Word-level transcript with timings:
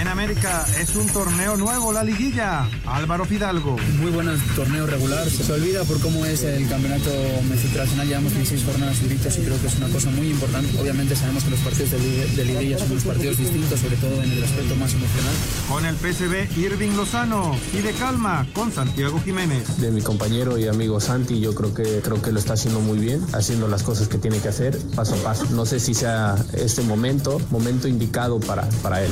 En 0.00 0.08
América 0.08 0.64
es 0.80 0.96
un 0.96 1.06
torneo 1.08 1.58
nuevo, 1.58 1.92
la 1.92 2.02
liguilla. 2.02 2.66
Álvaro 2.86 3.26
Fidalgo. 3.26 3.76
Muy 3.98 4.10
buen 4.10 4.28
torneo 4.56 4.86
regular. 4.86 5.28
Se 5.28 5.52
olvida 5.52 5.84
por 5.84 6.00
cómo 6.00 6.24
es 6.24 6.42
el 6.42 6.66
campeonato 6.70 7.10
internacional. 7.44 8.08
Llevamos 8.08 8.32
16 8.32 8.64
jornadas 8.64 9.02
duritas 9.02 9.36
y 9.36 9.42
creo 9.42 9.60
que 9.60 9.66
es 9.66 9.76
una 9.76 9.88
cosa 9.88 10.08
muy 10.08 10.30
importante. 10.30 10.80
Obviamente 10.80 11.14
sabemos 11.14 11.44
que 11.44 11.50
los 11.50 11.60
partidos 11.60 11.90
de, 11.90 12.44
liguilla 12.46 12.78
son 12.78 12.92
unos 12.92 13.04
partidos 13.04 13.36
distintos, 13.36 13.78
sobre 13.78 13.96
todo 13.96 14.22
en 14.22 14.32
el 14.32 14.42
aspecto 14.42 14.74
más 14.76 14.94
emocional. 14.94 15.34
Con 15.68 15.84
el 15.84 15.94
PSV 15.96 16.58
Irving 16.58 16.96
Lozano 16.96 17.54
y 17.74 17.82
de 17.82 17.92
calma 17.92 18.46
con 18.54 18.72
Santiago 18.72 19.20
Jiménez. 19.22 19.76
De 19.82 19.90
mi 19.90 20.00
compañero 20.00 20.56
y 20.56 20.66
amigo 20.66 20.98
Santi, 21.00 21.40
yo 21.40 21.54
creo 21.54 21.74
que 21.74 22.00
creo 22.00 22.22
que 22.22 22.32
lo 22.32 22.38
está 22.38 22.54
haciendo 22.54 22.80
muy 22.80 22.98
bien, 22.98 23.22
haciendo 23.34 23.68
las 23.68 23.82
cosas 23.82 24.08
que 24.08 24.16
tiene 24.16 24.38
que 24.38 24.48
hacer 24.48 24.78
paso 24.96 25.14
a 25.16 25.18
paso. 25.18 25.46
No 25.50 25.66
sé 25.66 25.78
si 25.78 25.92
sea 25.92 26.36
este 26.54 26.80
momento, 26.80 27.38
momento 27.50 27.86
indicado 27.86 28.40
para, 28.40 28.66
para 28.82 29.04
él. 29.04 29.10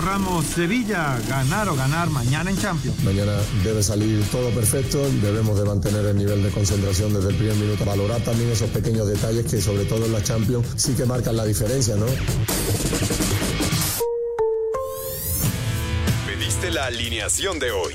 Ramos, 0.00 0.44
Sevilla, 0.46 1.18
ganar 1.28 1.68
o 1.68 1.76
ganar 1.76 2.10
mañana 2.10 2.50
en 2.50 2.58
Champions. 2.58 3.02
Mañana 3.04 3.32
debe 3.62 3.82
salir 3.82 4.24
todo 4.30 4.50
perfecto, 4.50 5.02
debemos 5.22 5.58
de 5.58 5.64
mantener 5.64 6.04
el 6.06 6.16
nivel 6.16 6.42
de 6.42 6.50
concentración 6.50 7.12
desde 7.14 7.30
el 7.30 7.36
primer 7.36 7.56
minuto, 7.56 7.84
valorar 7.84 8.20
también 8.22 8.50
esos 8.50 8.70
pequeños 8.70 9.06
detalles 9.06 9.44
que 9.50 9.60
sobre 9.60 9.84
todo 9.84 10.06
en 10.06 10.12
la 10.12 10.22
Champions 10.22 10.66
sí 10.76 10.94
que 10.94 11.04
marcan 11.04 11.36
la 11.36 11.44
diferencia, 11.44 11.96
¿no? 11.96 12.06
Pediste 16.26 16.70
la 16.70 16.86
alineación 16.86 17.58
de 17.58 17.70
hoy. 17.70 17.94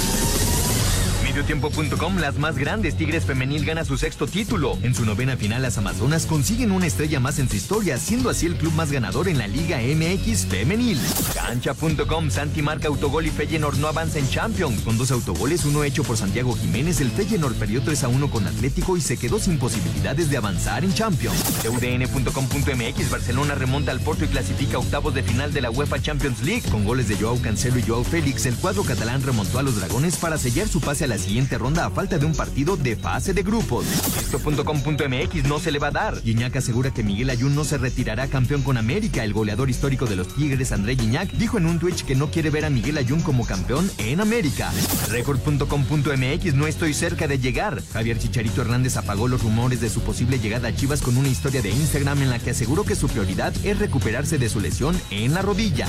Mediotiempo.com, 1.31 2.17
las 2.17 2.37
más 2.39 2.57
grandes 2.57 2.97
Tigres 2.97 3.23
Femenil 3.23 3.63
gana 3.63 3.85
su 3.85 3.97
sexto 3.97 4.27
título. 4.27 4.77
En 4.83 4.93
su 4.93 5.05
novena 5.05 5.37
final, 5.37 5.61
las 5.61 5.77
Amazonas 5.77 6.25
consiguen 6.25 6.73
una 6.73 6.87
estrella 6.87 7.21
más 7.21 7.39
en 7.39 7.47
su 7.47 7.55
historia, 7.55 7.97
siendo 7.97 8.29
así 8.29 8.47
el 8.47 8.57
club 8.57 8.73
más 8.73 8.91
ganador 8.91 9.29
en 9.29 9.37
la 9.37 9.47
Liga 9.47 9.77
MX 9.77 10.47
Femenil. 10.47 10.99
Cancha.com, 11.33 12.29
Santi 12.29 12.61
marca 12.61 12.89
autogol 12.89 13.27
y 13.27 13.29
Feyenoord 13.29 13.77
no 13.77 13.87
avanza 13.87 14.19
en 14.19 14.27
Champions. 14.29 14.81
Con 14.81 14.97
dos 14.97 15.09
autogoles, 15.11 15.63
uno 15.63 15.85
hecho 15.85 16.03
por 16.03 16.17
Santiago 16.17 16.53
Jiménez, 16.53 16.99
el 16.99 17.09
Feyenoord 17.09 17.55
perdió 17.55 17.81
3 17.81 18.03
a 18.03 18.07
1 18.09 18.29
con 18.29 18.45
Atlético 18.45 18.97
y 18.97 19.01
se 19.01 19.15
quedó 19.15 19.39
sin 19.39 19.57
posibilidades 19.57 20.29
de 20.29 20.35
avanzar 20.35 20.83
en 20.83 20.93
Champions. 20.93 21.41
UDN.com.mx, 21.65 23.09
Barcelona 23.09 23.55
remonta 23.55 23.93
al 23.93 24.01
Porto 24.01 24.25
y 24.25 24.27
clasifica 24.27 24.79
octavos 24.79 25.13
de 25.13 25.23
final 25.23 25.53
de 25.53 25.61
la 25.61 25.71
UEFA 25.71 26.01
Champions 26.01 26.43
League. 26.43 26.63
Con 26.69 26.83
goles 26.83 27.07
de 27.07 27.15
Joao 27.15 27.41
Cancelo 27.41 27.79
y 27.79 27.83
Joao 27.83 28.03
Félix, 28.03 28.45
el 28.47 28.55
cuadro 28.55 28.83
catalán 28.83 29.23
remontó 29.23 29.59
a 29.59 29.63
los 29.63 29.77
dragones 29.77 30.17
para 30.17 30.37
sellar 30.37 30.67
su 30.67 30.81
pase 30.81 31.05
a 31.05 31.07
la 31.07 31.20
siguiente 31.21 31.57
ronda 31.57 31.85
a 31.85 31.89
falta 31.89 32.17
de 32.17 32.25
un 32.25 32.33
partido 32.33 32.75
de 32.75 32.95
fase 32.95 33.33
de 33.33 33.43
grupos. 33.43 33.85
Esto.com.mx 34.19 35.43
no 35.47 35.59
se 35.59 35.71
le 35.71 35.79
va 35.79 35.87
a 35.87 35.91
dar. 35.91 36.21
Guiñac 36.21 36.55
asegura 36.55 36.91
que 36.91 37.03
Miguel 37.03 37.29
Ayun 37.29 37.55
no 37.55 37.63
se 37.63 37.77
retirará 37.77 38.27
campeón 38.27 38.63
con 38.63 38.77
América. 38.77 39.23
El 39.23 39.33
goleador 39.33 39.69
histórico 39.69 40.05
de 40.05 40.15
los 40.15 40.33
Tigres, 40.35 40.71
André 40.71 40.95
Guiñac, 40.95 41.31
dijo 41.31 41.57
en 41.57 41.65
un 41.65 41.79
Twitch 41.79 42.03
que 42.03 42.15
no 42.15 42.31
quiere 42.31 42.49
ver 42.49 42.65
a 42.65 42.69
Miguel 42.69 42.97
Ayun 42.97 43.21
como 43.21 43.45
campeón 43.45 43.89
en 43.97 44.19
América. 44.19 44.71
Record.com.mx 45.09 46.53
no 46.55 46.67
estoy 46.67 46.93
cerca 46.93 47.27
de 47.27 47.39
llegar. 47.39 47.81
Javier 47.93 48.19
Chicharito 48.19 48.61
Hernández 48.61 48.97
apagó 48.97 49.27
los 49.27 49.43
rumores 49.43 49.81
de 49.81 49.89
su 49.89 50.01
posible 50.01 50.39
llegada 50.39 50.69
a 50.69 50.75
Chivas 50.75 51.01
con 51.01 51.17
una 51.17 51.29
historia 51.29 51.61
de 51.61 51.69
Instagram 51.69 52.21
en 52.21 52.29
la 52.29 52.39
que 52.39 52.51
aseguró 52.51 52.83
que 52.83 52.95
su 52.95 53.07
prioridad 53.07 53.53
es 53.63 53.79
recuperarse 53.79 54.37
de 54.37 54.49
su 54.49 54.59
lesión 54.59 54.99
en 55.11 55.33
la 55.33 55.41
rodilla. 55.41 55.87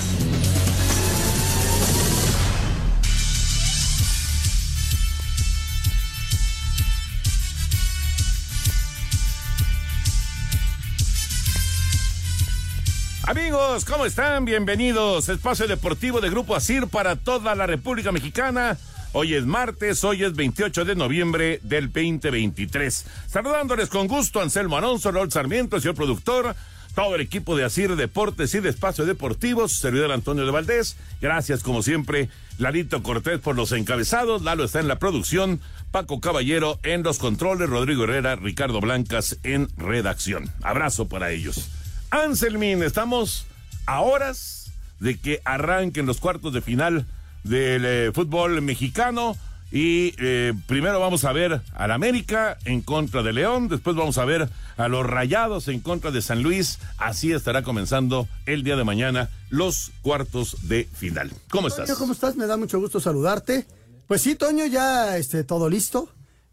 Amigos, 13.32 13.86
¿cómo 13.86 14.04
están? 14.04 14.44
Bienvenidos. 14.44 15.30
Espacio 15.30 15.66
Deportivo 15.66 16.20
de 16.20 16.28
Grupo 16.28 16.54
ASIR 16.54 16.86
para 16.86 17.16
toda 17.16 17.54
la 17.54 17.66
República 17.66 18.12
Mexicana. 18.12 18.76
Hoy 19.12 19.32
es 19.32 19.46
martes, 19.46 20.04
hoy 20.04 20.22
es 20.22 20.34
28 20.34 20.84
de 20.84 20.94
noviembre 20.94 21.58
del 21.62 21.86
2023. 21.86 23.06
Saludándoles 23.28 23.88
con 23.88 24.06
gusto 24.06 24.42
Anselmo 24.42 24.76
Alonso, 24.76 25.10
Raúl 25.10 25.32
Sarmiento, 25.32 25.80
señor 25.80 25.94
productor, 25.94 26.54
todo 26.94 27.14
el 27.14 27.22
equipo 27.22 27.56
de 27.56 27.64
Asir 27.64 27.96
Deportes 27.96 28.54
y 28.54 28.60
de 28.60 28.68
Espacio 28.68 29.06
Deportivo, 29.06 29.66
servidor 29.66 30.12
Antonio 30.12 30.44
de 30.44 30.52
Valdés. 30.52 30.98
Gracias, 31.22 31.62
como 31.62 31.82
siempre, 31.82 32.28
Larito 32.58 33.02
Cortés 33.02 33.40
por 33.40 33.56
los 33.56 33.72
encabezados. 33.72 34.42
Lalo 34.42 34.64
está 34.64 34.80
en 34.80 34.88
la 34.88 34.98
producción, 34.98 35.58
Paco 35.90 36.20
Caballero 36.20 36.78
en 36.82 37.02
los 37.02 37.18
controles, 37.18 37.70
Rodrigo 37.70 38.04
Herrera, 38.04 38.36
Ricardo 38.36 38.82
Blancas 38.82 39.38
en 39.42 39.68
redacción. 39.78 40.52
Abrazo 40.60 41.08
para 41.08 41.30
ellos. 41.30 41.70
Anselmin, 42.12 42.82
estamos 42.82 43.46
a 43.86 44.02
horas 44.02 44.70
de 45.00 45.18
que 45.18 45.40
arranquen 45.46 46.04
los 46.04 46.20
cuartos 46.20 46.52
de 46.52 46.60
final 46.60 47.06
del 47.42 47.86
eh, 47.86 48.12
fútbol 48.12 48.60
mexicano. 48.60 49.34
Y 49.70 50.14
eh, 50.18 50.52
primero 50.66 51.00
vamos 51.00 51.24
a 51.24 51.32
ver 51.32 51.62
al 51.72 51.90
América 51.90 52.58
en 52.66 52.82
contra 52.82 53.22
de 53.22 53.32
León, 53.32 53.68
después 53.68 53.96
vamos 53.96 54.18
a 54.18 54.26
ver 54.26 54.50
a 54.76 54.88
los 54.88 55.06
Rayados 55.06 55.68
en 55.68 55.80
contra 55.80 56.10
de 56.10 56.20
San 56.20 56.42
Luis. 56.42 56.80
Así 56.98 57.32
estará 57.32 57.62
comenzando 57.62 58.28
el 58.44 58.62
día 58.62 58.76
de 58.76 58.84
mañana 58.84 59.30
los 59.48 59.90
cuartos 60.02 60.68
de 60.68 60.86
final. 60.94 61.32
¿Cómo 61.50 61.68
estás? 61.68 61.90
¿Cómo 61.94 62.12
estás? 62.12 62.36
Me 62.36 62.46
da 62.46 62.58
mucho 62.58 62.78
gusto 62.78 63.00
saludarte. 63.00 63.66
Pues 64.06 64.20
sí, 64.20 64.34
Toño, 64.34 64.66
ya 64.66 65.16
este, 65.16 65.44
todo 65.44 65.70
listo. 65.70 66.10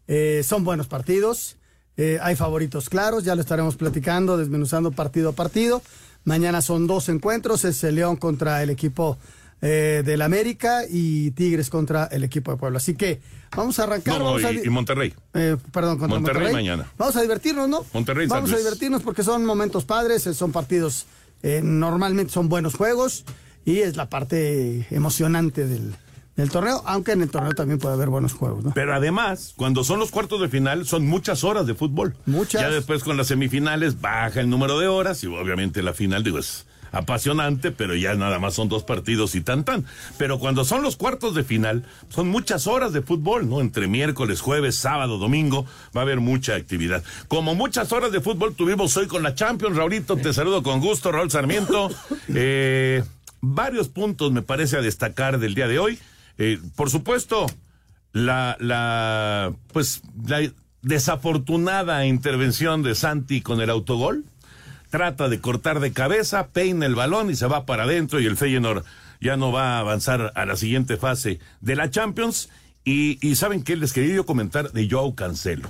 Eh, 0.08 0.40
son 0.42 0.64
buenos 0.64 0.86
partidos. 0.86 1.58
Eh, 1.96 2.18
hay 2.22 2.36
favoritos 2.36 2.88
claros, 2.88 3.24
ya 3.24 3.34
lo 3.34 3.40
estaremos 3.40 3.76
platicando, 3.76 4.36
desmenuzando 4.36 4.90
partido 4.92 5.30
a 5.30 5.32
partido. 5.32 5.82
Mañana 6.24 6.62
son 6.62 6.86
dos 6.86 7.08
encuentros, 7.08 7.64
es 7.64 7.82
el 7.84 7.96
León 7.96 8.16
contra 8.16 8.62
el 8.62 8.70
equipo 8.70 9.18
eh, 9.62 10.02
del 10.04 10.22
América 10.22 10.82
y 10.88 11.30
Tigres 11.32 11.70
contra 11.70 12.06
el 12.06 12.24
equipo 12.24 12.52
de 12.52 12.56
Puebla. 12.56 12.78
Así 12.78 12.94
que 12.94 13.20
vamos 13.54 13.78
a 13.78 13.84
arrancar. 13.84 14.20
y, 14.64 14.70
Monterrey. 14.70 15.14
Eh, 15.34 15.56
perdón, 15.72 15.98
contra 15.98 16.18
Monterrey, 16.18 16.52
mañana. 16.52 16.90
Vamos 16.96 17.16
a 17.16 17.22
divertirnos, 17.22 17.68
¿no? 17.68 17.84
Monterrey. 17.92 18.26
Vamos 18.26 18.52
a 18.52 18.56
divertirnos 18.56 19.02
porque 19.02 19.22
son 19.22 19.44
momentos 19.44 19.84
padres, 19.84 20.22
son 20.22 20.52
partidos, 20.52 21.06
normalmente 21.42 22.32
son 22.32 22.48
buenos 22.48 22.74
juegos 22.74 23.24
y 23.64 23.78
es 23.80 23.96
la 23.96 24.08
parte 24.08 24.86
emocionante 24.90 25.66
del, 25.66 25.94
el 26.40 26.50
torneo, 26.50 26.82
aunque 26.86 27.12
en 27.12 27.22
el 27.22 27.30
torneo 27.30 27.52
también 27.52 27.78
puede 27.78 27.94
haber 27.94 28.08
buenos 28.08 28.32
juegos, 28.32 28.64
¿no? 28.64 28.72
Pero 28.74 28.94
además, 28.94 29.54
cuando 29.56 29.84
son 29.84 29.98
los 29.98 30.10
cuartos 30.10 30.40
de 30.40 30.48
final, 30.48 30.86
son 30.86 31.06
muchas 31.06 31.44
horas 31.44 31.66
de 31.66 31.74
fútbol. 31.74 32.16
Muchas. 32.26 32.62
Ya 32.62 32.70
después 32.70 33.04
con 33.04 33.16
las 33.16 33.28
semifinales 33.28 34.00
baja 34.00 34.40
el 34.40 34.50
número 34.50 34.78
de 34.78 34.88
horas 34.88 35.22
y 35.24 35.26
obviamente 35.26 35.82
la 35.82 35.92
final, 35.94 36.24
digo, 36.24 36.38
es 36.38 36.66
apasionante, 36.92 37.70
pero 37.70 37.94
ya 37.94 38.14
nada 38.14 38.38
más 38.38 38.54
son 38.54 38.68
dos 38.68 38.84
partidos 38.84 39.34
y 39.34 39.40
tan 39.40 39.64
tan. 39.64 39.84
Pero 40.18 40.38
cuando 40.38 40.64
son 40.64 40.82
los 40.82 40.96
cuartos 40.96 41.34
de 41.34 41.44
final, 41.44 41.84
son 42.08 42.28
muchas 42.28 42.66
horas 42.66 42.92
de 42.92 43.02
fútbol, 43.02 43.48
¿no? 43.48 43.60
Entre 43.60 43.86
miércoles, 43.88 44.40
jueves, 44.40 44.76
sábado, 44.76 45.18
domingo, 45.18 45.66
va 45.96 46.00
a 46.00 46.04
haber 46.04 46.20
mucha 46.20 46.54
actividad. 46.54 47.02
Como 47.28 47.54
muchas 47.54 47.92
horas 47.92 48.12
de 48.12 48.20
fútbol 48.20 48.54
tuvimos 48.54 48.96
hoy 48.96 49.06
con 49.06 49.22
la 49.22 49.34
Champions, 49.34 49.76
Raulito, 49.76 50.16
te 50.16 50.32
saludo 50.32 50.62
con 50.62 50.80
gusto, 50.80 51.12
Raúl 51.12 51.30
Sarmiento. 51.30 51.90
Eh, 52.32 53.02
varios 53.40 53.88
puntos 53.88 54.30
me 54.30 54.42
parece 54.42 54.76
a 54.76 54.80
destacar 54.80 55.38
del 55.38 55.54
día 55.54 55.66
de 55.66 55.78
hoy. 55.78 55.98
Eh, 56.38 56.58
por 56.76 56.90
supuesto, 56.90 57.46
la, 58.12 58.56
la, 58.60 59.52
pues, 59.72 60.02
la 60.26 60.50
desafortunada 60.82 62.06
intervención 62.06 62.82
de 62.82 62.94
Santi 62.94 63.40
con 63.40 63.60
el 63.60 63.70
autogol. 63.70 64.24
Trata 64.90 65.28
de 65.28 65.40
cortar 65.40 65.78
de 65.78 65.92
cabeza, 65.92 66.48
peina 66.48 66.86
el 66.86 66.96
balón 66.96 67.30
y 67.30 67.36
se 67.36 67.46
va 67.46 67.64
para 67.64 67.84
adentro 67.84 68.18
y 68.18 68.26
el 68.26 68.36
Feyenoord 68.36 68.84
ya 69.20 69.36
no 69.36 69.52
va 69.52 69.76
a 69.76 69.80
avanzar 69.80 70.32
a 70.34 70.46
la 70.46 70.56
siguiente 70.56 70.96
fase 70.96 71.38
de 71.60 71.76
la 71.76 71.90
Champions. 71.90 72.48
Y, 72.82 73.18
y 73.26 73.36
saben 73.36 73.62
qué 73.62 73.76
les 73.76 73.92
quería 73.92 74.14
yo 74.14 74.26
comentar 74.26 74.72
de 74.72 74.88
Joao 74.90 75.14
Cancelo. 75.14 75.68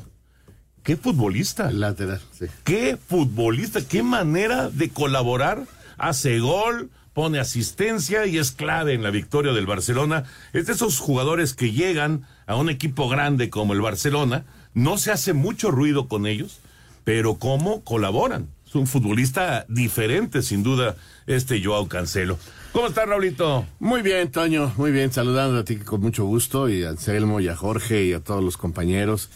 Qué 0.84 0.96
futbolista. 0.96 1.70
Lateral, 1.70 2.20
sí. 2.32 2.46
Qué 2.64 2.96
futbolista, 2.96 3.80
qué 3.86 4.02
manera 4.02 4.70
de 4.70 4.88
colaborar. 4.88 5.64
Hace 5.98 6.38
gol, 6.38 6.90
pone 7.12 7.38
asistencia 7.38 8.26
y 8.26 8.38
es 8.38 8.52
clave 8.52 8.94
en 8.94 9.02
la 9.02 9.10
victoria 9.10 9.52
del 9.52 9.66
Barcelona. 9.66 10.24
Es 10.52 10.66
de 10.66 10.72
esos 10.72 10.98
jugadores 10.98 11.54
que 11.54 11.72
llegan 11.72 12.26
a 12.46 12.56
un 12.56 12.70
equipo 12.70 13.08
grande 13.08 13.50
como 13.50 13.72
el 13.72 13.80
Barcelona, 13.80 14.44
no 14.74 14.98
se 14.98 15.10
hace 15.10 15.32
mucho 15.32 15.70
ruido 15.70 16.08
con 16.08 16.26
ellos, 16.26 16.60
pero 17.04 17.36
cómo 17.36 17.82
colaboran. 17.82 18.48
Es 18.66 18.74
un 18.76 18.86
futbolista 18.86 19.66
diferente, 19.68 20.42
sin 20.42 20.62
duda, 20.62 20.96
este 21.26 21.62
Joao 21.62 21.88
Cancelo. 21.88 22.38
¿Cómo 22.72 22.86
estás, 22.86 23.08
Raulito? 23.08 23.66
Muy 23.80 24.00
bien, 24.02 24.30
Toño, 24.30 24.72
muy 24.76 24.92
bien, 24.92 25.12
saludando 25.12 25.58
a 25.58 25.64
ti 25.64 25.76
con 25.76 26.00
mucho 26.00 26.24
gusto 26.24 26.68
y 26.68 26.84
a 26.84 26.90
Anselmo 26.90 27.40
y 27.40 27.48
a 27.48 27.56
Jorge 27.56 28.04
y 28.04 28.12
a 28.12 28.20
todos 28.20 28.44
los 28.44 28.56
compañeros 28.56 29.28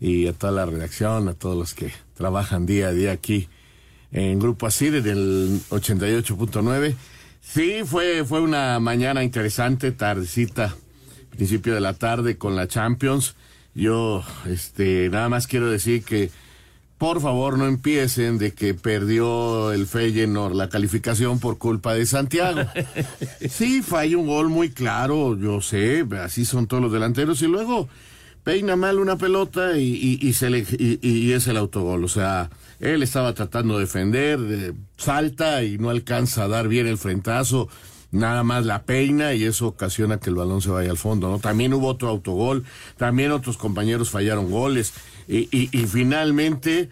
y 0.00 0.26
a 0.26 0.32
toda 0.32 0.52
la 0.52 0.64
redacción, 0.64 1.28
a 1.28 1.34
todos 1.34 1.56
los 1.56 1.74
que 1.74 1.92
trabajan 2.14 2.64
día 2.64 2.88
a 2.88 2.92
día 2.92 3.12
aquí 3.12 3.48
en 4.10 4.38
Grupo 4.38 4.66
Asir 4.66 5.02
del 5.02 5.60
88.9. 5.68 6.94
Sí, 7.50 7.80
fue, 7.86 8.26
fue 8.26 8.42
una 8.42 8.78
mañana 8.78 9.24
interesante, 9.24 9.90
tardecita, 9.90 10.76
principio 11.30 11.74
de 11.74 11.80
la 11.80 11.94
tarde 11.94 12.36
con 12.36 12.54
la 12.54 12.68
Champions. 12.68 13.36
Yo, 13.74 14.22
este, 14.46 15.08
nada 15.08 15.30
más 15.30 15.46
quiero 15.46 15.70
decir 15.70 16.04
que 16.04 16.30
por 16.98 17.22
favor 17.22 17.56
no 17.56 17.66
empiecen 17.66 18.36
de 18.36 18.52
que 18.52 18.74
perdió 18.74 19.72
el 19.72 19.86
Feyenoord 19.86 20.54
la 20.54 20.68
calificación 20.68 21.40
por 21.40 21.56
culpa 21.56 21.94
de 21.94 22.04
Santiago. 22.04 22.60
Sí, 23.48 23.80
falla 23.80 24.18
un 24.18 24.26
gol 24.26 24.50
muy 24.50 24.68
claro, 24.68 25.34
yo 25.38 25.62
sé, 25.62 26.04
así 26.22 26.44
son 26.44 26.66
todos 26.66 26.82
los 26.82 26.92
delanteros 26.92 27.40
y 27.40 27.46
luego 27.46 27.88
peina 28.44 28.76
mal 28.76 28.98
una 28.98 29.16
pelota 29.16 29.76
y, 29.76 30.18
y, 30.20 30.32
se 30.32 30.50
le, 30.50 30.64
y, 30.78 31.32
es 31.32 31.46
el 31.46 31.56
autogol. 31.56 32.04
O 32.04 32.08
sea, 32.08 32.50
él 32.80 33.02
estaba 33.02 33.34
tratando 33.34 33.74
de 33.74 33.80
defender, 33.80 34.74
salta 34.96 35.62
y 35.62 35.78
no 35.78 35.90
alcanza 35.90 36.44
a 36.44 36.48
dar 36.48 36.68
bien 36.68 36.86
el 36.86 36.98
frentazo 36.98 37.68
nada 38.10 38.42
más 38.42 38.64
la 38.64 38.84
peina 38.84 39.34
y 39.34 39.44
eso 39.44 39.66
ocasiona 39.66 40.18
que 40.18 40.30
el 40.30 40.36
balón 40.36 40.62
se 40.62 40.70
vaya 40.70 40.90
al 40.90 40.96
fondo, 40.96 41.28
¿no? 41.28 41.38
También 41.38 41.74
hubo 41.74 41.88
otro 41.88 42.08
autogol, 42.08 42.64
también 42.96 43.32
otros 43.32 43.58
compañeros 43.58 44.10
fallaron 44.10 44.50
goles 44.50 44.94
y, 45.26 45.48
y, 45.52 45.86
finalmente, 45.86 46.88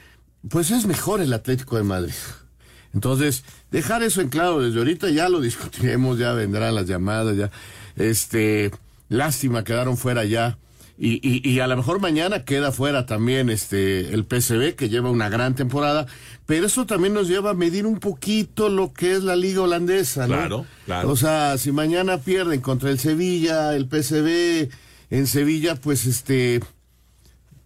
pues 0.51 0.71
es 0.71 0.87
mejor 0.87 1.23
el 1.23 1.33
Atlético 1.33 1.77
de 1.77 1.85
Madrid. 1.85 2.13
Entonces, 2.93 3.45
dejar 3.71 4.03
eso 4.03 4.21
en 4.21 4.29
claro 4.29 4.61
desde 4.61 4.79
ahorita, 4.79 5.09
ya 5.11 5.29
lo 5.29 5.41
discutiremos, 5.41 6.19
ya 6.19 6.33
vendrán 6.33 6.75
las 6.75 6.87
llamadas, 6.87 7.37
ya, 7.37 7.51
este, 7.97 8.71
lástima, 9.09 9.65
quedaron 9.65 9.97
fuera 9.97 10.25
ya 10.25 10.59
y, 10.99 11.21
y, 11.23 11.47
y, 11.47 11.61
a 11.61 11.67
lo 11.67 11.77
mejor 11.77 12.01
mañana 12.01 12.45
queda 12.45 12.73
fuera 12.73 13.05
también 13.05 13.51
este 13.51 14.15
el 14.15 14.25
PSV 14.25 14.77
que 14.77 14.89
lleva 14.89 15.11
una 15.11 15.29
gran 15.29 15.55
temporada, 15.55 16.07
pero 16.47 16.67
eso 16.67 16.87
también 16.87 17.13
nos 17.13 17.29
lleva 17.29 17.51
a 17.51 17.55
medir 17.55 17.85
un 17.87 17.99
poquito 18.01 18.71
lo 18.71 18.95
que 18.95 19.13
es 19.13 19.23
la 19.23 19.37
liga 19.37 19.61
holandesa, 19.61 20.23
¿no? 20.27 20.35
Claro, 20.35 20.67
claro. 20.87 21.11
O 21.11 21.17
sea, 21.17 21.59
si 21.59 21.71
mañana 21.71 22.19
pierden 22.19 22.63
contra 22.63 22.89
el 22.89 22.99
Sevilla, 22.99 23.75
el 23.75 23.89
PSV 23.91 24.71
en 25.11 25.27
Sevilla, 25.27 25.77
pues 25.77 26.07
este 26.07 26.61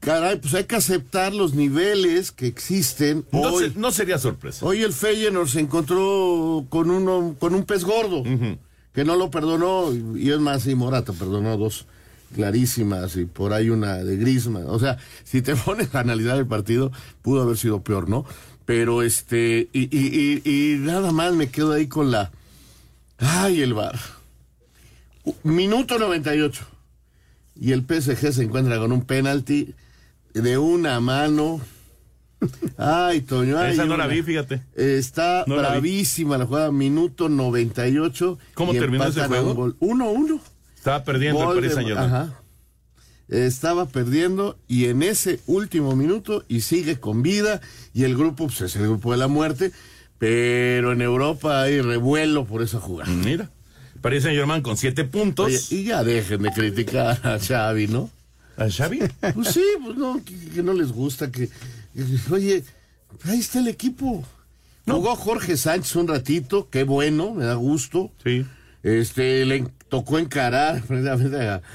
caray, 0.00 0.40
pues 0.40 0.54
hay 0.54 0.64
que 0.64 0.76
aceptar 0.76 1.32
los 1.32 1.54
niveles 1.54 2.32
que 2.32 2.48
existen. 2.48 3.24
No, 3.30 3.42
hoy, 3.42 3.72
no 3.76 3.92
sería 3.92 4.18
sorpresa. 4.18 4.66
Hoy 4.66 4.82
el 4.82 4.92
Feyenoord 4.92 5.48
se 5.48 5.60
encontró 5.60 6.66
con 6.68 6.90
uno 6.90 7.36
con 7.38 7.54
un 7.54 7.64
pez 7.64 7.84
gordo 7.84 8.24
que 8.92 9.04
no 9.04 9.14
lo 9.14 9.30
perdonó 9.30 9.92
y 10.16 10.30
es 10.30 10.40
más 10.40 10.66
y 10.66 10.74
Morata 10.74 11.12
perdonó 11.12 11.56
dos 11.56 11.86
clarísimas 12.34 13.16
y 13.16 13.24
por 13.24 13.52
ahí 13.52 13.70
una 13.70 13.96
de 13.96 14.16
Grisman. 14.16 14.64
O 14.66 14.78
sea, 14.78 14.98
si 15.24 15.42
te 15.42 15.56
pones 15.64 15.94
a 15.94 16.00
analizar 16.00 16.38
el 16.38 16.46
partido, 16.46 16.92
pudo 17.22 17.42
haber 17.42 17.56
sido 17.56 17.82
peor, 17.82 18.08
¿no? 18.08 18.24
Pero 18.64 19.02
este, 19.02 19.68
y, 19.72 19.88
y, 19.96 20.42
y, 20.44 20.78
nada 20.78 21.12
más 21.12 21.34
me 21.34 21.50
quedo 21.50 21.72
ahí 21.72 21.88
con 21.88 22.10
la. 22.10 22.30
Ay, 23.18 23.62
el 23.62 23.74
bar. 23.74 23.98
Minuto 25.42 25.98
98. 25.98 26.66
Y 27.56 27.72
el 27.72 27.80
PSG 27.80 28.32
se 28.32 28.42
encuentra 28.44 28.78
con 28.78 28.92
un 28.92 29.02
penalti 29.02 29.74
de 30.32 30.56
una 30.56 31.00
mano. 31.00 31.60
Ay, 32.78 33.20
Toño. 33.22 33.58
Ay, 33.58 33.72
Esa 33.72 33.84
no 33.84 33.96
la 33.96 34.06
vi, 34.06 34.22
fíjate. 34.22 34.62
Está 34.74 35.44
bravísima 35.46 36.38
la, 36.38 36.46
jugada, 36.46 36.72
minuto 36.72 37.28
98. 37.28 38.38
¿Cómo 38.54 38.72
terminó 38.72 39.04
ese 39.04 39.26
juego? 39.26 39.74
1-1. 39.80 40.40
Estaba 40.80 41.04
perdiendo 41.04 41.52
el 41.52 41.60
Paris 41.60 41.74
Saint 41.74 41.90
Ajá. 41.90 42.40
Estaba 43.28 43.86
perdiendo 43.86 44.58
y 44.66 44.86
en 44.86 45.02
ese 45.02 45.38
último 45.46 45.94
minuto 45.94 46.42
y 46.48 46.62
sigue 46.62 46.98
con 46.98 47.22
vida 47.22 47.60
y 47.92 48.04
el 48.04 48.16
grupo 48.16 48.46
pues, 48.46 48.62
es 48.62 48.76
el 48.76 48.84
grupo 48.84 49.12
de 49.12 49.18
la 49.18 49.28
muerte, 49.28 49.72
pero 50.16 50.92
en 50.92 51.02
Europa 51.02 51.60
hay 51.60 51.82
revuelo 51.82 52.46
por 52.46 52.62
esa 52.62 52.80
jugada. 52.80 53.12
Mira, 53.12 53.50
Paris 54.00 54.22
Saint 54.22 54.38
Germain 54.38 54.62
con 54.62 54.78
siete 54.78 55.04
puntos. 55.04 55.48
Oye, 55.48 55.60
y 55.68 55.84
ya 55.84 56.02
dejen 56.02 56.40
de 56.40 56.50
criticar 56.50 57.20
a 57.26 57.38
Xavi, 57.38 57.86
¿no? 57.86 58.08
¿A 58.56 58.70
Xavi? 58.70 59.00
Pues 59.34 59.48
sí, 59.48 59.64
pues 59.84 59.98
no, 59.98 60.18
que, 60.24 60.62
no 60.62 60.72
les 60.72 60.92
gusta 60.92 61.30
que, 61.30 61.50
oye, 62.30 62.64
ahí 63.24 63.38
está 63.38 63.58
el 63.58 63.68
equipo. 63.68 64.24
Jugó 64.86 65.14
Jorge 65.14 65.58
Sánchez 65.58 65.94
un 65.96 66.08
ratito, 66.08 66.70
qué 66.70 66.84
bueno, 66.84 67.34
me 67.34 67.44
da 67.44 67.54
gusto. 67.54 68.10
Sí. 68.24 68.46
Este, 68.82 69.44
le 69.44 69.66
tocó 69.90 70.18
encarar 70.18 70.82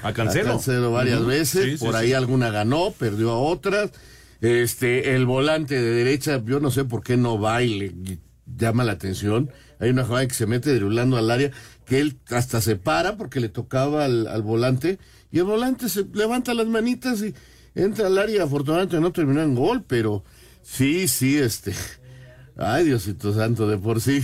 a, 0.02 0.08
a 0.08 0.12
Cancelo, 0.12 0.90
varias 0.90 1.24
veces, 1.24 1.78
por 1.78 1.94
ahí 1.94 2.12
alguna 2.12 2.50
ganó, 2.50 2.90
perdió 2.90 3.30
a 3.30 3.38
otras. 3.38 3.92
Este, 4.40 5.14
el 5.14 5.24
volante 5.24 5.80
de 5.80 5.90
derecha, 5.92 6.42
yo 6.44 6.60
no 6.60 6.70
sé 6.70 6.84
por 6.84 7.02
qué 7.02 7.16
no 7.16 7.40
va 7.40 7.62
y 7.62 7.78
le 7.78 8.18
llama 8.44 8.82
la 8.84 8.92
atención. 8.92 9.50
Hay 9.78 9.90
una 9.90 10.04
jugada 10.04 10.26
que 10.26 10.34
se 10.34 10.46
mete 10.46 10.74
dribblando 10.74 11.16
al 11.16 11.30
área, 11.30 11.52
que 11.84 12.00
él 12.00 12.18
hasta 12.30 12.60
se 12.60 12.76
para 12.76 13.16
porque 13.16 13.40
le 13.40 13.48
tocaba 13.48 14.04
al, 14.04 14.26
al 14.26 14.42
volante, 14.42 14.98
y 15.30 15.38
el 15.38 15.44
volante 15.44 15.88
se 15.88 16.04
levanta 16.12 16.54
las 16.54 16.66
manitas 16.66 17.22
y 17.22 17.34
entra 17.74 18.08
al 18.08 18.18
área. 18.18 18.44
Afortunadamente 18.44 19.00
no 19.00 19.12
terminó 19.12 19.42
en 19.42 19.54
gol, 19.54 19.84
pero 19.86 20.24
sí, 20.62 21.08
sí, 21.08 21.36
este. 21.36 21.74
Ay, 22.56 22.84
Diosito 22.84 23.34
Santo, 23.34 23.68
de 23.68 23.76
por 23.76 24.00
sí 24.00 24.22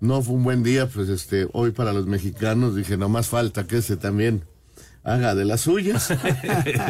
no 0.00 0.22
fue 0.22 0.34
un 0.34 0.44
buen 0.44 0.62
día, 0.62 0.86
pues 0.88 1.08
este, 1.08 1.48
hoy 1.52 1.70
para 1.70 1.92
los 1.92 2.06
mexicanos 2.06 2.76
dije, 2.76 2.96
no 2.96 3.08
más 3.08 3.28
falta 3.28 3.66
que 3.66 3.78
ese 3.78 3.96
también 3.96 4.44
haga 5.06 5.34
de 5.34 5.44
las 5.44 5.62
suyas. 5.62 6.08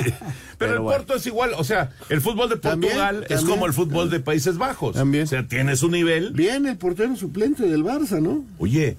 Pero, 0.59 0.73
el 0.75 0.83
Porto 0.83 1.15
es 1.15 1.27
igual, 1.27 1.53
o 1.57 1.65
sea, 1.65 1.93
el 2.09 2.21
fútbol 2.21 2.49
de 2.49 2.57
Portugal 2.57 3.27
es 3.29 3.43
como 3.43 3.67
el 3.67 3.73
fútbol 3.73 4.11
de 4.11 4.21
Países 4.21 4.57
Bajos. 4.59 4.97
También. 4.97 5.25
O 5.25 5.27
sea, 5.27 5.47
tiene 5.47 5.77
su 5.77 5.91
nivel. 5.91 6.33
Bien, 6.33 6.67
el 6.67 6.77
portero 6.77 7.15
suplente 7.17 7.65
del 7.65 7.85
Barça, 7.85 8.21
¿no? 8.21 8.45
Oye, 8.59 8.97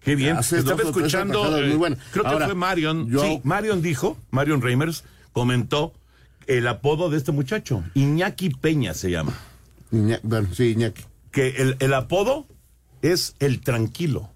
qué 0.00 0.14
bien. 0.14 0.38
Estaba 0.38 0.82
escuchando, 0.82 1.50
muy 1.50 1.76
bueno. 1.76 1.96
creo 2.12 2.24
que 2.24 2.44
fue 2.44 2.54
Marion. 2.54 3.10
Sí, 3.20 3.40
Marion 3.42 3.82
dijo, 3.82 4.16
Marion 4.30 4.62
Reimers 4.62 5.04
comentó 5.32 5.92
el 6.46 6.66
apodo 6.66 7.10
de 7.10 7.16
este 7.16 7.32
muchacho, 7.32 7.84
Iñaki 7.94 8.50
Peña 8.50 8.94
se 8.94 9.10
llama. 9.10 9.32
bueno, 10.22 10.48
sí, 10.52 10.72
Iñaki. 10.72 11.04
Que 11.30 11.48
el, 11.58 11.76
el 11.78 11.94
apodo 11.94 12.46
es 13.02 13.34
el 13.38 13.60
tranquilo. 13.60 14.30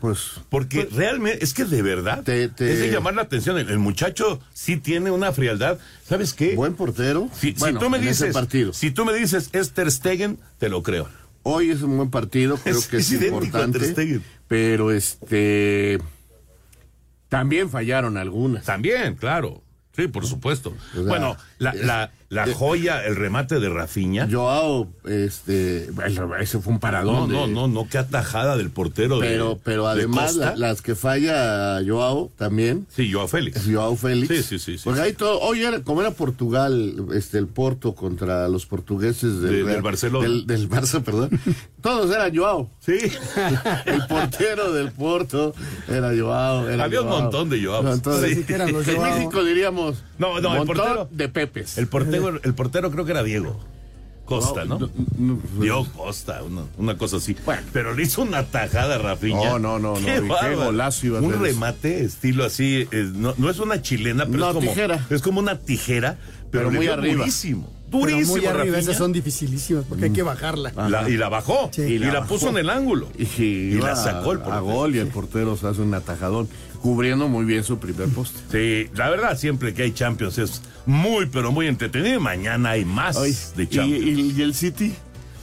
Pues. 0.00 0.40
Porque 0.48 0.82
pues, 0.82 0.94
realmente, 0.94 1.42
es 1.42 1.54
que 1.54 1.64
de 1.64 1.82
verdad, 1.82 2.22
te, 2.22 2.44
es 2.44 2.56
de 2.56 2.90
llamar 2.90 3.14
la 3.14 3.22
atención. 3.22 3.58
El, 3.58 3.78
muchacho 3.78 4.40
sí 4.52 4.76
tiene 4.76 5.10
una 5.10 5.32
frialdad. 5.32 5.78
¿Sabes 6.08 6.34
qué? 6.34 6.54
Buen 6.54 6.74
portero. 6.74 7.28
Si, 7.34 7.52
tú 7.52 7.90
me 7.90 7.98
dices, 7.98 8.32
partido. 8.32 8.72
si 8.72 8.90
tú 8.92 9.04
me 9.04 9.12
dices 9.12 9.50
Esther 9.52 9.90
Stegen, 9.90 10.38
te 10.58 10.68
lo 10.68 10.82
creo. 10.82 11.08
Hoy 11.42 11.70
es 11.70 11.82
un 11.82 11.96
buen 11.96 12.10
partido, 12.10 12.56
creo 12.62 12.80
que 12.88 12.98
es, 12.98 13.12
importante. 13.12 14.20
Pero 14.46 14.92
este. 14.92 15.98
También 17.28 17.68
fallaron 17.68 18.16
algunas. 18.16 18.64
También, 18.64 19.16
claro. 19.16 19.62
Sí, 19.96 20.06
por 20.06 20.26
supuesto. 20.26 20.76
bueno, 20.94 21.36
la, 21.58 21.74
la, 21.74 22.12
la 22.30 22.46
joya, 22.52 23.04
el 23.06 23.16
remate 23.16 23.58
de 23.58 23.70
Rafiña. 23.70 24.28
Joao, 24.30 24.88
este, 25.06 25.88
ese 26.40 26.58
fue 26.60 26.72
un 26.74 26.78
paradón. 26.78 27.32
No, 27.32 27.46
no, 27.46 27.46
no, 27.46 27.68
no, 27.68 27.88
qué 27.88 27.96
atajada 27.96 28.56
del 28.58 28.70
portero. 28.70 29.18
Pero, 29.18 29.50
de, 29.50 29.60
pero 29.64 29.86
además 29.86 30.36
las 30.36 30.82
que 30.82 30.94
falla 30.94 31.80
Joao 31.86 32.30
también. 32.36 32.86
Sí, 32.94 33.10
Joao 33.10 33.28
Félix. 33.28 33.64
Joao 33.66 33.96
Félix. 33.96 34.28
Sí, 34.28 34.42
sí, 34.42 34.58
sí. 34.58 34.76
sí 34.76 34.84
Porque 34.84 35.00
ahí 35.00 35.12
todo, 35.14 35.40
hoy 35.40 35.62
era, 35.62 35.82
como 35.82 36.02
era 36.02 36.10
Portugal, 36.10 37.06
este, 37.14 37.38
el 37.38 37.46
Porto 37.46 37.94
contra 37.94 38.46
los 38.48 38.66
portugueses 38.66 39.40
del, 39.40 39.64
del 39.64 39.82
Barcelona. 39.82 40.28
Del, 40.28 40.46
del, 40.46 40.68
Barça, 40.68 41.02
perdón. 41.04 41.30
Todos 41.80 42.14
eran 42.14 42.34
Joao. 42.34 42.70
Sí. 42.80 42.98
el 43.86 44.06
portero 44.06 44.72
del 44.72 44.92
Porto 44.92 45.54
era 45.88 46.12
Joao. 46.16 46.68
Era 46.68 46.84
Había 46.84 47.02
un 47.02 47.08
montón 47.08 47.48
de 47.48 47.64
Joao. 47.64 47.82
sí. 47.96 48.44
en 48.48 49.02
México 49.02 49.44
diríamos. 49.44 50.02
No, 50.18 50.40
no, 50.40 50.56
el 50.56 50.66
portero. 50.66 51.08
De 51.10 51.28
Pepes. 51.28 51.78
El 51.78 51.88
portero 51.88 52.40
el 52.42 52.54
portero 52.54 52.90
creo 52.90 53.04
que 53.04 53.12
era 53.12 53.22
Diego. 53.22 53.60
Costa, 54.28 54.66
¿no? 54.66 54.78
Diego 55.58 55.86
Costa, 55.96 56.42
una, 56.76 56.98
cosa 56.98 57.16
así. 57.16 57.34
pero 57.72 57.94
le 57.94 58.02
hizo 58.02 58.20
una 58.20 58.44
tajada 58.44 58.98
Rafiña. 58.98 59.58
No, 59.58 59.58
no, 59.58 59.78
no, 59.78 59.94
qué, 59.94 60.20
golazo 60.54 61.14
Un 61.14 61.40
remate 61.40 62.04
estilo 62.04 62.44
así, 62.44 62.86
no, 63.14 63.48
es 63.48 63.58
una 63.58 63.80
chilena, 63.80 64.26
pero 64.26 64.48
es 64.48 64.54
como 64.54 64.68
tijera. 64.68 65.06
es 65.08 65.22
como 65.22 65.40
una 65.40 65.58
tijera, 65.58 66.18
pero, 66.50 66.70
muy 66.70 66.88
arriba. 66.88 67.16
Buenísimo. 67.16 67.77
Durísimo, 67.90 68.36
muy 68.36 68.46
arriba, 68.46 68.78
esas 68.78 68.96
son 68.98 69.12
dificilísimas 69.12 69.84
porque 69.88 70.06
hay 70.06 70.10
que 70.12 70.22
bajarla. 70.22 70.72
La- 70.88 71.08
y 71.08 71.16
la 71.16 71.28
bajó. 71.28 71.70
Sí. 71.72 71.82
Y, 71.82 71.98
la, 71.98 72.12
la 72.12 72.24
puso 72.26 72.50
en 72.50 72.58
el 72.58 72.68
ángulo. 72.70 73.08
Y, 73.18 73.24
Y 73.42 73.70
la 73.80 73.96
sacó 73.96 74.32
el 74.32 74.40
a, 74.40 74.44
portero. 74.44 74.64
gol 74.64 74.94
y 74.94 74.98
el 74.98 75.08
portero 75.08 75.56
se 75.56 75.66
hace 75.68 75.80
un 75.80 75.94
atajadón, 75.94 76.48
cubriendo 76.82 77.28
muy 77.28 77.44
bien 77.44 77.64
su 77.64 77.78
primer 77.78 78.08
poste. 78.08 78.38
Sí, 78.50 78.90
la 78.94 79.08
verdad, 79.10 79.38
siempre 79.38 79.72
que 79.74 79.82
hay 79.82 79.92
Champions 79.92 80.38
es 80.38 80.62
muy, 80.86 81.26
pero 81.26 81.50
muy 81.52 81.66
entretenido. 81.66 82.16
Y 82.16 82.20
mañana 82.20 82.70
hay 82.70 82.84
más 82.84 83.16
Ay, 83.16 83.34
de 83.56 83.68
Champions. 83.68 84.04
y- 84.04 84.38
y 84.38 84.42
el 84.42 84.54
City. 84.54 84.94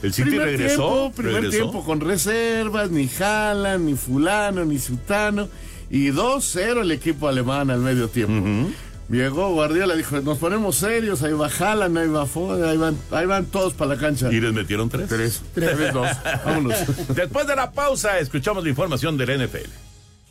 el 0.02 0.12
City 0.12 0.28
primer 0.30 0.46
regresó. 0.46 0.76
Tiempo, 0.88 1.12
primer 1.16 1.34
regresó. 1.34 1.56
tiempo 1.58 1.84
con 1.84 2.00
reservas, 2.00 2.90
ni 2.90 3.08
Jalan, 3.08 3.86
ni 3.86 3.94
Fulano, 3.94 4.64
ni 4.64 4.78
Sutano. 4.78 5.48
Y 5.88 6.08
2-0 6.10 6.80
el 6.82 6.90
equipo 6.90 7.28
alemán 7.28 7.70
al 7.70 7.78
medio 7.80 8.08
tiempo. 8.08 8.68
Llegó 9.08 9.52
Guardiola, 9.52 9.94
dijo, 9.94 10.20
nos 10.20 10.38
ponemos 10.38 10.76
serios, 10.76 11.22
ahí 11.22 11.32
va 11.32 11.48
Jalan, 11.48 11.96
ahí 11.96 12.08
va 12.08 12.26
Foden, 12.26 12.68
ahí 12.68 12.76
van, 12.76 12.98
ahí 13.12 13.26
van 13.26 13.46
todos 13.46 13.72
para 13.74 13.94
la 13.94 14.00
cancha. 14.00 14.32
Y 14.32 14.40
les 14.40 14.52
metieron 14.52 14.88
tres. 14.88 15.08
Tres, 15.08 15.42
tres, 15.54 15.92
dos. 15.92 16.08
Vámonos. 16.44 16.76
Después 17.14 17.46
de 17.46 17.54
la 17.54 17.70
pausa, 17.70 18.18
escuchamos 18.18 18.64
la 18.64 18.70
información 18.70 19.16
del 19.16 19.46
NFL. 19.46 19.70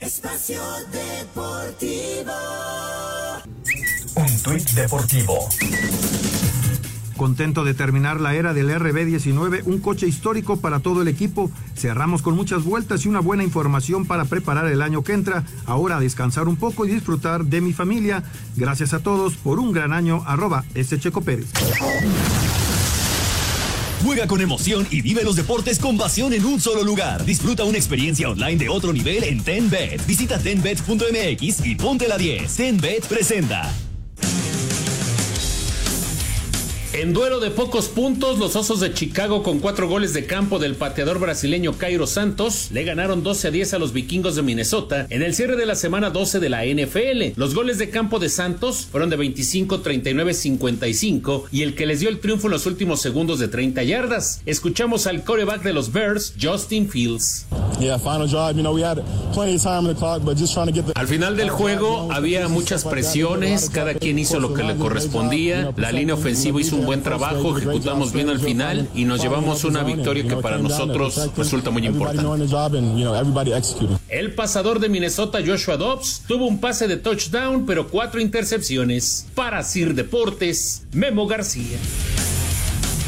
Espacio 0.02 0.62
Deportivo. 0.92 2.34
Un 4.16 4.44
tuit 4.44 4.70
deportivo. 4.72 5.50
Contento 7.18 7.64
de 7.64 7.74
terminar 7.74 8.20
la 8.20 8.36
era 8.36 8.54
del 8.54 8.70
RB19, 8.70 9.64
un 9.66 9.80
coche 9.80 10.08
histórico 10.08 10.58
para 10.58 10.82
todo 10.82 11.02
el 11.02 11.08
equipo. 11.08 11.50
Cerramos 11.76 12.22
con 12.22 12.36
muchas 12.36 12.64
vueltas 12.64 13.06
y 13.06 13.08
una 13.08 13.22
buena 13.22 13.44
información 13.44 14.06
para 14.06 14.26
preparar 14.26 14.68
el 14.68 14.82
año 14.82 15.04
que 15.04 15.14
entra. 15.14 15.46
Ahora 15.66 16.00
descansar 16.00 16.48
un 16.48 16.58
poco 16.58 16.86
y 16.86 16.90
disfrutar 16.90 17.46
de 17.46 17.62
mi 17.62 17.72
familia. 17.72 18.24
Gracias 18.56 18.94
a 18.94 19.00
todos 19.00 19.36
por 19.36 19.60
un 19.60 19.72
gran 19.72 19.94
año. 19.94 20.24
Arroba 20.26 20.66
S. 20.74 21.00
Checo 21.00 21.22
Pérez. 21.22 21.48
Juega 24.04 24.28
con 24.28 24.42
emoción 24.42 24.86
y 24.92 25.02
vive 25.02 25.24
los 25.24 25.36
deportes 25.36 25.80
con 25.80 25.98
pasión 25.98 26.34
en 26.34 26.46
un 26.46 26.60
solo 26.62 26.84
lugar. 26.84 27.26
Disfruta 27.26 27.64
una 27.64 27.78
experiencia 27.78 28.30
online 28.30 28.58
de 28.58 28.70
otro 28.70 28.94
nivel 28.94 29.24
en 29.24 29.42
TenBet. 29.42 30.06
Visita 30.06 30.38
tenbet.mx 30.38 31.66
y 31.66 31.76
ponte 31.76 32.08
la 32.08 32.18
10. 32.18 32.56
TenBet 32.56 33.08
presenta. 33.08 33.74
En 36.98 37.12
duelo 37.12 37.42
de 37.42 37.52
pocos 37.52 37.90
puntos, 37.90 38.40
los 38.40 38.56
Osos 38.56 38.80
de 38.80 38.94
Chicago 38.94 39.44
con 39.44 39.60
cuatro 39.60 39.90
goles 39.90 40.14
de 40.14 40.26
campo 40.26 40.60
del 40.60 40.76
pateador 40.76 41.20
brasileño 41.20 41.78
Cairo 41.78 42.08
Santos 42.08 42.70
le 42.72 42.86
ganaron 42.86 43.22
12 43.22 43.50
a 43.50 43.52
10 43.52 43.74
a 43.74 43.80
los 43.80 43.92
vikingos 43.92 44.38
de 44.38 44.44
Minnesota 44.44 45.06
en 45.10 45.22
el 45.22 45.36
cierre 45.36 45.58
de 45.58 45.66
la 45.66 45.76
semana 45.76 46.10
12 46.10 46.40
de 46.40 46.50
la 46.50 46.64
NFL. 46.64 47.38
Los 47.38 47.54
goles 47.54 47.80
de 47.80 47.90
campo 47.90 48.18
de 48.18 48.30
Santos 48.30 48.88
fueron 48.90 49.10
de 49.10 49.18
25, 49.18 49.82
39, 49.82 50.34
55 50.34 51.48
y 51.52 51.64
el 51.64 51.76
que 51.76 51.86
les 51.86 52.00
dio 52.00 52.08
el 52.08 52.22
triunfo 52.22 52.48
en 52.48 52.54
los 52.54 52.66
últimos 52.66 53.02
segundos 53.02 53.40
de 53.40 53.50
30 53.50 53.84
yardas. 53.84 54.42
Escuchamos 54.46 55.06
al 55.06 55.26
coreback 55.26 55.64
de 55.64 55.74
los 55.74 55.92
Bears, 55.92 56.34
Justin 56.42 56.88
Fields. 56.88 57.46
Al 60.96 61.08
final 61.08 61.38
del 61.38 61.50
juego 61.50 62.12
había 62.12 62.48
muchas 62.48 62.84
presiones, 62.84 63.70
cada 63.70 63.94
quien 63.94 64.20
hizo 64.20 64.40
lo 64.40 64.54
que 64.54 64.64
le 64.64 64.76
correspondía, 64.76 65.72
la 65.76 65.92
línea 65.92 66.16
ofensiva 66.16 66.60
hizo 66.62 66.76
un 66.76 66.86
buen 66.86 67.04
trabajo, 67.04 67.58
ejecutamos 67.58 68.14
bien 68.14 68.30
al 68.30 68.40
final 68.40 68.88
y 68.94 69.06
nos 69.06 69.22
llevamos 69.22 69.64
una 69.64 69.84
victoria 69.84 70.28
que 70.28 70.38
para 70.38 70.58
nosotros 70.58 71.32
resulta 71.38 71.70
muy 71.70 71.86
importante. 71.86 72.24
El 74.10 74.34
pasador 74.34 74.80
de 74.80 74.90
Minnesota, 74.90 75.40
Joshua 75.46 75.78
Dobbs, 75.78 76.24
tuvo 76.28 76.46
un 76.46 76.60
pase 76.60 76.88
de 76.88 76.98
touchdown, 76.98 77.66
pero 77.66 77.88
cuatro 77.90 78.22
intercepciones. 78.22 79.28
Para 79.36 79.64
Sir 79.64 79.94
Deportes, 79.94 80.84
Memo 80.94 81.28
García. 81.28 81.78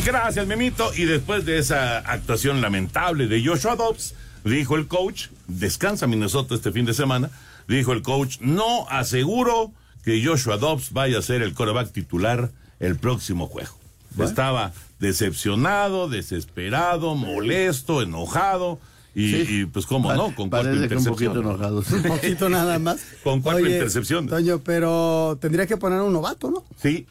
Gracias, 0.06 0.48
Memito. 0.48 0.92
Y 0.96 1.06
después 1.06 1.46
de 1.46 1.60
esa 1.60 2.00
actuación 2.00 2.62
lamentable 2.62 3.28
de 3.28 3.46
Joshua 3.46 3.76
Dobbs, 3.76 4.14
dijo 4.50 4.76
el 4.76 4.88
coach, 4.88 5.28
descansa 5.48 6.08
Minnesota 6.08 6.56
este 6.56 6.72
fin 6.72 6.86
de 6.86 6.94
semana, 6.94 7.30
dijo 7.68 7.94
el 7.94 8.02
coach, 8.02 8.38
no 8.42 8.88
aseguro 8.90 9.72
que 10.04 10.24
Joshua 10.24 10.58
Dobbs 10.58 10.92
vaya 10.94 11.20
a 11.20 11.22
ser 11.22 11.42
el 11.42 11.54
coreback 11.54 11.92
titular 11.92 12.52
el 12.80 12.96
próximo 12.98 13.48
juego. 13.48 13.76
Estaba 14.20 14.74
decepcionado, 15.00 16.08
desesperado, 16.10 17.16
molesto, 17.16 18.02
enojado. 18.02 18.80
Y, 19.14 19.32
Sí. 19.32 19.46
y, 19.62 19.66
pues 19.66 19.86
cómo 19.88 20.14
no, 20.14 20.34
con 20.36 20.50
cuatro 20.50 20.72
que 20.72 20.78
un 20.78 20.84
intercepciones. 20.84 21.34
poquito 21.34 21.40
enojado. 21.40 21.84
Un 21.92 22.04
poquito 22.04 22.50
nada 22.50 22.78
más. 22.78 23.00
Con 23.24 23.42
cuatro 23.42 23.64
Oye, 23.64 23.74
intercepciones. 23.74 24.30
Toño, 24.30 24.60
pero 24.60 25.38
tendría 25.42 25.66
que 25.66 25.76
poner 25.78 26.00
a 26.00 26.04
un 26.04 26.14
novato, 26.14 26.52
¿no? 26.52 26.64
Sí, 26.82 27.08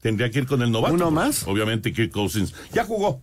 tendría 0.00 0.28
que 0.30 0.40
ir 0.40 0.46
con 0.46 0.60
el 0.62 0.72
novato. 0.72 0.94
¿Uno 0.94 1.10
más? 1.12 1.46
Obviamente 1.46 1.92
Kirk 1.92 2.10
Cousins. 2.10 2.52
Ya 2.72 2.84
jugó. 2.84 3.20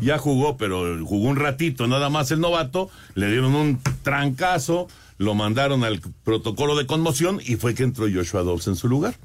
Ya 0.00 0.18
jugó, 0.18 0.56
pero 0.56 1.04
jugó 1.04 1.28
un 1.28 1.36
ratito 1.36 1.86
nada 1.86 2.10
más 2.10 2.30
el 2.30 2.40
novato. 2.40 2.90
Le 3.14 3.30
dieron 3.30 3.54
un 3.54 3.80
trancazo, 4.02 4.88
lo 5.16 5.34
mandaron 5.34 5.84
al 5.84 6.00
protocolo 6.24 6.76
de 6.76 6.86
conmoción 6.86 7.40
y 7.44 7.56
fue 7.56 7.74
que 7.74 7.84
entró 7.84 8.06
Joshua 8.12 8.42
Dobbs 8.42 8.66
en 8.66 8.76
su 8.76 8.88
lugar. 8.88 9.16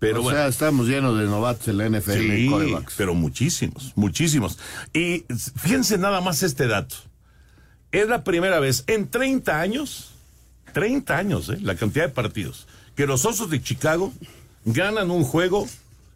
Pero 0.00 0.20
o 0.20 0.22
bueno. 0.22 0.38
sea, 0.38 0.48
estamos 0.48 0.88
llenos 0.88 1.18
de 1.18 1.26
novatos 1.26 1.68
en 1.68 1.76
la 1.76 1.88
NFL 1.88 2.12
Sí, 2.12 2.50
pero 2.96 3.14
muchísimos, 3.14 3.92
muchísimos. 3.96 4.58
Y 4.94 5.24
fíjense 5.56 5.98
nada 5.98 6.20
más 6.22 6.42
este 6.42 6.66
dato. 6.66 6.96
Es 7.92 8.08
la 8.08 8.24
primera 8.24 8.60
vez 8.60 8.84
en 8.86 9.08
30 9.08 9.60
años, 9.60 10.10
30 10.72 11.16
años, 11.16 11.48
¿eh? 11.50 11.58
la 11.60 11.74
cantidad 11.74 12.06
de 12.06 12.12
partidos, 12.12 12.66
que 12.96 13.06
los 13.06 13.24
Osos 13.26 13.50
de 13.50 13.60
Chicago 13.62 14.12
ganan 14.64 15.10
un 15.10 15.24
juego 15.24 15.68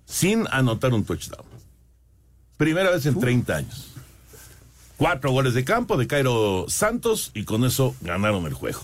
sin 0.07 0.47
anotar 0.51 0.95
un 0.95 1.05
touchdown. 1.05 1.54
Primera 2.57 2.91
vez 2.91 3.07
en 3.07 3.19
30 3.19 3.57
años. 3.57 3.91
Cuatro 4.97 5.33
goles 5.33 5.55
de 5.55 5.65
campo 5.65 5.97
de 5.97 6.07
Cairo 6.07 6.67
Santos 6.69 7.31
y 7.35 7.45
con 7.45 7.65
eso 7.65 7.95
ganaron 8.01 8.47
el 8.47 8.55
juego. 8.55 8.81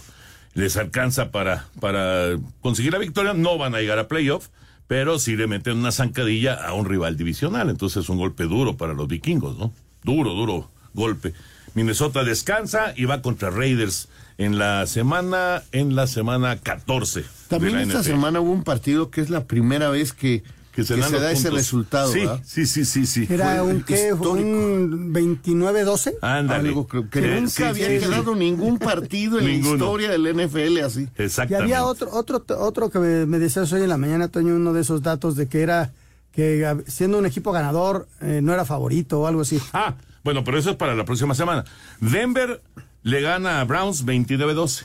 Les 0.55 0.77
alcanza 0.77 1.31
para, 1.31 1.67
para 1.79 2.37
conseguir 2.61 2.93
la 2.93 2.99
victoria. 2.99 3.33
No 3.33 3.59
van 3.59 3.75
a 3.75 3.81
llegar 3.81 3.99
a 4.01 4.09
playoff, 4.09 4.49
pero 4.89 5.21
sí 5.21 5.37
le 5.37 5.47
meten 5.47 5.79
una 5.79 5.93
zancadilla 5.93 6.55
a 6.55 6.75
un 6.75 6.87
rival 6.87 7.17
divisional. 7.17 7.71
Entonces 7.71 8.03
es 8.05 8.09
un 8.09 8.19
golpe 8.19 8.45
duro 8.45 8.77
para 8.77 8.93
los 8.93 9.07
vikingos, 9.07 9.57
¿no? 9.57 9.73
Duro, 10.03 10.35
duro 10.35 10.69
golpe. 10.95 11.33
Minnesota 11.75 12.25
descansa 12.25 12.93
y 12.97 13.05
va 13.05 13.23
contra 13.23 13.51
Raiders 13.51 14.09
en 14.39 14.59
la 14.59 14.87
semana, 14.87 15.63
en 15.71 15.95
la 15.95 16.09
semana 16.09 16.57
14. 16.57 17.25
También 17.49 17.75
de 17.75 17.79
la 17.79 17.83
esta 17.83 18.01
NFL. 18.01 18.09
semana 18.09 18.41
hubo 18.41 18.51
un 18.51 18.65
partido 18.65 19.11
que 19.11 19.21
es 19.21 19.31
la 19.31 19.45
primera 19.45 19.91
vez 19.91 20.13
que, 20.13 20.43
que 20.83 20.95
se, 20.95 20.97
dan 21.01 21.13
los 21.13 21.21
da 21.23 21.33
ese 21.33 21.51
resultado. 21.51 22.13
Sí, 22.13 22.21
¿verdad? 22.21 22.41
sí, 22.45 22.67
sí, 22.67 22.85
sí, 22.85 23.07
sí. 23.07 23.27
Era 23.29 23.63
un 23.63 23.83
qué, 23.83 24.13
un 24.13 25.13
29-12. 25.13 26.15
Ándale. 26.21 26.69
Algo 26.69 26.87
que 26.87 26.99
Sí, 26.99 27.27
nunca 27.29 27.49
sí, 27.51 27.63
había 27.65 27.87
sí, 27.89 28.01
sí. 28.01 28.07
quedado 28.07 28.35
ningún 28.35 28.79
partido 28.79 29.39
en 29.39 29.45
la 29.47 29.53
historia 29.53 30.11
del 30.11 30.23
NFL 30.35 30.79
así. 30.85 31.09
Y 31.19 31.23
Exactamente. 31.23 31.57
había 31.75 31.85
otro, 31.85 32.11
otro, 32.13 32.45
otro 32.59 32.91
que 32.91 32.99
me, 32.99 33.27
me 33.27 33.39
decías 33.39 33.73
hoy 33.73 33.83
en 33.83 33.89
la 33.89 33.99
mañana, 33.99 34.29
Toño, 34.29 34.55
uno 34.55 34.73
de 34.73 34.81
esos 34.81 35.03
datos 35.03 35.37
de 35.37 35.49
que 35.49 35.63
era 35.63 35.93
que 36.33 36.77
siendo 36.87 37.19
un 37.19 37.27
equipo 37.27 37.53
ganador 37.53 38.07
eh, 38.21 38.41
no 38.43 38.53
era 38.53 38.65
favorito 38.65 39.21
o 39.21 39.27
algo 39.27 39.43
así. 39.43 39.61
Ah, 39.73 39.95
bueno, 40.23 40.45
pero 40.45 40.59
eso 40.59 40.71
es 40.71 40.77
para 40.77 40.95
la 40.95 41.05
próxima 41.05 41.35
semana. 41.35 41.65
Denver 42.01 42.63
le 43.03 43.21
gana 43.21 43.61
a 43.61 43.65
Browns 43.65 44.05
29-12 44.05 44.85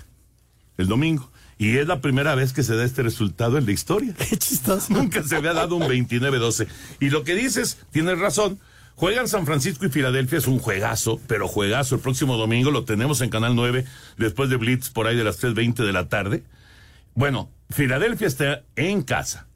el 0.77 0.87
domingo. 0.87 1.29
Y 1.57 1.77
es 1.77 1.87
la 1.87 2.01
primera 2.01 2.35
vez 2.35 2.51
que 2.51 2.63
se 2.63 2.75
da 2.75 2.83
este 2.83 3.03
resultado 3.03 3.57
en 3.57 3.65
la 3.65 3.71
historia. 3.71 4.13
Qué 4.29 4.37
chistoso. 4.37 4.93
Nunca 4.93 5.23
se 5.23 5.35
había 5.35 5.53
dado 5.53 5.75
un 5.75 5.83
29-12. 5.83 6.67
Y 6.99 7.09
lo 7.09 7.23
que 7.23 7.35
dices, 7.35 7.79
tienes 7.91 8.19
razón. 8.19 8.59
Juegan 8.95 9.27
San 9.27 9.45
Francisco 9.45 9.85
y 9.85 9.89
Filadelfia, 9.89 10.37
es 10.37 10.47
un 10.47 10.59
juegazo, 10.59 11.19
pero 11.27 11.49
juegazo. 11.49 11.95
El 11.95 12.01
próximo 12.01 12.37
domingo 12.37 12.71
lo 12.71 12.85
tenemos 12.85 13.19
en 13.19 13.29
Canal 13.29 13.55
9, 13.55 13.85
después 14.17 14.49
de 14.49 14.55
Blitz 14.55 14.89
por 14.89 15.07
ahí 15.07 15.17
de 15.17 15.25
las 15.25 15.43
3.20 15.43 15.85
de 15.85 15.91
la 15.91 16.07
tarde. 16.07 16.43
Bueno, 17.13 17.49
Filadelfia 17.69 18.27
está 18.27 18.63
en 18.77 19.01
casa. 19.01 19.47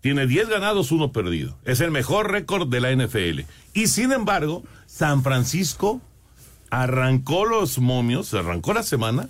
Tiene 0.00 0.26
10 0.26 0.48
ganados, 0.48 0.92
uno 0.92 1.12
perdido. 1.12 1.58
Es 1.64 1.80
el 1.80 1.90
mejor 1.90 2.30
récord 2.30 2.68
de 2.68 2.80
la 2.80 2.94
NFL. 2.94 3.40
Y 3.74 3.88
sin 3.88 4.12
embargo, 4.12 4.64
San 4.86 5.22
Francisco 5.22 6.00
arrancó 6.70 7.44
los 7.44 7.78
momios, 7.78 8.32
arrancó 8.32 8.72
la 8.72 8.82
semana 8.82 9.28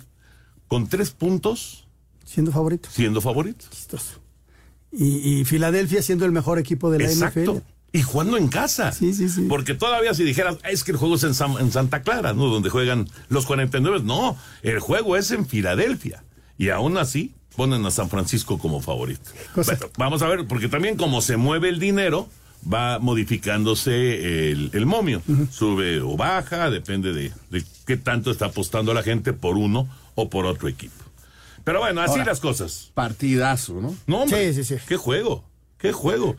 con 0.67 0.87
tres 0.87 1.11
puntos 1.11 1.86
Siendo 2.27 2.51
favorito. 2.51 2.89
siendo 2.91 3.21
favorito. 3.21 3.65
Chistoso. 3.71 4.19
Y, 4.91 5.39
y 5.39 5.45
Filadelfia 5.45 6.01
siendo 6.01 6.25
el 6.25 6.31
mejor 6.31 6.59
equipo 6.59 6.91
de 6.91 6.99
la 6.99 7.05
Exacto. 7.05 7.55
NFL. 7.55 7.57
Y 7.93 8.01
jugando 8.03 8.37
en 8.37 8.49
casa. 8.49 8.91
Sí, 8.91 9.13
sí, 9.13 9.29
sí. 9.29 9.45
Porque 9.49 9.73
todavía 9.73 10.13
si 10.13 10.23
dijeras, 10.23 10.57
es 10.69 10.83
que 10.83 10.91
el 10.91 10.97
juego 10.97 11.15
es 11.15 11.23
en, 11.23 11.33
San- 11.33 11.57
en 11.59 11.71
Santa 11.71 12.01
Clara, 12.01 12.33
¿no? 12.33 12.47
Donde 12.47 12.69
juegan 12.69 13.07
los 13.29 13.45
49. 13.45 14.01
No, 14.03 14.37
el 14.61 14.79
juego 14.79 15.15
es 15.15 15.31
en 15.31 15.47
Filadelfia. 15.47 16.23
Y 16.57 16.69
aún 16.69 16.97
así 16.97 17.33
ponen 17.55 17.85
a 17.85 17.91
San 17.91 18.09
Francisco 18.09 18.59
como 18.59 18.81
favorito. 18.81 19.31
Bueno, 19.55 19.79
vamos 19.97 20.21
a 20.21 20.27
ver, 20.27 20.45
porque 20.47 20.67
también 20.67 20.95
como 20.97 21.21
se 21.21 21.37
mueve 21.37 21.69
el 21.69 21.79
dinero, 21.79 22.27
va 22.71 22.99
modificándose 22.99 24.51
el, 24.51 24.69
el 24.73 24.85
momio. 24.85 25.21
Sube 25.51 26.01
o 26.01 26.17
baja, 26.17 26.69
depende 26.69 27.13
de, 27.13 27.31
de 27.49 27.63
qué 27.85 27.97
tanto 27.97 28.31
está 28.31 28.47
apostando 28.47 28.93
la 28.93 29.01
gente 29.03 29.33
por 29.33 29.57
uno 29.57 29.87
o 30.15 30.29
por 30.29 30.45
otro 30.45 30.67
equipo. 30.67 30.93
Pero 31.67 31.81
bueno, 31.81 31.99
así 31.99 32.11
Ahora, 32.11 32.23
las 32.27 32.39
cosas. 32.39 32.91
Partidazo, 32.93 33.81
¿no? 33.81 33.93
No, 34.07 34.21
hombre, 34.21 34.53
Sí, 34.53 34.63
sí, 34.63 34.77
sí. 34.77 34.81
¿Qué 34.87 34.95
juego? 34.95 35.43
¿Qué 35.77 35.91
juego? 35.91 36.37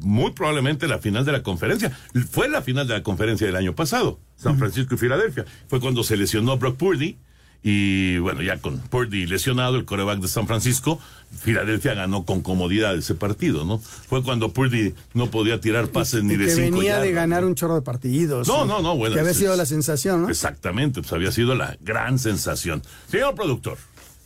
muy 0.00 0.32
probablemente 0.32 0.86
la 0.88 0.98
final 0.98 1.24
de 1.24 1.32
la 1.32 1.42
conferencia. 1.42 1.96
Fue 2.30 2.50
la 2.50 2.60
final 2.60 2.86
de 2.86 2.92
la 2.92 3.02
conferencia 3.02 3.46
del 3.46 3.56
año 3.56 3.74
pasado, 3.74 4.20
San 4.36 4.58
Francisco 4.58 4.94
y 4.94 4.98
Filadelfia. 4.98 5.46
Fue 5.68 5.80
cuando 5.80 6.04
se 6.04 6.18
lesionó 6.18 6.58
Brock 6.58 6.76
Purdy 6.76 7.16
y 7.62 8.18
bueno, 8.18 8.42
ya 8.42 8.58
con 8.58 8.78
Purdy 8.78 9.26
lesionado, 9.26 9.76
el 9.76 9.86
coreback 9.86 10.20
de 10.20 10.28
San 10.28 10.46
Francisco, 10.46 11.00
Filadelfia 11.30 11.94
ganó 11.94 12.26
con 12.26 12.42
comodidad 12.42 12.94
ese 12.94 13.14
partido, 13.14 13.64
¿no? 13.64 13.78
Fue 13.78 14.22
cuando 14.22 14.52
Purdy 14.52 14.94
no 15.14 15.30
podía 15.30 15.60
tirar 15.62 15.88
pases 15.88 16.24
ni 16.24 16.36
de 16.36 16.44
que 16.44 16.50
cinco 16.50 16.78
venía 16.78 17.00
de 17.00 17.12
ganar 17.12 17.46
un 17.46 17.54
chorro 17.54 17.76
de 17.76 17.82
partidos. 17.82 18.46
No, 18.46 18.66
no, 18.66 18.82
no, 18.82 18.96
bueno. 18.96 19.14
Que 19.14 19.20
había 19.20 19.32
sido 19.32 19.56
la 19.56 19.64
sensación, 19.64 20.22
¿no? 20.22 20.28
Exactamente, 20.28 21.00
pues 21.00 21.12
había 21.14 21.32
sido 21.32 21.54
la 21.54 21.78
gran 21.80 22.18
sensación. 22.18 22.82
Señor 23.08 23.34
productor. 23.34 23.78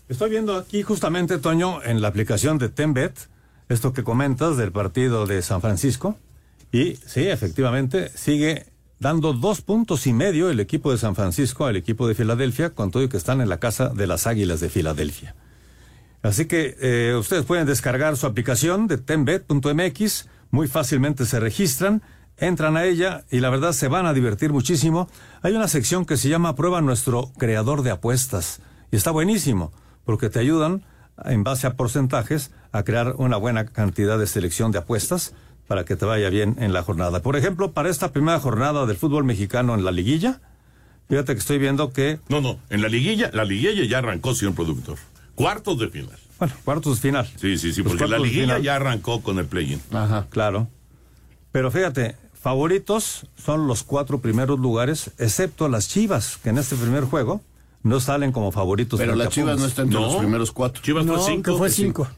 Estoy 0.09 0.31
viendo 0.31 0.57
aquí 0.57 0.83
justamente, 0.83 1.39
Toño, 1.39 1.83
en 1.83 2.03
la 2.03 2.09
aplicación 2.09 2.59
de 2.59 2.69
Tenbet, 2.69 3.29
esto 3.69 3.93
que 3.93 4.03
comentas 4.03 4.57
del 4.57 4.73
partido 4.73 5.27
de 5.27 5.41
San 5.43 5.61
Francisco. 5.61 6.17
Y 6.73 6.97
sí, 7.07 7.29
efectivamente, 7.29 8.11
sigue 8.15 8.67
dando 8.99 9.33
dos 9.33 9.63
puntos 9.63 10.07
y 10.07 10.13
medio 10.13 10.51
el 10.51 10.61
equipo 10.61 10.91
de 10.91 10.99
San 10.99 11.15
Francisco 11.15 11.67
al 11.67 11.77
equipo 11.77 12.09
de 12.09 12.15
Filadelfia, 12.15 12.71
con 12.71 12.91
todo 12.91 13.03
y 13.05 13.09
que 13.09 13.17
están 13.17 13.41
en 13.41 13.49
la 13.49 13.59
casa 13.59 13.89
de 13.89 14.07
las 14.07 14.27
Águilas 14.27 14.61
de 14.61 14.71
Filadelfia. 14.71 15.35
Así 16.23 16.47
que 16.47 16.77
eh, 16.81 17.15
ustedes 17.17 17.45
pueden 17.45 17.67
descargar 17.67 18.17
su 18.17 18.27
aplicación 18.27 18.89
de 18.89 18.99
tenbet.mx, 18.99 20.29
muy 20.51 20.69
fácilmente 20.69 21.27
se 21.27 21.41
registran, 21.41 22.03
entran 22.37 22.77
a 22.77 22.85
ella 22.85 23.25
y 23.31 23.41
la 23.41 23.51
verdad 23.51 23.73
se 23.73 23.89
van 23.89 24.07
a 24.07 24.13
divertir 24.13 24.53
muchísimo. 24.53 25.09
Hay 25.43 25.55
una 25.55 25.69
sección 25.69 26.05
que 26.05 26.17
se 26.17 26.29
llama 26.29 26.55
Prueba 26.55 26.81
nuestro 26.81 27.33
creador 27.39 27.83
de 27.83 27.91
apuestas 27.93 28.61
y 28.91 28.97
está 28.97 29.11
buenísimo 29.11 29.73
porque 30.05 30.31
te 30.31 30.39
ayudan 30.39 30.83
en 31.25 31.45
base 31.45 31.67
a 31.67 31.75
porcentajes 31.75 32.51
a 32.73 32.83
crear 32.83 33.15
una 33.19 33.37
buena 33.37 33.67
cantidad 33.67 34.19
de 34.19 34.27
selección 34.27 34.73
de 34.73 34.79
apuestas 34.79 35.35
para 35.67 35.85
que 35.85 35.97
te 35.97 36.05
vaya 36.05 36.29
bien 36.31 36.57
en 36.59 36.73
la 36.73 36.83
jornada. 36.83 37.21
Por 37.21 37.37
ejemplo, 37.37 37.73
para 37.73 37.89
esta 37.89 38.13
primera 38.13 38.41
jornada 38.41 38.87
del 38.87 38.97
fútbol 38.97 39.25
mexicano 39.25 39.75
en 39.75 39.85
la 39.85 39.91
liguilla, 39.91 40.41
fíjate 41.09 41.35
que 41.35 41.39
estoy 41.39 41.59
viendo 41.59 41.93
que 41.93 42.19
No, 42.29 42.41
no, 42.41 42.59
en 42.71 42.83
la 42.83 42.89
liguilla, 42.89 43.31
la 43.33 43.45
liguilla 43.45 43.85
ya 43.85 43.99
arrancó, 43.99 44.35
señor 44.35 44.55
productor. 44.55 44.99
Cuartos 45.35 45.79
de 45.79 45.89
final. 45.89 46.19
Bueno, 46.39 46.55
cuartos 46.65 46.97
de 46.97 47.03
final. 47.03 47.27
Sí, 47.37 47.57
sí, 47.57 47.73
sí, 47.73 47.83
Los 47.83 47.93
porque 47.93 48.09
la 48.09 48.19
liguilla 48.19 48.59
ya 48.59 48.77
arrancó 48.77 49.23
con 49.23 49.39
el 49.39 49.47
play-in. 49.47 49.81
Ajá, 49.93 50.27
claro. 50.29 50.69
Pero 51.53 51.71
fíjate, 51.71 52.17
favoritos 52.35 53.27
son 53.37 53.67
los 53.67 53.83
cuatro 53.83 54.19
primeros 54.19 54.59
lugares, 54.59 55.13
excepto 55.19 55.69
las 55.69 55.89
Chivas, 55.89 56.39
que 56.39 56.49
en 56.49 56.59
este 56.59 56.77
primer 56.77 57.05
juego 57.05 57.43
no 57.83 58.01
salen 58.01 58.33
como 58.33 58.53
favoritos. 58.53 58.99
Pero 58.99 59.15
las 59.15 59.29
Chivas 59.29 59.59
no 59.59 59.67
están 59.67 59.87
entre 59.87 60.01
los 60.01 60.17
primeros 60.17 60.53
cuatro. 60.53 60.83
Chivas 60.83 61.05
no, 61.05 61.17
fue 61.17 61.33
cinco. 61.33 61.53
que 61.53 61.59
fue 61.59 61.71
cinco. 61.71 62.09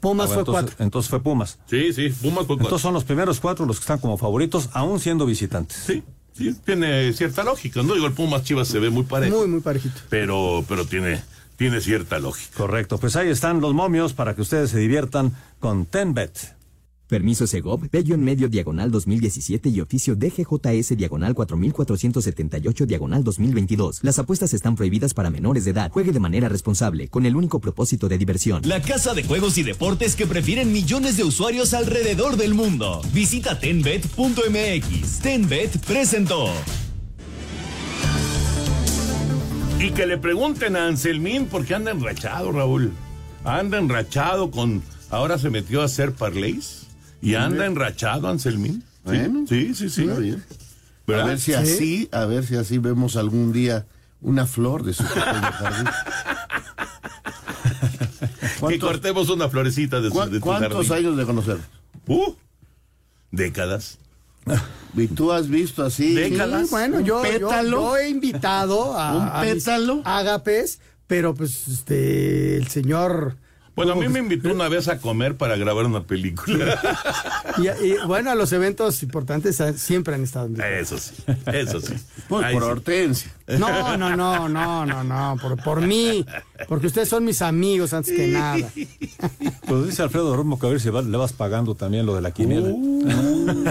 Pumas 0.00 0.28
fue 0.28 0.38
entonces, 0.38 0.62
cuatro. 0.62 0.84
entonces 0.84 1.10
fue 1.10 1.20
Pumas. 1.20 1.58
Sí, 1.66 1.92
sí, 1.92 2.08
Pumas 2.08 2.46
fue 2.46 2.56
cuatro. 2.56 2.64
Entonces 2.64 2.82
son 2.82 2.94
los 2.94 3.04
primeros 3.04 3.40
cuatro 3.40 3.66
los 3.66 3.76
que 3.76 3.82
están 3.82 3.98
como 3.98 4.16
favoritos, 4.16 4.70
aún 4.72 5.00
siendo 5.00 5.26
visitantes. 5.26 5.76
Sí, 5.86 6.02
sí, 6.32 6.54
tiene 6.64 7.12
cierta 7.12 7.44
lógica. 7.44 7.82
No 7.82 7.94
digo, 7.94 8.06
el 8.06 8.12
Pumas 8.12 8.42
Chivas 8.44 8.68
se 8.68 8.78
ve 8.78 8.90
muy 8.90 9.04
parejo. 9.04 9.38
Muy, 9.38 9.48
muy 9.48 9.60
parejito. 9.60 10.00
Pero, 10.08 10.64
pero 10.68 10.86
tiene, 10.86 11.22
tiene 11.56 11.80
cierta 11.80 12.18
lógica. 12.18 12.56
Correcto, 12.56 12.98
pues 12.98 13.16
ahí 13.16 13.28
están 13.28 13.60
los 13.60 13.74
momios 13.74 14.12
para 14.14 14.34
que 14.34 14.42
ustedes 14.42 14.70
se 14.70 14.78
diviertan 14.78 15.34
con 15.58 15.86
Tenbet. 15.86 16.59
Permiso 17.10 17.48
Segov, 17.48 17.90
Bello 17.90 18.14
en 18.14 18.22
medio 18.22 18.48
diagonal 18.48 18.92
2017 18.92 19.68
y 19.68 19.80
oficio 19.80 20.14
DGJS 20.14 20.96
diagonal 20.96 21.34
4478 21.34 22.86
diagonal 22.86 23.24
2022. 23.24 23.98
Las 24.04 24.20
apuestas 24.20 24.54
están 24.54 24.76
prohibidas 24.76 25.12
para 25.12 25.28
menores 25.28 25.64
de 25.64 25.72
edad. 25.72 25.90
Juegue 25.90 26.12
de 26.12 26.20
manera 26.20 26.48
responsable, 26.48 27.08
con 27.08 27.26
el 27.26 27.34
único 27.34 27.60
propósito 27.60 28.08
de 28.08 28.16
diversión. 28.16 28.62
La 28.64 28.80
casa 28.80 29.12
de 29.12 29.24
juegos 29.24 29.58
y 29.58 29.64
deportes 29.64 30.14
que 30.14 30.28
prefieren 30.28 30.72
millones 30.72 31.16
de 31.16 31.24
usuarios 31.24 31.74
alrededor 31.74 32.36
del 32.36 32.54
mundo. 32.54 33.02
Visita 33.12 33.58
tenbet.mx. 33.58 35.18
Tenbet 35.20 35.84
presentó. 35.84 36.46
Y 39.80 39.90
que 39.90 40.06
le 40.06 40.16
pregunten 40.16 40.76
a 40.76 40.86
Anselmín 40.86 41.46
por 41.46 41.64
qué 41.64 41.74
anda 41.74 41.90
enrachado, 41.90 42.52
Raúl. 42.52 42.92
Anda 43.42 43.78
enrachado 43.78 44.52
con. 44.52 44.82
Ahora 45.10 45.38
se 45.38 45.50
metió 45.50 45.82
a 45.82 45.86
hacer 45.86 46.12
parlays. 46.12 46.89
Y 47.22 47.34
anda 47.34 47.66
enrachado, 47.66 48.28
Anselmín. 48.28 48.82
Sí, 48.82 48.84
Bueno, 49.04 49.44
sí, 49.48 49.74
sí. 49.74 50.08
A 51.08 51.24
ver 51.24 51.38
si 51.40 51.52
Sí. 51.52 51.54
así, 51.54 52.08
a 52.12 52.24
ver 52.26 52.46
si 52.46 52.56
así 52.56 52.78
vemos 52.78 53.16
algún 53.16 53.52
día 53.52 53.86
una 54.20 54.46
flor 54.46 54.84
de 54.84 54.92
su 54.94 55.02
pequeño 55.04 55.24
jardín. 55.52 55.86
Que 58.68 58.78
cortemos 58.78 59.30
una 59.30 59.48
florecita 59.48 60.00
de, 60.00 60.08
su, 60.10 60.14
¿Cuá- 60.14 60.26
de 60.28 60.38
tu 60.38 60.44
¿Cuántos 60.44 60.88
jardín. 60.88 61.06
años 61.06 61.16
de 61.18 61.24
conocer? 61.24 61.56
Uh, 62.06 62.34
décadas. 63.30 63.98
¿Y 64.94 65.06
tú 65.08 65.32
has 65.32 65.48
visto 65.48 65.82
así? 65.84 66.14
Sí, 66.16 66.36
bueno, 66.70 67.00
yo, 67.00 67.22
pétalo? 67.22 67.70
yo 67.70 67.96
he 67.96 68.08
invitado 68.10 68.98
a, 68.98 69.16
¿Un 69.16 69.28
a 69.32 69.42
mis 69.42 69.64
pétalo? 69.64 70.02
ágapes, 70.04 70.80
pero 71.06 71.34
pues 71.34 71.68
este 71.68 72.56
el 72.56 72.68
señor 72.68 73.36
Bueno, 73.84 73.92
a 73.94 73.96
mí 73.96 74.08
me 74.08 74.18
invitó 74.18 74.52
una 74.52 74.68
vez 74.68 74.88
a 74.88 74.98
comer 74.98 75.36
para 75.36 75.56
grabar 75.56 75.86
una 75.86 76.02
película. 76.02 76.78
y, 77.58 77.68
y, 77.86 77.96
bueno, 78.06 78.30
a 78.30 78.34
los 78.34 78.52
eventos 78.52 79.02
importantes 79.02 79.58
siempre 79.76 80.14
han 80.14 80.22
estado 80.22 80.48
invitados. 80.48 80.92
Eso 80.92 80.98
sí, 80.98 81.14
eso 81.46 81.80
sí. 81.80 81.94
Pues 82.28 82.44
Ahí 82.44 82.52
por 82.52 82.62
sí. 82.62 82.68
Hortensia. 82.68 83.32
No, 83.58 83.96
no, 83.96 84.14
no, 84.14 84.48
no, 84.50 84.84
no, 84.84 85.02
no, 85.02 85.36
por, 85.40 85.62
por 85.62 85.80
mí, 85.80 86.26
porque 86.68 86.86
ustedes 86.88 87.08
son 87.08 87.24
mis 87.24 87.42
amigos 87.42 87.92
antes 87.92 88.14
que 88.14 88.26
nada. 88.28 88.68
Pues 89.70 89.86
dice 89.86 90.02
Alfredo 90.02 90.34
Romo 90.34 90.58
que 90.58 90.66
a 90.66 90.70
ver 90.70 90.80
si 90.80 90.90
va- 90.90 91.00
le 91.00 91.16
vas 91.16 91.32
pagando 91.32 91.76
también 91.76 92.04
lo 92.04 92.16
de 92.16 92.22
la 92.22 92.32
quiniela. 92.32 92.70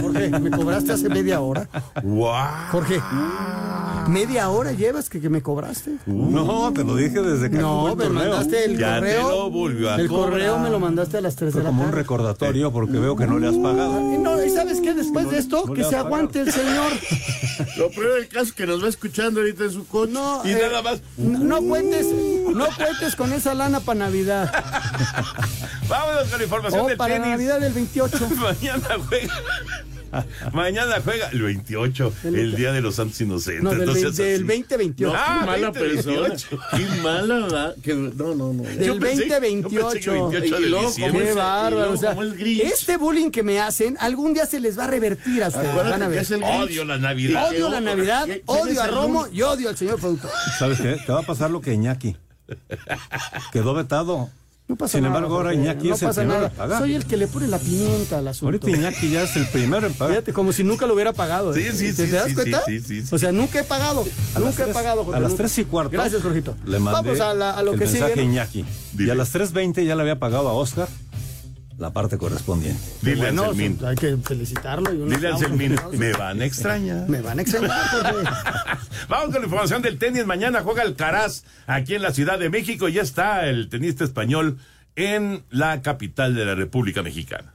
Jorge, 0.02 0.30
me 0.40 0.50
cobraste 0.50 0.94
hace 0.94 1.10
media 1.10 1.42
hora. 1.42 1.68
Guau. 2.02 2.48
Jorge, 2.72 3.02
media 4.08 4.50
hora 4.50 4.72
llevas 4.72 5.10
que, 5.10 5.20
que 5.20 5.30
me 5.30 5.42
cobraste. 5.42 5.96
No, 6.06 6.72
te 6.74 6.86
lo 6.86 6.96
dije 6.96 7.22
desde 7.22 7.50
que 7.52 7.58
No, 7.58 7.96
me 7.98 8.04
torneo. 8.06 8.30
mandaste 8.30 8.64
el 8.66 8.78
Ya 8.78 8.94
te 8.96 9.00
correo. 9.00 9.30
lo 9.30 9.50
volvió 9.50 9.90
a 9.92 9.96
el 9.96 10.08
cobrar. 10.08 10.30
correo 10.30 10.60
me 10.60 10.70
lo 10.70 10.80
mandaste 10.80 11.18
a 11.18 11.22
las 11.22 11.36
3 11.36 11.52
Fue 11.52 11.60
de 11.62 11.64
la 11.66 11.70
como 11.70 11.82
un 11.84 11.90
tarde. 11.90 12.02
recordatorio 12.02 12.72
porque 12.72 12.98
veo 12.98 13.16
que 13.18 13.28
no 13.28 13.38
le 13.38 13.48
has 13.48 13.56
pagado. 13.58 14.14
Y 14.14 14.18
no, 14.18 14.42
¿y 14.44 14.50
sabes 14.52 14.80
qué? 14.80 14.94
Después 14.94 15.30
de 15.30 15.38
esto, 15.40 15.64
no 15.68 15.74
que 15.74 15.84
se 15.84 15.96
aguante 15.98 16.42
el 16.42 16.52
señor. 16.52 16.92
Lo 17.78 17.90
peor 17.92 18.14
del 18.16 18.28
caso 18.30 18.46
es 18.46 18.54
que 18.54 18.66
nos 18.66 18.82
va 18.82 18.88
escuchando 18.88 19.42
ahorita 19.42 19.66
en 19.66 19.72
su 19.72 19.86
coche. 19.86 20.14
No, 20.14 20.42
Y 20.46 20.52
eh, 20.52 20.60
nada 20.62 20.82
más. 20.82 21.02
no, 21.18 21.40
no 21.40 21.62
cuentes, 21.62 22.08
no 22.54 22.66
cuentes 22.80 23.16
con 23.16 23.34
esa 23.34 23.54
lana 23.54 23.80
para 23.80 24.00
Navidad. 24.00 24.52
Vámonos 25.88 26.28
con 26.30 26.38
la 26.40 26.44
información 26.44 26.82
O 26.82 26.88
del 26.88 26.98
para 26.98 27.14
tenis. 27.16 27.30
Navidad 27.30 27.60
del 27.60 27.74
28. 27.74 28.30
Mañana 28.38 28.88
juega. 29.08 29.34
Mañana 30.54 30.96
juega 31.04 31.30
el 31.30 31.40
28, 31.44 32.14
el 32.24 32.56
Día 32.56 32.72
de 32.72 32.82
los 32.82 32.96
Santos 32.96 33.22
Inocentes. 33.22 33.62
No, 33.64 33.70
del, 33.70 33.86
No 33.86 33.94
20, 33.94 34.02
seas 34.02 34.18
del 34.18 34.34
así. 34.34 34.62
2028. 34.64 35.14
Ah, 35.16 35.38
Qué 35.42 35.46
mala 35.46 35.68
2028. 35.68 36.50
persona. 36.50 36.68
Qué 36.96 37.02
mala, 37.04 37.36
¿verdad? 37.36 37.76
Que, 37.84 37.94
no, 37.94 38.10
no, 38.36 38.54
no. 38.54 38.64
Del 38.64 38.80
pensé- 38.80 38.86
yo 38.86 39.00
pensé 39.00 39.24
que 39.26 39.30
2028. 39.30 40.12
28 40.14 40.40
de 40.40 40.48
Y 40.62 40.70
luego, 40.70 40.88
diciembre. 40.88 41.22
¿cómo 41.22 41.34
Qué 41.34 41.40
bárbaro. 41.40 41.94
este 42.64 42.98
bullying 42.98 43.30
que 43.30 43.44
me 43.44 43.60
hacen, 43.60 43.98
algún 44.00 44.34
día 44.34 44.48
se 44.48 44.60
les 44.60 44.80
va 44.80 44.86
a 44.86 44.88
revertir 44.88 45.44
a 45.44 45.50
ustedes. 45.50 45.68
Acuérdate 45.70 45.92
Van 45.92 46.02
a 46.02 46.08
ver. 46.08 46.20
es 46.20 46.32
el 46.32 46.40
Grinch. 46.40 46.62
Odio 46.64 46.86
la 46.86 46.98
Navidad. 46.98 47.50
Odio 47.50 47.70
la 47.70 47.80
Navidad, 47.82 48.24
¿Quién 48.26 48.38
es 48.38 48.44
odio 48.48 48.82
a 48.82 48.88
Romo 48.88 49.28
y 49.32 49.42
odio 49.44 49.70
al 49.70 49.78
señor 49.78 50.00
productor. 50.00 50.32
¿Sabes 50.58 50.80
qué? 50.82 50.98
Te 51.06 51.12
va 51.12 51.20
a 51.20 51.24
pasar 51.24 51.52
lo 51.52 51.62
que 51.62 51.72
Iñaki. 51.72 52.18
Quedó 53.52 53.74
vetado. 53.74 54.30
No 54.68 54.76
pasa 54.76 55.00
Sin 55.00 55.02
nada. 55.04 55.16
embargo, 55.16 55.38
ahora 55.38 55.56
Iñaki 55.56 55.88
no 55.88 55.96
es 55.96 56.02
el 56.04 56.10
primero 56.12 56.34
nada. 56.36 56.48
en 56.50 56.54
pagar. 56.54 56.80
Soy 56.80 56.94
el 56.94 57.06
que 57.06 57.18
le 57.18 57.26
pone 57.26 57.48
la 57.48 57.58
pimienta 57.58 58.20
al 58.20 58.28
asunto. 58.28 58.46
Ahorita 58.68 58.70
Iñaki 58.70 59.10
ya 59.10 59.24
es 59.24 59.36
el 59.36 59.48
primero 59.48 59.88
en 59.88 59.94
pagar. 59.94 60.18
Fíjate, 60.18 60.32
como 60.34 60.54
si 60.54 60.64
nunca 60.64 60.86
lo 60.86 60.94
hubiera 60.94 61.12
pagado. 61.12 61.56
¿eh? 61.56 61.72
Sí, 61.72 61.76
sí, 61.76 61.96
¿Te, 61.96 62.06
sí, 62.06 62.12
te 62.12 62.16
das 62.18 62.28
sí, 62.28 62.36
cuenta? 62.36 62.62
sí, 62.68 62.80
sí, 62.80 63.02
sí. 63.02 63.16
O 63.16 63.18
sea, 63.18 63.32
nunca 63.32 63.60
he 63.60 63.64
pagado. 63.64 64.06
A 64.36 64.40
nunca 64.40 64.66
he 64.70 64.72
pagado. 64.72 65.06
Jorge, 65.06 65.18
a 65.18 65.22
las 65.22 65.32
nunca. 65.32 65.44
3 65.46 65.58
y 65.58 65.64
cuarto. 65.66 65.90
Gracias, 65.94 66.22
Jorgito. 66.22 66.56
Le 66.68 66.78
mandé 66.78 67.02
Vamos 67.10 67.20
a, 67.20 67.34
la- 67.34 67.52
a 67.58 67.64
lo 67.64 67.74
el 67.74 67.80
que 67.80 67.86
mensaje 67.86 68.12
sigue. 68.14 68.22
a 68.22 68.26
Iñaki. 68.26 68.66
Y 69.00 69.10
a 69.10 69.16
las 69.16 69.34
3.20 69.34 69.84
ya 69.86 69.96
le 69.96 70.02
había 70.04 70.20
pagado 70.20 70.48
a 70.50 70.54
Oscar 70.54 70.88
la 71.80 71.92
parte 71.92 72.18
correspondiente. 72.18 72.80
Dile 73.02 73.16
Bueno, 73.18 73.46
Anselmín. 73.46 73.80
hay 73.86 73.96
que 73.96 74.18
felicitarlo. 74.18 74.94
Y 74.94 74.98
Dile 74.98 75.16
aplauso. 75.16 75.46
Anselmín. 75.46 75.76
Me 75.94 76.12
van 76.14 76.42
a 76.42 76.46
extrañar. 76.46 77.08
Me 77.10 77.22
van 77.22 77.40
a 77.40 77.42
extrañar. 77.42 77.72
Vamos 79.10 79.32
con 79.32 79.42
la 79.42 79.46
información 79.46 79.82
del 79.82 79.98
tenis. 79.98 80.26
Mañana 80.26 80.62
juega 80.62 80.82
Alcaraz 80.84 81.44
aquí 81.68 81.96
en 81.96 82.02
la 82.02 82.12
Ciudad 82.14 82.38
de 82.38 82.50
México. 82.50 82.90
Ya 82.90 83.02
está 83.02 83.48
el 83.48 83.70
tenista 83.70 84.04
español 84.04 84.58
en 84.96 85.44
la 85.50 85.82
capital 85.82 86.36
de 86.36 86.46
la 86.46 86.56
República 86.56 87.02
Mexicana. 87.02 87.54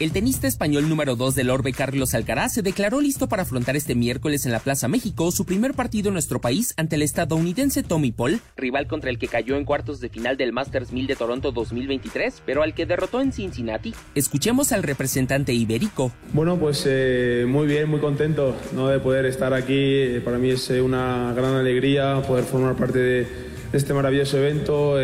El 0.00 0.12
tenista 0.12 0.48
español 0.48 0.88
número 0.88 1.14
2 1.14 1.34
del 1.34 1.50
Orbe, 1.50 1.74
Carlos 1.74 2.14
Alcaraz, 2.14 2.54
se 2.54 2.62
declaró 2.62 3.02
listo 3.02 3.28
para 3.28 3.42
afrontar 3.42 3.76
este 3.76 3.94
miércoles 3.94 4.46
en 4.46 4.52
la 4.52 4.60
Plaza 4.60 4.88
México 4.88 5.30
su 5.30 5.44
primer 5.44 5.74
partido 5.74 6.08
en 6.08 6.14
nuestro 6.14 6.40
país 6.40 6.72
ante 6.78 6.96
el 6.96 7.02
estadounidense 7.02 7.82
Tommy 7.82 8.10
Paul, 8.10 8.40
rival 8.56 8.86
contra 8.86 9.10
el 9.10 9.18
que 9.18 9.28
cayó 9.28 9.58
en 9.58 9.66
cuartos 9.66 10.00
de 10.00 10.08
final 10.08 10.38
del 10.38 10.54
Masters 10.54 10.90
1000 10.92 11.06
de 11.06 11.16
Toronto 11.16 11.52
2023, 11.52 12.42
pero 12.46 12.62
al 12.62 12.72
que 12.72 12.86
derrotó 12.86 13.20
en 13.20 13.30
Cincinnati. 13.34 13.92
Escuchemos 14.14 14.72
al 14.72 14.84
representante 14.84 15.52
ibérico. 15.52 16.12
Bueno, 16.32 16.58
pues 16.58 16.84
eh, 16.86 17.44
muy 17.46 17.66
bien, 17.66 17.90
muy 17.90 18.00
contento 18.00 18.56
¿no? 18.72 18.88
de 18.88 19.00
poder 19.00 19.26
estar 19.26 19.52
aquí. 19.52 19.74
Eh, 19.76 20.22
Para 20.24 20.38
mí 20.38 20.48
es 20.48 20.70
eh, 20.70 20.80
una 20.80 21.34
gran 21.36 21.56
alegría 21.56 22.22
poder 22.22 22.44
formar 22.44 22.74
parte 22.74 22.98
de, 22.98 23.26
este 23.74 23.92
maravilloso 23.92 24.38
evento, 24.38 24.96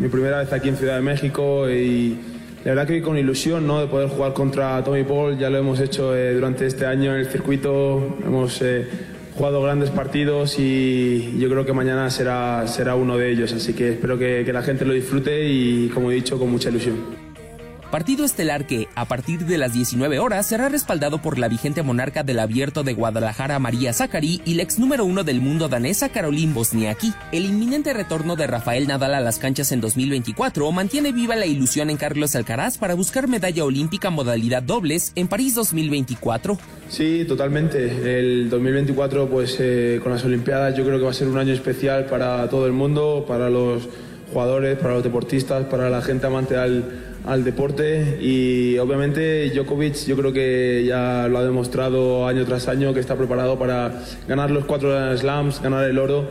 mi 0.00 0.08
primera 0.08 0.38
vez 0.38 0.52
aquí 0.52 0.70
en 0.70 0.76
Ciudad 0.76 0.96
de 0.96 1.02
México 1.02 1.70
y 1.70 2.18
la 2.64 2.70
verdad 2.70 2.86
que 2.86 3.02
con 3.02 3.18
ilusión 3.18 3.66
¿no? 3.66 3.80
de 3.80 3.88
poder 3.88 4.08
jugar 4.08 4.32
contra 4.32 4.82
Tommy 4.84 5.02
Paul, 5.02 5.36
ya 5.36 5.50
lo 5.50 5.58
hemos 5.58 5.80
hecho 5.80 6.16
eh, 6.16 6.32
durante 6.32 6.66
este 6.66 6.86
año 6.86 7.12
en 7.12 7.20
el 7.20 7.26
circuito, 7.26 8.18
hemos 8.24 8.62
eh, 8.62 8.86
jugado 9.34 9.62
grandes 9.62 9.90
partidos 9.90 10.58
y 10.58 11.38
yo 11.38 11.48
creo 11.48 11.66
que 11.66 11.72
mañana 11.72 12.08
será, 12.10 12.66
será 12.68 12.94
uno 12.94 13.16
de 13.18 13.32
ellos, 13.32 13.52
así 13.52 13.72
que 13.72 13.90
espero 13.90 14.16
que, 14.16 14.42
que 14.44 14.52
la 14.52 14.62
gente 14.62 14.84
lo 14.84 14.92
disfrute 14.92 15.44
y 15.48 15.88
como 15.88 16.12
he 16.12 16.14
dicho, 16.14 16.38
con 16.38 16.50
mucha 16.50 16.68
ilusión. 16.68 17.21
Partido 17.92 18.24
estelar 18.24 18.66
que, 18.66 18.88
a 18.94 19.04
partir 19.04 19.40
de 19.44 19.58
las 19.58 19.74
19 19.74 20.18
horas, 20.18 20.46
será 20.46 20.70
respaldado 20.70 21.20
por 21.20 21.36
la 21.36 21.48
vigente 21.48 21.82
monarca 21.82 22.22
del 22.22 22.38
abierto 22.38 22.84
de 22.84 22.94
Guadalajara 22.94 23.58
María 23.58 23.92
Zachary 23.92 24.40
y 24.46 24.54
la 24.54 24.62
ex 24.62 24.78
número 24.78 25.04
uno 25.04 25.24
del 25.24 25.42
mundo 25.42 25.68
danesa 25.68 26.08
Caroline 26.08 26.54
Bosniaki. 26.54 27.12
El 27.32 27.44
inminente 27.44 27.92
retorno 27.92 28.34
de 28.34 28.46
Rafael 28.46 28.88
Nadal 28.88 29.12
a 29.12 29.20
las 29.20 29.38
canchas 29.38 29.72
en 29.72 29.82
2024 29.82 30.72
mantiene 30.72 31.12
viva 31.12 31.36
la 31.36 31.44
ilusión 31.44 31.90
en 31.90 31.98
Carlos 31.98 32.34
Alcaraz 32.34 32.78
para 32.78 32.94
buscar 32.94 33.28
medalla 33.28 33.62
olímpica 33.62 34.08
modalidad 34.08 34.62
dobles 34.62 35.12
en 35.14 35.28
París 35.28 35.54
2024. 35.54 36.56
Sí, 36.88 37.26
totalmente. 37.28 38.18
El 38.18 38.48
2024, 38.48 39.28
pues 39.28 39.58
eh, 39.60 40.00
con 40.02 40.12
las 40.12 40.24
Olimpiadas, 40.24 40.74
yo 40.74 40.86
creo 40.86 40.96
que 40.96 41.04
va 41.04 41.10
a 41.10 41.14
ser 41.14 41.28
un 41.28 41.36
año 41.36 41.52
especial 41.52 42.06
para 42.06 42.48
todo 42.48 42.66
el 42.66 42.72
mundo, 42.72 43.26
para 43.28 43.50
los 43.50 43.86
jugadores, 44.32 44.78
para 44.78 44.94
los 44.94 45.02
deportistas, 45.02 45.66
para 45.66 45.90
la 45.90 46.00
gente 46.00 46.26
amante 46.26 46.56
al 46.56 47.11
al 47.24 47.44
deporte 47.44 48.18
y 48.20 48.78
obviamente 48.78 49.50
Djokovic 49.50 50.06
yo 50.06 50.16
creo 50.16 50.32
que 50.32 50.84
ya 50.86 51.28
lo 51.28 51.38
ha 51.38 51.44
demostrado 51.44 52.26
año 52.26 52.44
tras 52.44 52.68
año 52.68 52.92
que 52.92 53.00
está 53.00 53.16
preparado 53.16 53.58
para 53.58 54.02
ganar 54.26 54.50
los 54.50 54.64
cuatro 54.64 55.16
slams, 55.16 55.62
ganar 55.62 55.88
el 55.88 55.98
oro, 55.98 56.28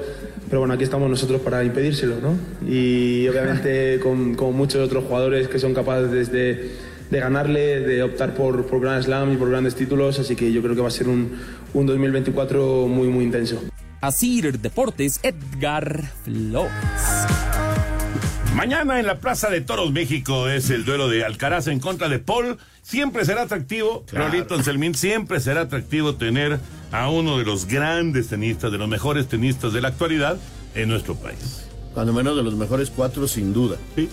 pero 0.49 0.59
bueno, 0.59 0.73
aquí 0.73 0.83
estamos 0.83 1.09
nosotros 1.09 1.41
para 1.41 1.63
impedírselo, 1.63 2.15
¿no? 2.21 2.35
Y 2.69 3.27
obviamente 3.27 3.99
con, 4.03 4.35
muchos 4.53 4.85
otros 4.85 5.05
jugadores 5.05 5.47
que 5.47 5.59
son 5.59 5.73
capaces 5.73 6.31
de, 6.31 6.71
de 7.09 7.19
ganarle, 7.19 7.79
de 7.79 8.03
optar 8.03 8.33
por, 8.33 8.65
por 8.65 8.81
Grand 8.81 9.03
Slam 9.03 9.33
y 9.33 9.37
por 9.37 9.49
grandes 9.49 9.75
títulos, 9.75 10.19
así 10.19 10.35
que 10.35 10.51
yo 10.51 10.61
creo 10.61 10.75
que 10.75 10.81
va 10.81 10.89
a 10.89 10.91
ser 10.91 11.07
un, 11.07 11.31
un 11.73 11.85
2024 11.85 12.87
muy, 12.87 13.07
muy 13.07 13.23
intenso. 13.23 13.61
Así 14.01 14.41
Deportes, 14.41 15.19
Edgar 15.21 16.03
Flores. 16.23 16.71
Mañana 18.55 18.99
en 18.99 19.07
la 19.07 19.19
Plaza 19.19 19.49
de 19.49 19.61
Toros 19.61 19.91
México 19.91 20.49
es 20.49 20.69
el 20.69 20.83
duelo 20.83 21.07
de 21.07 21.23
Alcaraz 21.23 21.67
en 21.67 21.79
contra 21.79 22.09
de 22.09 22.19
Paul. 22.19 22.57
Siempre 22.81 23.23
será 23.25 23.43
atractivo, 23.43 24.03
Rolito 24.11 24.55
Anselmín, 24.55 24.93
siempre 24.93 25.39
será 25.39 25.61
atractivo 25.61 26.15
tener 26.15 26.59
a 26.91 27.09
uno 27.09 27.37
de 27.37 27.45
los 27.45 27.65
grandes 27.65 28.27
tenistas, 28.27 28.71
de 28.71 28.77
los 28.77 28.89
mejores 28.89 29.27
tenistas 29.27 29.71
de 29.71 29.81
la 29.81 29.87
actualidad 29.87 30.37
en 30.75 30.89
nuestro 30.89 31.15
país. 31.15 31.65
Cuando 31.93 32.11
menos 32.11 32.35
de 32.35 32.43
los 32.43 32.55
mejores 32.55 32.91
cuatro, 32.93 33.27
sin 33.27 33.53
duda. 33.53 33.77
Sí. 33.95 34.09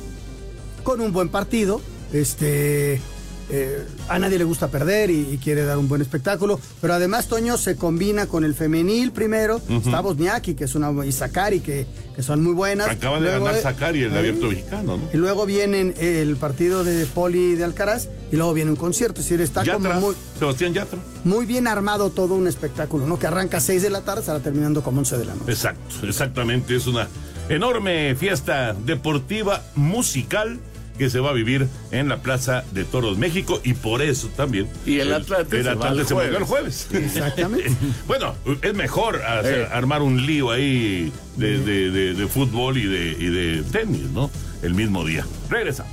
Con 0.85 1.01
un 1.01 1.12
buen 1.12 1.29
partido, 1.29 1.81
este 2.12 3.01
eh, 3.50 3.87
a 4.08 4.18
nadie 4.18 4.38
le 4.38 4.44
gusta 4.44 4.68
perder 4.68 5.11
y, 5.11 5.38
quiere 5.42 5.64
dar 5.64 5.78
un 5.78 5.88
buen 5.88 6.02
espectáculo, 6.02 6.61
pero 6.80 6.94
además 6.94 7.28
Toño 7.28 7.56
se 7.56 7.76
combina 7.76 8.26
con 8.26 8.44
el 8.44 8.54
femenil 8.54 9.12
primero, 9.12 9.61
está 9.68 10.00
Bosniaki, 10.00 10.54
que 10.54 10.64
es 10.64 10.74
una, 10.74 10.92
y 11.06 11.12
Sakari, 11.12 11.61
que, 11.61 11.87
que 12.14 12.22
son 12.22 12.42
muy 12.42 12.52
buenas. 12.52 12.88
Acaba 12.88 13.20
de 13.20 13.30
ganar 13.30 13.56
Sakari 13.56 14.02
el 14.02 14.16
abierto 14.16 14.48
mexicano, 14.48 14.96
¿no? 14.96 15.02
Y 15.12 15.16
luego 15.16 15.46
vienen 15.46 15.94
el 15.98 16.37
partido 16.37 16.84
de 16.84 17.06
Poli 17.06 17.54
de 17.54 17.64
Alcaraz 17.64 18.08
y 18.30 18.37
luego 18.37 18.52
viene 18.52 18.70
un 18.70 18.76
concierto, 18.76 19.20
es 19.20 19.26
decir, 19.26 19.40
está 19.40 19.64
como 19.64 19.92
muy... 19.94 20.14
Sebastián 20.38 20.74
Yatra. 20.74 20.98
Muy 21.24 21.46
bien 21.46 21.66
armado 21.66 22.11
todo 22.11 22.34
un 22.34 22.48
espectáculo, 22.48 23.06
¿no? 23.06 23.18
Que 23.18 23.26
arranca 23.26 23.58
a 23.58 23.61
6 23.61 23.82
de 23.82 23.90
la 23.90 24.02
tarde, 24.02 24.20
estará 24.20 24.40
terminando 24.40 24.82
como 24.82 24.98
11 24.98 25.18
de 25.18 25.24
la 25.24 25.34
noche. 25.34 25.52
Exacto, 25.52 26.06
exactamente, 26.06 26.76
es 26.76 26.87
una 26.87 27.08
enorme 27.48 28.14
fiesta 28.14 28.74
deportiva, 28.74 29.62
musical 29.74 30.58
que 30.98 31.08
se 31.08 31.20
va 31.20 31.30
a 31.30 31.32
vivir 31.32 31.68
en 31.90 32.08
la 32.08 32.18
Plaza 32.18 32.64
de 32.72 32.84
Toros 32.84 33.16
México 33.16 33.61
y 33.64 33.74
por 33.74 34.02
eso 34.02 34.28
también. 34.37 34.68
Y 34.84 34.98
el 34.98 35.12
Atlante, 35.12 35.61
el, 35.61 35.68
Atlante 35.68 36.04
se, 36.04 36.14
el 36.14 36.44
jueves. 36.44 36.88
Exactamente. 36.92 37.72
bueno, 38.06 38.34
es 38.61 38.74
mejor 38.74 39.22
armar 39.22 40.02
un 40.02 40.26
lío 40.26 40.50
ahí 40.50 41.12
de, 41.37 42.28
fútbol 42.32 42.76
y 42.76 42.87
de, 42.87 43.16
y 43.18 43.26
de 43.26 43.62
tenis, 43.62 44.11
¿no? 44.11 44.30
El 44.62 44.74
mismo 44.74 45.04
día. 45.04 45.24
Regresa. 45.48 45.87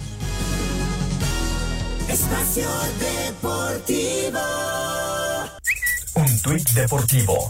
Espacio 2.09 2.67
Deportivo. 2.99 4.39
Un 6.15 6.41
tuit 6.41 6.69
deportivo. 6.71 7.49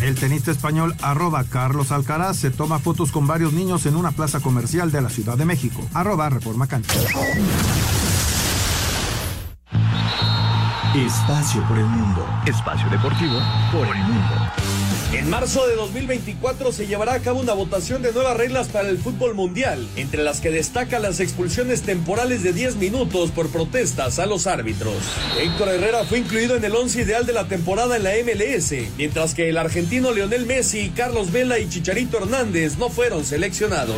El 0.00 0.14
tenista 0.14 0.52
español 0.52 0.94
arroba 1.02 1.42
Carlos 1.44 1.90
Alcaraz 1.90 2.36
se 2.36 2.50
toma 2.50 2.78
fotos 2.78 3.10
con 3.10 3.26
varios 3.26 3.52
niños 3.52 3.84
en 3.86 3.96
una 3.96 4.12
plaza 4.12 4.40
comercial 4.40 4.92
de 4.92 5.02
la 5.02 5.10
Ciudad 5.10 5.36
de 5.36 5.44
México. 5.44 5.82
Arroba 5.92 6.28
Reforma 6.28 6.66
Cancha. 6.68 6.94
Espacio 10.94 11.62
por 11.68 11.78
el 11.78 11.86
mundo. 11.86 12.26
Espacio 12.46 12.88
deportivo 12.90 13.38
por 13.72 13.86
el 13.94 14.02
mundo. 14.04 14.67
En 15.10 15.30
marzo 15.30 15.66
de 15.66 15.74
2024 15.74 16.70
se 16.70 16.86
llevará 16.86 17.14
a 17.14 17.20
cabo 17.20 17.40
una 17.40 17.54
votación 17.54 18.02
de 18.02 18.12
nuevas 18.12 18.36
reglas 18.36 18.68
para 18.68 18.90
el 18.90 18.98
fútbol 18.98 19.34
mundial, 19.34 19.88
entre 19.96 20.22
las 20.22 20.42
que 20.42 20.50
destacan 20.50 21.00
las 21.00 21.20
expulsiones 21.20 21.80
temporales 21.80 22.42
de 22.42 22.52
10 22.52 22.76
minutos 22.76 23.30
por 23.30 23.48
protestas 23.48 24.18
a 24.18 24.26
los 24.26 24.46
árbitros. 24.46 24.96
Héctor 25.40 25.70
Herrera 25.70 26.04
fue 26.04 26.18
incluido 26.18 26.56
en 26.56 26.64
el 26.64 26.76
once 26.76 27.00
ideal 27.00 27.24
de 27.24 27.32
la 27.32 27.48
temporada 27.48 27.96
en 27.96 28.04
la 28.04 28.10
MLS, 28.22 28.74
mientras 28.98 29.32
que 29.32 29.48
el 29.48 29.56
argentino 29.56 30.12
Lionel 30.12 30.44
Messi, 30.44 30.90
Carlos 30.94 31.32
Vela 31.32 31.58
y 31.58 31.70
Chicharito 31.70 32.18
Hernández 32.18 32.76
no 32.76 32.90
fueron 32.90 33.24
seleccionados. 33.24 33.96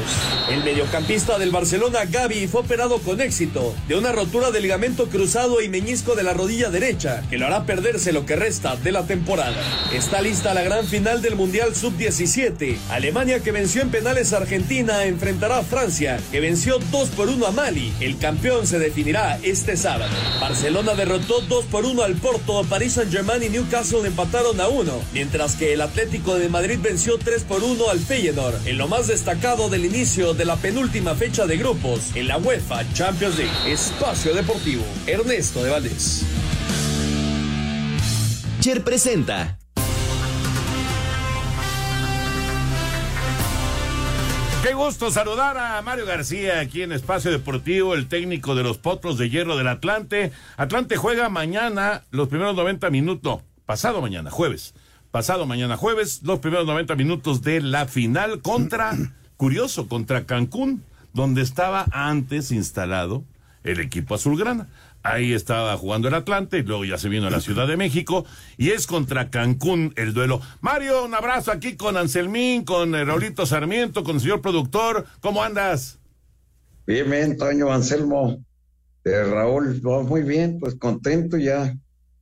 El 0.48 0.62
mediocampista 0.62 1.40
del 1.40 1.50
Barcelona, 1.50 2.04
Gaby, 2.08 2.46
fue 2.46 2.60
operado 2.60 3.00
con 3.00 3.20
éxito 3.20 3.74
de 3.88 3.96
una 3.96 4.12
rotura 4.12 4.52
del 4.52 4.62
ligamento 4.62 5.08
cruzado 5.08 5.60
y 5.60 5.68
meñisco 5.68 6.14
de 6.14 6.22
la 6.22 6.34
rodilla 6.34 6.70
derecha, 6.70 7.24
que 7.28 7.36
lo 7.36 7.46
hará 7.46 7.66
perderse 7.66 8.12
lo 8.12 8.26
que 8.26 8.36
resta 8.36 8.76
de 8.76 8.92
la 8.92 9.08
temporada. 9.08 9.60
Está 9.92 10.22
lista 10.22 10.54
la 10.54 10.62
gran 10.62 10.86
final 10.86 10.99
final 11.00 11.22
del 11.22 11.34
Mundial 11.34 11.74
Sub-17. 11.74 12.76
Alemania 12.90 13.40
que 13.40 13.52
venció 13.52 13.80
en 13.80 13.88
penales 13.88 14.34
a 14.34 14.36
Argentina 14.36 15.06
enfrentará 15.06 15.56
a 15.56 15.62
Francia, 15.62 16.20
que 16.30 16.40
venció 16.40 16.78
2 16.78 17.08
por 17.10 17.30
1 17.30 17.46
a 17.46 17.52
Mali. 17.52 17.90
El 18.00 18.18
campeón 18.18 18.66
se 18.66 18.78
definirá 18.78 19.38
este 19.42 19.78
sábado. 19.78 20.12
Barcelona 20.42 20.92
derrotó 20.92 21.40
2 21.40 21.64
por 21.70 21.86
1 21.86 22.02
al 22.02 22.16
Porto, 22.16 22.64
París 22.68 22.92
Saint-Germain 22.92 23.42
y 23.42 23.48
Newcastle 23.48 24.06
empataron 24.06 24.60
a 24.60 24.68
1, 24.68 24.92
mientras 25.14 25.56
que 25.56 25.72
el 25.72 25.80
Atlético 25.80 26.34
de 26.34 26.50
Madrid 26.50 26.78
venció 26.82 27.16
3 27.16 27.44
por 27.44 27.64
1 27.64 27.88
al 27.88 27.98
Feyenoord, 27.98 28.66
en 28.66 28.76
lo 28.76 28.86
más 28.86 29.06
destacado 29.06 29.70
del 29.70 29.86
inicio 29.86 30.34
de 30.34 30.44
la 30.44 30.56
penúltima 30.56 31.14
fecha 31.14 31.46
de 31.46 31.56
grupos 31.56 32.14
en 32.14 32.28
la 32.28 32.36
UEFA 32.36 32.84
Champions 32.92 33.38
League. 33.38 33.72
Espacio 33.72 34.34
Deportivo, 34.34 34.84
Ernesto 35.06 35.64
de 35.64 35.70
Valdés. 35.70 36.26
Cher 38.60 38.84
presenta 38.84 39.59
Qué 44.62 44.74
gusto 44.74 45.10
saludar 45.10 45.56
a 45.56 45.80
Mario 45.80 46.04
García 46.04 46.60
aquí 46.60 46.82
en 46.82 46.92
Espacio 46.92 47.30
Deportivo, 47.30 47.94
el 47.94 48.08
técnico 48.08 48.54
de 48.54 48.62
los 48.62 48.76
Potros 48.76 49.16
de 49.16 49.30
Hierro 49.30 49.56
del 49.56 49.68
Atlante. 49.68 50.32
Atlante 50.58 50.98
juega 50.98 51.30
mañana 51.30 52.02
los 52.10 52.28
primeros 52.28 52.54
90 52.54 52.90
minutos, 52.90 53.40
pasado 53.64 54.02
mañana, 54.02 54.30
jueves. 54.30 54.74
Pasado 55.10 55.46
mañana 55.46 55.78
jueves, 55.78 56.20
los 56.24 56.40
primeros 56.40 56.66
90 56.66 56.94
minutos 56.94 57.40
de 57.40 57.62
la 57.62 57.86
final 57.86 58.42
contra, 58.42 58.92
curioso, 59.38 59.88
contra 59.88 60.26
Cancún, 60.26 60.84
donde 61.14 61.40
estaba 61.40 61.86
antes 61.90 62.52
instalado 62.52 63.24
el 63.64 63.80
equipo 63.80 64.14
azulgrana. 64.14 64.68
Ahí 65.02 65.32
estaba 65.32 65.76
jugando 65.78 66.08
el 66.08 66.14
Atlante 66.14 66.58
y 66.58 66.62
luego 66.62 66.84
ya 66.84 66.98
se 66.98 67.08
vino 67.08 67.26
a 67.26 67.30
la 67.30 67.40
Ciudad 67.40 67.66
de 67.66 67.78
México 67.78 68.26
y 68.58 68.70
es 68.70 68.86
contra 68.86 69.30
Cancún 69.30 69.94
el 69.96 70.12
duelo. 70.12 70.42
Mario, 70.60 71.06
un 71.06 71.14
abrazo 71.14 71.52
aquí 71.52 71.74
con 71.74 71.96
Anselmín, 71.96 72.64
con 72.64 72.94
eh, 72.94 73.04
Raulito 73.04 73.46
Sarmiento, 73.46 74.04
con 74.04 74.16
el 74.16 74.20
señor 74.20 74.42
productor. 74.42 75.06
¿Cómo 75.20 75.42
andas? 75.42 75.98
Bien, 76.86 77.10
bien, 77.10 77.38
Toño 77.38 77.72
Anselmo. 77.72 78.44
Eh, 79.04 79.24
Raúl, 79.24 79.80
muy 79.82 80.20
bien, 80.22 80.58
pues 80.60 80.74
contento 80.74 81.38
ya, 81.38 81.74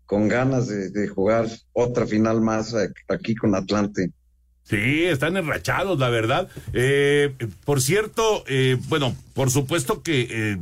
con 0.06 0.28
ganas 0.28 0.68
de, 0.68 1.08
jugar 1.08 1.48
otra 1.72 2.06
final 2.06 2.40
más 2.40 2.76
aquí 3.08 3.34
con 3.34 3.56
Atlante. 3.56 4.12
Sí, 4.62 5.04
están 5.04 5.36
enrachados, 5.36 5.98
la 5.98 6.10
verdad. 6.10 6.48
Eh, 6.72 7.34
por 7.64 7.80
cierto, 7.80 8.44
bueno, 8.88 9.16
por 9.34 9.50
supuesto 9.50 10.04
que 10.04 10.60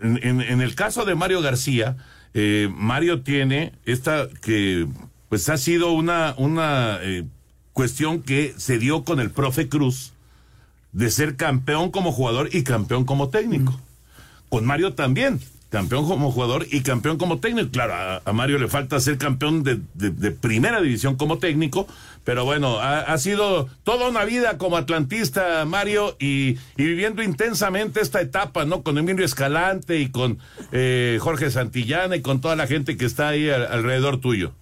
en, 0.00 0.60
el 0.60 0.74
caso 0.74 1.04
de 1.04 1.14
Mario 1.14 1.40
García, 1.40 1.96
eh, 2.34 2.68
Mario 2.72 3.22
tiene 3.22 3.72
esta 3.84 4.28
que 4.42 4.86
pues 5.28 5.48
ha 5.48 5.56
sido 5.58 5.92
una, 5.92 6.34
una 6.36 6.98
eh, 7.02 7.24
cuestión 7.72 8.22
que 8.22 8.54
se 8.56 8.78
dio 8.78 9.04
con 9.04 9.20
el 9.20 9.30
profe 9.30 9.68
Cruz 9.68 10.12
de 10.92 11.10
ser 11.10 11.36
campeón 11.36 11.90
como 11.90 12.12
jugador 12.12 12.48
y 12.52 12.62
campeón 12.62 13.04
como 13.04 13.28
técnico. 13.28 13.78
Con 14.48 14.64
Mario 14.64 14.94
también, 14.94 15.40
campeón 15.70 16.06
como 16.06 16.30
jugador 16.30 16.66
y 16.70 16.82
campeón 16.82 17.18
como 17.18 17.40
técnico. 17.40 17.70
Claro, 17.70 18.20
a, 18.24 18.32
Mario 18.32 18.58
le 18.58 18.68
falta 18.68 19.00
ser 19.00 19.18
campeón 19.18 19.62
de, 19.62 20.30
primera 20.30 20.80
división 20.80 21.16
como 21.16 21.38
técnico, 21.38 21.86
pero 22.24 22.44
bueno, 22.44 22.78
ha, 22.80 23.16
sido 23.18 23.68
toda 23.84 24.08
una 24.08 24.24
vida 24.24 24.58
como 24.58 24.76
atlantista, 24.76 25.64
Mario, 25.64 26.16
y, 26.18 26.58
viviendo 26.76 27.22
intensamente 27.22 28.00
esta 28.00 28.20
etapa, 28.20 28.64
¿no? 28.64 28.82
Con 28.82 28.98
Emilio 28.98 29.24
Escalante 29.24 29.98
y 29.98 30.10
con 30.10 30.38
eh, 30.72 31.18
Jorge 31.20 31.50
Santillana 31.50 32.16
y 32.16 32.22
con 32.22 32.40
toda 32.40 32.56
la 32.56 32.66
gente 32.66 32.96
que 32.96 33.04
está 33.04 33.28
ahí 33.28 33.50
alrededor 33.50 34.20
tuyo. 34.20 34.52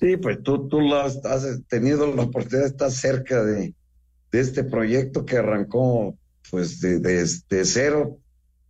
Sí, 0.00 0.16
pues 0.16 0.42
tú, 0.42 0.68
tú 0.68 0.80
lo 0.80 1.00
has, 1.00 1.20
tenido 1.68 2.14
la 2.14 2.22
oportunidad 2.22 2.64
de 2.64 2.70
estar 2.70 2.90
cerca 2.90 3.42
de, 3.42 3.74
este 4.32 4.64
proyecto 4.64 5.24
que 5.24 5.36
arrancó 5.36 6.16
pues 6.50 6.80
de, 6.80 6.98
de 6.98 7.64
cero 7.64 8.18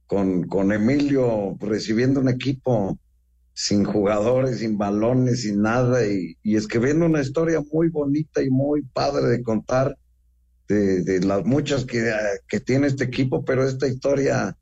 con, 0.07 0.45
con 0.45 0.73
Emilio 0.73 1.57
recibiendo 1.61 2.21
un 2.21 2.29
equipo 2.29 2.99
sin 3.53 3.85
jugadores, 3.85 4.59
sin 4.59 4.77
balones, 4.77 5.43
sin 5.43 5.63
nada, 5.63 6.07
y, 6.07 6.37
y 6.43 6.57
escribiendo 6.57 7.07
una 7.07 7.21
historia 7.21 7.63
muy 7.73 7.89
bonita 7.89 8.43
y 8.43 8.51
muy 8.51 8.83
padre 8.83 9.29
de 9.29 9.43
contar 9.43 9.97
de, 10.69 11.21
las 11.21 11.45
muchas 11.45 11.85
que, 11.85 12.11
que, 12.49 12.61
tiene 12.61 12.87
este 12.87 13.05
equipo, 13.05 13.45
pero 13.45 13.67
esta 13.67 13.87
historia 13.87 14.57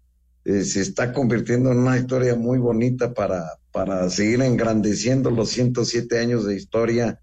eh, 0.44 0.64
se 0.64 0.80
está 0.80 1.12
convirtiendo 1.12 1.70
en 1.70 1.78
una 1.78 1.96
historia 1.98 2.34
muy 2.34 2.58
bonita 2.58 3.14
para, 3.14 3.44
para 3.70 4.10
seguir 4.10 4.42
engrandeciendo 4.42 5.30
los 5.30 5.50
107 5.50 6.18
años 6.18 6.44
de 6.44 6.56
historia 6.56 7.20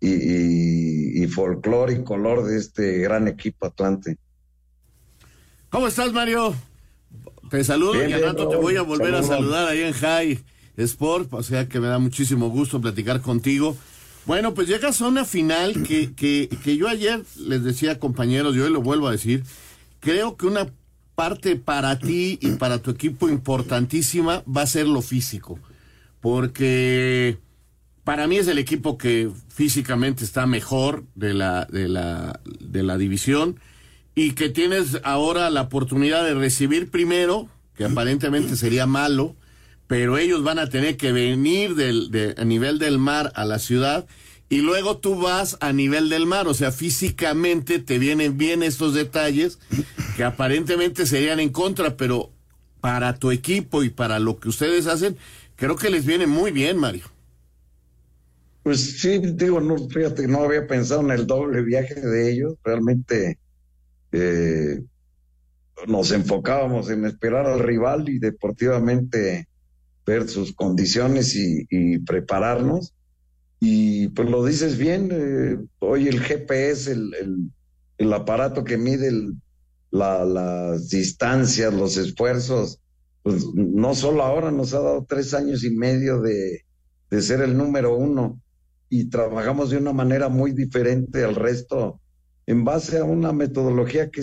y, 0.00 1.22
y 1.22 1.26
folclore 1.28 1.94
y 1.94 2.04
color 2.04 2.44
de 2.44 2.58
este 2.58 2.98
gran 2.98 3.28
equipo 3.28 3.66
Atlante. 3.66 4.18
¿Cómo 5.70 5.88
estás, 5.88 6.12
Mario? 6.12 6.54
Te 7.54 7.62
saludo 7.62 8.08
y 8.08 8.12
al 8.12 8.20
rato 8.20 8.48
te 8.48 8.56
voy 8.56 8.74
a 8.74 8.82
volver 8.82 9.14
a 9.14 9.22
saludar 9.22 9.68
ahí 9.68 9.82
en 9.82 9.92
High 9.92 10.42
Sport, 10.76 11.32
o 11.34 11.42
sea 11.44 11.68
que 11.68 11.78
me 11.78 11.86
da 11.86 12.00
muchísimo 12.00 12.50
gusto 12.50 12.80
platicar 12.80 13.20
contigo. 13.20 13.76
Bueno, 14.26 14.54
pues 14.54 14.66
llegas 14.66 15.00
a 15.00 15.06
una 15.06 15.24
final 15.24 15.84
que, 15.84 16.14
que, 16.14 16.48
que 16.64 16.76
yo 16.76 16.88
ayer 16.88 17.22
les 17.38 17.62
decía 17.62 18.00
compañeros, 18.00 18.56
yo 18.56 18.64
hoy 18.64 18.72
lo 18.72 18.82
vuelvo 18.82 19.06
a 19.06 19.12
decir, 19.12 19.44
creo 20.00 20.36
que 20.36 20.46
una 20.46 20.66
parte 21.14 21.54
para 21.54 21.96
ti 22.00 22.40
y 22.42 22.50
para 22.56 22.82
tu 22.82 22.90
equipo 22.90 23.28
importantísima 23.28 24.42
va 24.44 24.62
a 24.62 24.66
ser 24.66 24.88
lo 24.88 25.00
físico, 25.00 25.60
porque 26.20 27.38
para 28.02 28.26
mí 28.26 28.36
es 28.36 28.48
el 28.48 28.58
equipo 28.58 28.98
que 28.98 29.30
físicamente 29.46 30.24
está 30.24 30.44
mejor 30.46 31.04
de 31.14 31.34
la, 31.34 31.66
de 31.66 31.86
la, 31.88 32.40
de 32.58 32.82
la 32.82 32.98
división 32.98 33.60
y 34.14 34.32
que 34.32 34.48
tienes 34.48 35.00
ahora 35.02 35.50
la 35.50 35.62
oportunidad 35.62 36.24
de 36.24 36.34
recibir 36.34 36.90
primero, 36.90 37.48
que 37.76 37.84
aparentemente 37.84 38.56
sería 38.56 38.86
malo, 38.86 39.34
pero 39.86 40.18
ellos 40.18 40.42
van 40.42 40.58
a 40.58 40.68
tener 40.68 40.96
que 40.96 41.12
venir 41.12 41.74
del, 41.74 42.10
de, 42.10 42.34
a 42.38 42.44
nivel 42.44 42.78
del 42.78 42.98
mar 42.98 43.32
a 43.34 43.44
la 43.44 43.58
ciudad 43.58 44.06
y 44.48 44.58
luego 44.58 44.98
tú 44.98 45.16
vas 45.16 45.56
a 45.60 45.72
nivel 45.72 46.08
del 46.08 46.26
mar, 46.26 46.46
o 46.46 46.54
sea, 46.54 46.70
físicamente 46.70 47.78
te 47.78 47.98
vienen 47.98 48.38
bien 48.38 48.62
estos 48.62 48.94
detalles 48.94 49.58
que 50.16 50.24
aparentemente 50.24 51.06
serían 51.06 51.40
en 51.40 51.48
contra, 51.48 51.96
pero 51.96 52.30
para 52.80 53.16
tu 53.16 53.30
equipo 53.30 53.82
y 53.82 53.90
para 53.90 54.18
lo 54.18 54.38
que 54.38 54.48
ustedes 54.48 54.86
hacen, 54.86 55.16
creo 55.56 55.76
que 55.76 55.90
les 55.90 56.04
viene 56.04 56.26
muy 56.26 56.52
bien, 56.52 56.76
Mario. 56.76 57.04
Pues 58.62 59.00
sí, 59.00 59.18
digo, 59.18 59.60
no, 59.60 59.76
fíjate, 59.88 60.28
no 60.28 60.44
había 60.44 60.66
pensado 60.66 61.00
en 61.00 61.10
el 61.10 61.26
doble 61.26 61.62
viaje 61.62 62.00
de 62.00 62.32
ellos, 62.32 62.54
realmente 62.62 63.38
eh, 64.16 64.80
nos 65.88 66.12
enfocábamos 66.12 66.88
en 66.88 67.04
esperar 67.04 67.46
al 67.46 67.58
rival 67.58 68.08
y 68.08 68.20
deportivamente 68.20 69.48
ver 70.06 70.28
sus 70.28 70.54
condiciones 70.54 71.34
y, 71.34 71.98
prepararnos. 71.98 72.94
Y 73.58 74.08
pues 74.08 74.30
lo 74.30 74.44
dices 74.44 74.78
bien, 74.78 75.08
eh, 75.10 75.58
hoy 75.80 76.06
el 76.06 76.20
GPS, 76.20 76.92
el, 76.92 77.50
el, 77.98 78.12
aparato 78.12 78.62
que 78.62 78.76
mide 78.76 79.10
las 79.90 80.88
distancias, 80.90 81.74
los 81.74 81.96
esfuerzos, 81.96 82.80
pues 83.22 83.44
no 83.54 83.96
solo 83.96 84.22
ahora 84.22 84.52
nos 84.52 84.74
ha 84.74 84.80
dado 84.80 85.06
tres 85.08 85.34
años 85.34 85.64
y 85.64 85.70
medio 85.70 86.20
de, 86.20 86.64
de 87.10 87.22
ser 87.22 87.40
el 87.40 87.56
número 87.56 87.96
uno 87.96 88.40
y 88.88 89.06
trabajamos 89.06 89.70
de 89.70 89.78
una 89.78 89.92
manera 89.92 90.28
muy 90.28 90.52
diferente 90.52 91.24
al 91.24 91.34
resto 91.34 92.00
en 92.46 92.64
base 92.64 92.98
a 92.98 93.04
una 93.04 93.32
metodología 93.32 94.10
que 94.10 94.22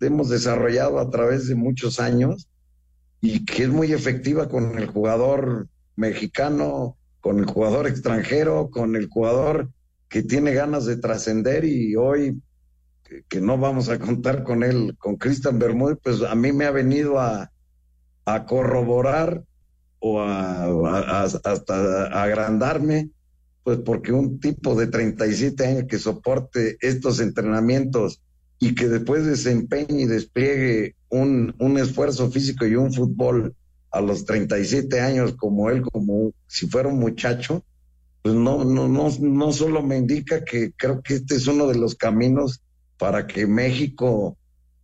hemos 0.00 0.28
desarrollado 0.28 0.98
a 0.98 1.10
través 1.10 1.48
de 1.48 1.54
muchos 1.54 2.00
años 2.00 2.48
y 3.20 3.44
que 3.44 3.64
es 3.64 3.68
muy 3.68 3.92
efectiva 3.92 4.48
con 4.48 4.78
el 4.78 4.86
jugador 4.86 5.68
mexicano, 5.96 6.96
con 7.20 7.38
el 7.38 7.46
jugador 7.46 7.86
extranjero, 7.86 8.70
con 8.70 8.96
el 8.96 9.08
jugador 9.08 9.70
que 10.08 10.22
tiene 10.22 10.52
ganas 10.52 10.84
de 10.84 10.96
trascender 10.96 11.64
y 11.64 11.96
hoy 11.96 12.42
que, 13.28 13.40
no 13.40 13.58
vamos 13.58 13.88
a 13.88 13.98
contar 13.98 14.42
con 14.42 14.62
él, 14.62 14.96
con 14.98 15.16
Cristian 15.16 15.58
Bermúdez, 15.58 15.98
pues 16.02 16.22
a 16.22 16.34
mí 16.34 16.52
me 16.52 16.64
ha 16.64 16.70
venido 16.70 17.18
a, 17.20 17.50
corroborar 18.46 19.42
o 19.98 20.20
a, 20.20 21.22
hasta 21.22 22.06
agrandarme 22.06 23.10
pues 23.64 23.78
porque 23.84 24.12
un 24.12 24.40
tipo 24.40 24.74
de 24.74 24.86
37 24.88 25.66
años 25.66 25.84
que 25.88 25.98
soporte 25.98 26.76
estos 26.80 27.20
entrenamientos 27.20 28.20
y 28.58 28.74
que 28.74 28.88
después 28.88 29.26
desempeñe 29.26 30.02
y 30.02 30.06
despliegue 30.06 30.94
un, 31.08 31.54
un 31.58 31.78
esfuerzo 31.78 32.30
físico 32.30 32.66
y 32.66 32.76
un 32.76 32.92
fútbol 32.92 33.54
a 33.90 34.00
los 34.00 34.24
37 34.24 35.00
años 35.00 35.34
como 35.34 35.68
él, 35.70 35.82
como 35.82 36.32
si 36.46 36.66
fuera 36.68 36.88
un 36.88 36.98
muchacho, 36.98 37.64
pues 38.22 38.34
no, 38.34 38.64
no, 38.64 38.88
no, 38.88 39.10
no 39.20 39.52
solo 39.52 39.82
me 39.82 39.96
indica 39.96 40.44
que 40.44 40.72
creo 40.76 41.02
que 41.02 41.14
este 41.14 41.34
es 41.34 41.46
uno 41.46 41.66
de 41.66 41.76
los 41.76 41.94
caminos 41.94 42.62
para 42.98 43.26
que 43.26 43.46
México 43.46 44.36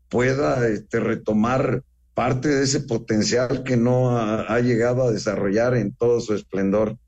pueda 0.08 0.68
este, 0.68 1.00
retomar 1.00 1.84
parte 2.14 2.48
de 2.48 2.64
ese 2.64 2.80
potencial 2.80 3.62
que 3.62 3.76
no 3.76 4.18
ha 4.18 4.58
llegado 4.58 5.04
a 5.04 5.12
desarrollar 5.12 5.76
en 5.76 5.94
todo 5.94 6.20
su 6.20 6.34
esplendor. 6.34 6.98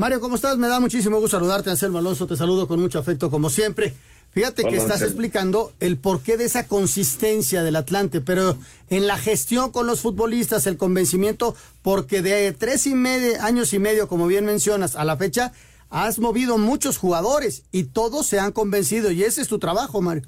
Mario, 0.00 0.18
¿cómo 0.22 0.36
estás? 0.36 0.56
Me 0.56 0.66
da 0.66 0.80
muchísimo 0.80 1.20
gusto 1.20 1.36
saludarte, 1.36 1.68
Anselmo 1.68 1.98
Alonso. 1.98 2.26
Te 2.26 2.34
saludo 2.34 2.66
con 2.66 2.80
mucho 2.80 2.98
afecto, 2.98 3.30
como 3.30 3.50
siempre. 3.50 3.92
Fíjate 4.30 4.64
que 4.64 4.76
estás 4.76 5.02
explicando 5.02 5.74
el 5.78 5.98
porqué 5.98 6.38
de 6.38 6.46
esa 6.46 6.66
consistencia 6.66 7.62
del 7.62 7.76
Atlante, 7.76 8.22
pero 8.22 8.56
en 8.88 9.06
la 9.06 9.18
gestión 9.18 9.72
con 9.72 9.86
los 9.86 10.00
futbolistas, 10.00 10.66
el 10.66 10.78
convencimiento, 10.78 11.54
porque 11.82 12.22
de 12.22 12.50
tres 12.52 12.86
y 12.86 12.94
medio, 12.94 13.42
años 13.42 13.74
y 13.74 13.78
medio, 13.78 14.08
como 14.08 14.26
bien 14.26 14.46
mencionas, 14.46 14.96
a 14.96 15.04
la 15.04 15.18
fecha, 15.18 15.52
has 15.90 16.18
movido 16.18 16.56
muchos 16.56 16.96
jugadores 16.96 17.64
y 17.70 17.82
todos 17.82 18.26
se 18.26 18.40
han 18.40 18.52
convencido 18.52 19.10
y 19.10 19.24
ese 19.24 19.42
es 19.42 19.48
tu 19.48 19.58
trabajo, 19.58 20.00
Mario. 20.00 20.22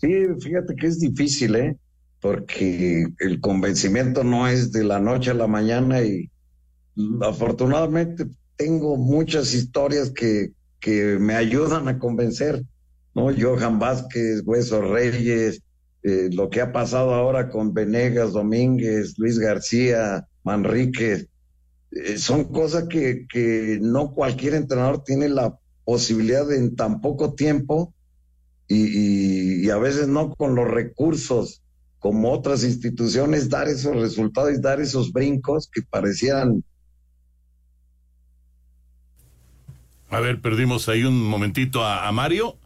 Sí, 0.00 0.08
fíjate 0.40 0.74
que 0.74 0.86
es 0.86 0.98
difícil, 0.98 1.54
¿eh? 1.56 1.76
Porque 2.22 3.08
el 3.18 3.40
convencimiento 3.40 4.24
no 4.24 4.48
es 4.48 4.72
de 4.72 4.84
la 4.84 5.00
noche 5.00 5.32
a 5.32 5.34
la 5.34 5.48
mañana 5.48 6.00
y 6.00 6.31
afortunadamente 7.22 8.26
tengo 8.56 8.96
muchas 8.96 9.54
historias 9.54 10.10
que, 10.10 10.52
que 10.80 11.18
me 11.18 11.34
ayudan 11.34 11.88
a 11.88 11.98
convencer, 11.98 12.62
¿no? 13.14 13.28
Johan 13.36 13.78
Vázquez, 13.78 14.42
Hueso 14.44 14.82
Reyes, 14.82 15.62
eh, 16.02 16.28
lo 16.32 16.50
que 16.50 16.60
ha 16.60 16.72
pasado 16.72 17.14
ahora 17.14 17.48
con 17.48 17.72
Venegas, 17.72 18.32
Domínguez, 18.32 19.18
Luis 19.18 19.38
García, 19.38 20.26
Manríquez, 20.42 21.28
eh, 21.92 22.18
son 22.18 22.44
cosas 22.44 22.88
que, 22.88 23.26
que 23.32 23.78
no 23.80 24.12
cualquier 24.12 24.54
entrenador 24.54 25.04
tiene 25.04 25.28
la 25.28 25.58
posibilidad 25.84 26.46
de 26.46 26.56
en 26.56 26.76
tan 26.76 27.00
poco 27.00 27.34
tiempo 27.34 27.94
y, 28.68 29.68
a 29.70 29.78
veces 29.78 30.08
no 30.08 30.34
con 30.34 30.54
los 30.54 30.68
recursos 30.68 31.62
como 31.98 32.32
otras 32.32 32.64
instituciones 32.64 33.48
dar 33.48 33.68
esos 33.68 33.94
resultados 33.96 34.52
y 34.52 34.60
dar 34.60 34.80
esos 34.80 35.12
brincos 35.12 35.68
que 35.72 35.82
parecían 35.82 36.64
A 40.12 40.20
ver, 40.20 40.40
perdimos 40.40 40.88
ahí 40.90 41.04
un 41.04 41.22
momentito 41.22 41.84
a, 41.84 42.10
Mario. 42.12 42.58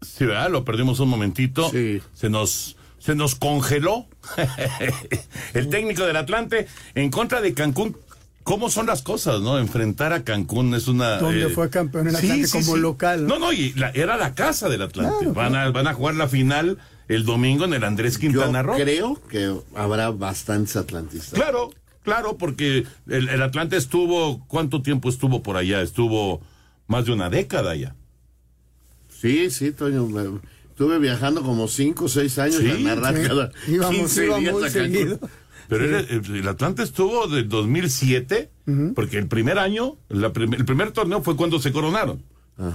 Sí, 0.00 0.24
¿verdad? 0.24 0.50
Lo 0.50 0.64
perdimos 0.64 1.00
un 1.00 1.08
momentito. 1.08 1.68
Sí. 1.70 2.00
Se 2.14 2.30
nos, 2.30 2.76
se 2.98 3.16
nos 3.16 3.34
congeló 3.34 4.06
el 5.54 5.68
técnico 5.68 6.06
del 6.06 6.16
Atlante 6.16 6.68
en 6.94 7.10
contra 7.10 7.40
de 7.40 7.54
Cancún. 7.54 7.96
¿Cómo 8.44 8.70
son 8.70 8.86
las 8.86 9.02
cosas, 9.02 9.40
no? 9.40 9.58
Enfrentar 9.58 10.12
a 10.12 10.22
Cancún 10.22 10.72
es 10.76 10.86
una... 10.86 11.18
¿Dónde 11.18 11.46
eh, 11.46 11.48
fue 11.48 11.68
campeón 11.70 12.06
en 12.06 12.14
Atlante 12.14 12.48
como 12.50 12.76
local. 12.76 13.26
No, 13.26 13.40
no, 13.40 13.52
y 13.52 13.74
era 13.94 14.16
la 14.16 14.36
casa 14.36 14.68
del 14.68 14.82
Atlante. 14.82 15.26
van, 15.26 15.56
A, 15.56 15.70
van 15.70 15.88
a 15.88 15.94
jugar 15.94 16.14
la 16.14 16.28
final 16.28 16.78
el 17.08 17.24
domingo 17.24 17.64
en 17.64 17.74
el 17.74 17.82
Andrés 17.82 18.18
Quintana 18.18 18.62
Roo. 18.62 18.76
creo 18.76 19.20
que 19.28 19.52
habrá 19.74 20.10
bastantes 20.10 20.76
atlantistas. 20.76 21.32
Claro, 21.32 21.70
Claro, 22.06 22.38
porque 22.38 22.86
el, 23.08 23.42
Atlante 23.42 23.76
estuvo, 23.76 24.46
¿cuánto 24.46 24.80
tiempo 24.80 25.08
estuvo 25.10 25.42
por 25.42 25.56
allá? 25.58 25.82
Estuvo 25.82 26.40
más 26.86 27.04
de 27.04 27.12
una 27.12 27.28
década 27.28 27.74
ya. 27.76 27.94
Sí, 29.08 29.50
sí, 29.50 29.72
Toño. 29.72 30.40
Estuve 30.70 30.98
viajando 30.98 31.42
como 31.42 31.68
cinco 31.68 32.04
o 32.04 32.08
seis 32.08 32.38
años 32.38 32.56
Sí, 32.58 32.70
a 32.70 32.78
narrar 32.94 33.16
sí. 33.16 33.22
cada 33.26 33.50
Íbamos- 33.68 33.96
15 33.96 34.24
íbamos 34.26 34.44
días 34.44 34.62
a 34.62 34.70
seguido. 34.70 35.20
Pero 35.68 35.84
el, 35.98 36.36
el 36.36 36.46
Atlante 36.48 36.84
estuvo 36.84 37.26
del 37.26 37.48
2007, 37.48 38.50
porque 38.94 39.18
el 39.18 39.26
primer 39.26 39.58
año, 39.58 39.96
la 40.08 40.32
prim- 40.32 40.54
el 40.54 40.64
primer 40.64 40.92
torneo 40.92 41.22
fue 41.22 41.34
cuando 41.34 41.58
se 41.58 41.72
coronaron. 41.72 42.22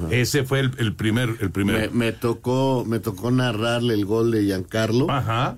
Ese 0.09 0.43
fue 0.43 0.59
el, 0.59 0.71
el 0.77 0.93
primer, 0.93 1.29
el 1.39 1.45
Me, 1.45 1.49
primer. 1.49 1.91
me 1.91 2.11
tocó, 2.11 2.83
me 2.85 2.99
tocó 2.99 3.31
narrarle 3.31 3.93
el 3.93 4.05
gol 4.05 4.29
de 4.31 4.43
Giancarlo. 4.43 5.09
Ajá. 5.09 5.57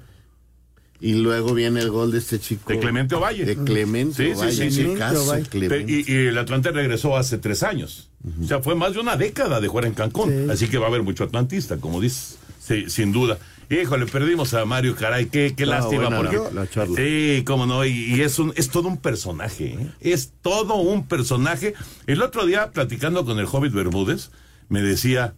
Y 1.05 1.15
luego 1.15 1.53
viene 1.53 1.81
el 1.81 1.89
gol 1.91 2.13
de 2.13 2.19
este 2.19 2.39
chico. 2.39 2.71
De 2.71 2.79
Clemente 2.79 3.13
Ovalle. 3.15 3.43
De 3.43 3.57
Clemente 3.57 4.15
Sí, 4.15 4.31
sí, 4.33 4.39
Ovalle. 4.39 4.71
sí, 4.71 4.83
sí. 4.83 4.93
Caso, 4.97 5.35
Clemente. 5.49 5.91
Y, 5.91 6.05
y 6.09 6.27
el 6.27 6.37
Atlante 6.37 6.71
regresó 6.71 7.17
hace 7.17 7.37
tres 7.37 7.61
años. 7.61 8.09
O 8.41 8.47
sea, 8.47 8.61
fue 8.61 8.73
más 8.75 8.93
de 8.93 9.01
una 9.01 9.17
década 9.17 9.59
de 9.59 9.67
jugar 9.67 9.85
en 9.85 9.93
Cancún. 9.95 10.49
Así 10.49 10.67
que 10.69 10.77
va 10.77 10.85
a 10.85 10.89
haber 10.89 11.03
mucho 11.03 11.25
atlantista, 11.25 11.75
como 11.77 11.99
dices. 11.99 12.37
Sí, 12.65 12.85
sin 12.89 13.11
duda. 13.11 13.37
Híjole, 13.69 14.05
perdimos 14.05 14.53
a 14.53 14.63
Mario, 14.63 14.95
caray, 14.95 15.25
qué, 15.25 15.53
qué 15.57 15.65
lástima. 15.65 16.03
buena 16.09 16.17
porque, 16.17 16.37
la- 16.37 16.61
la 16.61 16.69
charla. 16.69 16.95
Sí, 16.95 17.43
cómo 17.45 17.65
no, 17.65 17.83
y, 17.85 17.89
y 18.15 18.21
es, 18.21 18.39
un, 18.39 18.53
es 18.55 18.69
todo 18.69 18.87
un 18.87 18.97
personaje, 18.97 19.73
¿eh? 19.79 19.89
es 19.99 20.31
todo 20.41 20.75
un 20.75 21.05
personaje. 21.07 21.73
El 22.07 22.21
otro 22.21 22.45
día, 22.45 22.71
platicando 22.71 23.25
con 23.25 23.39
el 23.39 23.45
Hobbit 23.51 23.73
Bermúdez, 23.73 24.31
me 24.69 24.81
decía, 24.81 25.33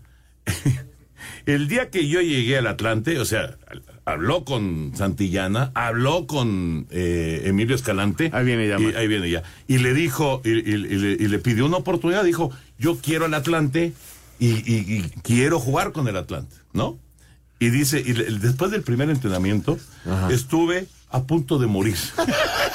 el 1.46 1.68
día 1.68 1.90
que 1.90 2.08
yo 2.08 2.22
llegué 2.22 2.58
al 2.58 2.68
Atlante, 2.68 3.20
o 3.20 3.26
sea, 3.26 3.58
habló 4.06 4.46
con 4.46 4.94
Santillana, 4.96 5.72
habló 5.74 6.28
con 6.28 6.88
eh, 6.92 7.42
Emilio 7.46 7.76
Escalante. 7.76 8.30
Ahí 8.34 8.46
viene 8.46 8.68
ya. 8.68 8.80
Y, 8.80 8.86
ahí 8.96 9.08
viene 9.08 9.30
ya. 9.30 9.44
Y 9.68 9.80
le 9.80 9.94
dijo, 9.94 10.42
y, 10.46 10.50
y- 10.52 10.74
y 10.76 10.78
le, 10.78 11.12
y 11.14 11.28
le 11.28 11.40
pidió 11.40 11.66
una 11.66 11.78
oportunidad, 11.78 12.24
dijo, 12.24 12.52
yo 12.78 12.98
quiero 13.02 13.26
el 13.26 13.34
Atlante 13.34 13.94
y, 14.40 14.48
y- 14.50 14.98
y 14.98 15.02
quiero 15.24 15.60
jugar 15.60 15.92
con 15.92 16.08
el 16.08 16.18
Atlante, 16.18 16.56
¿no? 16.74 16.98
Y 17.60 17.70
dice, 17.70 18.00
y 18.06 18.14
le- 18.14 18.26
después 18.40 18.70
del 18.72 18.84
primer 18.84 19.10
entrenamiento, 19.10 19.78
estuve 20.30 20.88
a 21.10 21.24
punto 21.24 21.58
de 21.60 21.68
morir. 21.68 21.98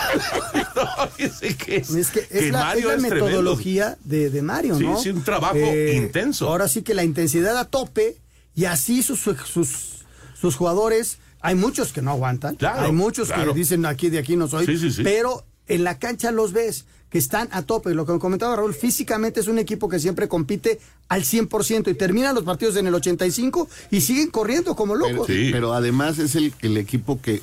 No, 0.75 1.09
dice 1.19 1.55
que 1.57 1.77
es, 1.77 1.91
Es 1.91 2.09
que 2.11 2.21
es 2.21 2.27
que 2.29 2.51
la, 2.53 2.65
Mario 2.65 2.81
es 2.81 2.87
la 2.87 2.95
es 2.95 3.01
tremendo. 3.03 3.27
metodología 3.27 3.99
de, 4.05 4.31
de 4.31 4.43
Mario, 4.43 4.77
Sí, 4.77 4.85
¿no? 4.85 4.99
Eh, 4.99 5.03
sí, 5.03 5.11
un 5.11 5.23
trabajo 5.23 5.57
intenso. 5.95 6.49
Ahora 6.49 6.67
sí 6.69 6.83
que 6.83 6.95
la 6.95 7.05
intensidad 7.05 7.57
a 7.59 7.65
tope 7.67 8.17
y 8.57 8.65
así 8.65 9.03
sus, 9.05 9.21
sus, 9.21 10.05
sus 10.41 10.57
jugadores, 10.57 11.19
hay 11.41 11.55
muchos 11.55 11.93
que 11.93 12.03
no 12.03 12.11
aguantan, 12.11 12.55
Claro, 12.57 12.83
hay 12.87 12.93
muchos 12.93 13.29
claro. 13.29 13.53
que 13.53 13.59
dicen 13.61 13.87
aquí 13.87 14.11
de 14.11 14.19
aquí 14.19 14.37
no 14.37 14.47
soy, 14.49 14.67
Sí, 14.67 14.77
sí, 14.79 14.91
sí. 14.91 15.03
pero 15.03 15.45
en 15.69 15.85
la 15.85 15.99
cancha 15.99 16.31
los 16.33 16.53
ves 16.53 16.85
que 17.11 17.19
están 17.19 17.49
a 17.51 17.63
tope. 17.63 17.93
Lo 17.95 18.07
que 18.07 18.17
comentaba 18.21 18.55
Raúl, 18.55 18.73
físicamente 18.73 19.41
es 19.41 19.49
un 19.49 19.59
equipo 19.59 19.89
que 19.89 19.99
siempre 19.99 20.29
compite 20.29 20.79
al 21.09 21.25
100% 21.25 21.91
y 21.91 21.95
terminan 21.95 22.35
los 22.37 22.45
partidos 22.45 22.77
en 22.77 22.87
el 22.87 22.95
85 22.95 23.69
y 23.91 24.01
siguen 24.03 24.31
corriendo 24.31 24.77
como 24.77 24.95
Pero, 24.95 25.09
locos. 25.09 25.27
pero 25.29 25.73
además 25.75 26.19
es 26.21 26.37
el, 26.37 26.55
el 26.61 26.77
equipo 26.77 27.21
que 27.21 27.43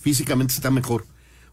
físicamente 0.00 0.54
está 0.54 0.70
mejor. 0.70 1.04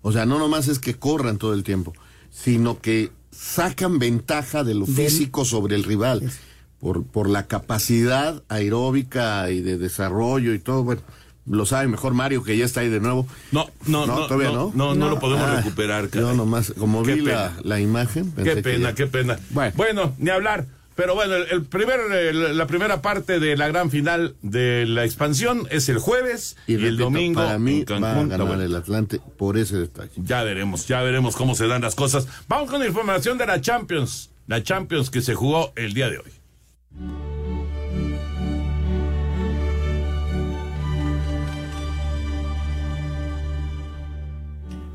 O 0.02 0.12
sea, 0.12 0.26
no 0.26 0.40
nomás 0.40 0.68
es 0.68 0.80
que 0.80 0.96
corran 0.96 1.38
todo 1.38 1.54
el 1.54 1.64
tiempo, 1.64 1.94
sino 2.32 2.80
que 2.80 3.12
sacan 3.32 4.00
ventaja 4.00 4.64
de 4.64 4.74
lo 4.76 4.86
Del- 4.86 4.96
físico 4.96 5.46
sobre 5.46 5.76
el 5.76 5.84
rival. 5.84 6.32
Por, 6.80 7.04
por 7.04 7.30
la 7.30 7.48
capacidad 7.48 8.44
aeróbica 8.48 9.50
y 9.50 9.62
de 9.62 9.78
desarrollo 9.80 10.54
y 10.54 10.60
todo. 10.60 10.84
Bueno, 10.84 11.02
lo 11.48 11.66
sabe 11.66 11.88
mejor 11.88 12.14
Mario, 12.14 12.44
que 12.44 12.58
ya 12.58 12.66
está 12.66 12.82
ahí 12.82 12.90
de 12.90 13.00
nuevo. 13.00 13.28
No, 13.52 13.70
no, 13.88 14.06
no, 14.08 14.26
todavía 14.28 14.50
no, 14.50 14.72
no. 14.76 14.94
no, 14.94 14.96
no 14.96 15.10
lo 15.10 15.20
podemos 15.20 15.48
Ah, 15.48 15.58
recuperar, 15.58 16.06
Yo 16.06 16.22
caray. 16.22 16.38
nomás, 16.38 16.74
como 16.78 17.04
Qué 17.04 17.16
vi 17.16 17.22
la, 17.64 17.80
imagen. 17.80 18.32
pensé 18.32 18.50
Qué 18.50 18.56
que 18.58 18.62
pena, 18.64 18.90
ya- 18.90 18.96
qué 18.96 19.08
pena. 19.08 19.40
Bueno. 19.76 20.14
ni 20.18 20.30
hablar. 20.30 20.66
Pero 20.96 21.14
bueno, 21.14 21.36
el, 21.36 21.46
el 21.52 21.64
primer, 21.66 22.00
la 22.34 22.68
primera 22.68 23.02
parte 23.02 23.42
de 23.42 23.58
la 23.58 23.68
gran 23.68 23.92
final 23.92 24.36
de 24.42 24.86
la 24.88 25.04
expansión 25.04 25.68
es 25.70 25.90
el 25.90 25.98
jueves 26.00 26.56
y, 26.68 26.76
el 26.76 26.82
repito, 26.84 27.04
domingo 27.04 27.42
Para 27.44 27.60
mí 27.60 27.84
en 27.86 28.02
va 28.02 28.12
a 28.12 28.14
Cancún. 28.14 28.30
ganar 28.30 28.32
Está 28.32 28.44
bueno. 28.46 28.64
el 28.64 28.76
Atlante 28.76 29.20
por 29.38 29.58
ese 29.58 29.76
detalle. 29.76 30.14
Ya 30.16 30.42
veremos, 30.44 30.88
ya 30.88 31.02
veremos 31.02 31.36
cómo 31.36 31.54
se 31.54 31.68
dan 31.68 31.82
las 31.82 31.96
cosas. 31.96 32.30
Vamos 32.48 32.72
con 32.72 32.80
la 32.80 32.88
información 32.88 33.38
de 33.38 33.46
la 33.46 33.60
Champions. 33.60 34.30
La 34.48 34.64
Champions 34.64 35.10
que 35.10 35.22
se 35.22 35.36
jugó 35.36 35.74
el 35.76 35.94
día 35.94 36.10
de 36.10 36.20
hoy. 36.20 37.25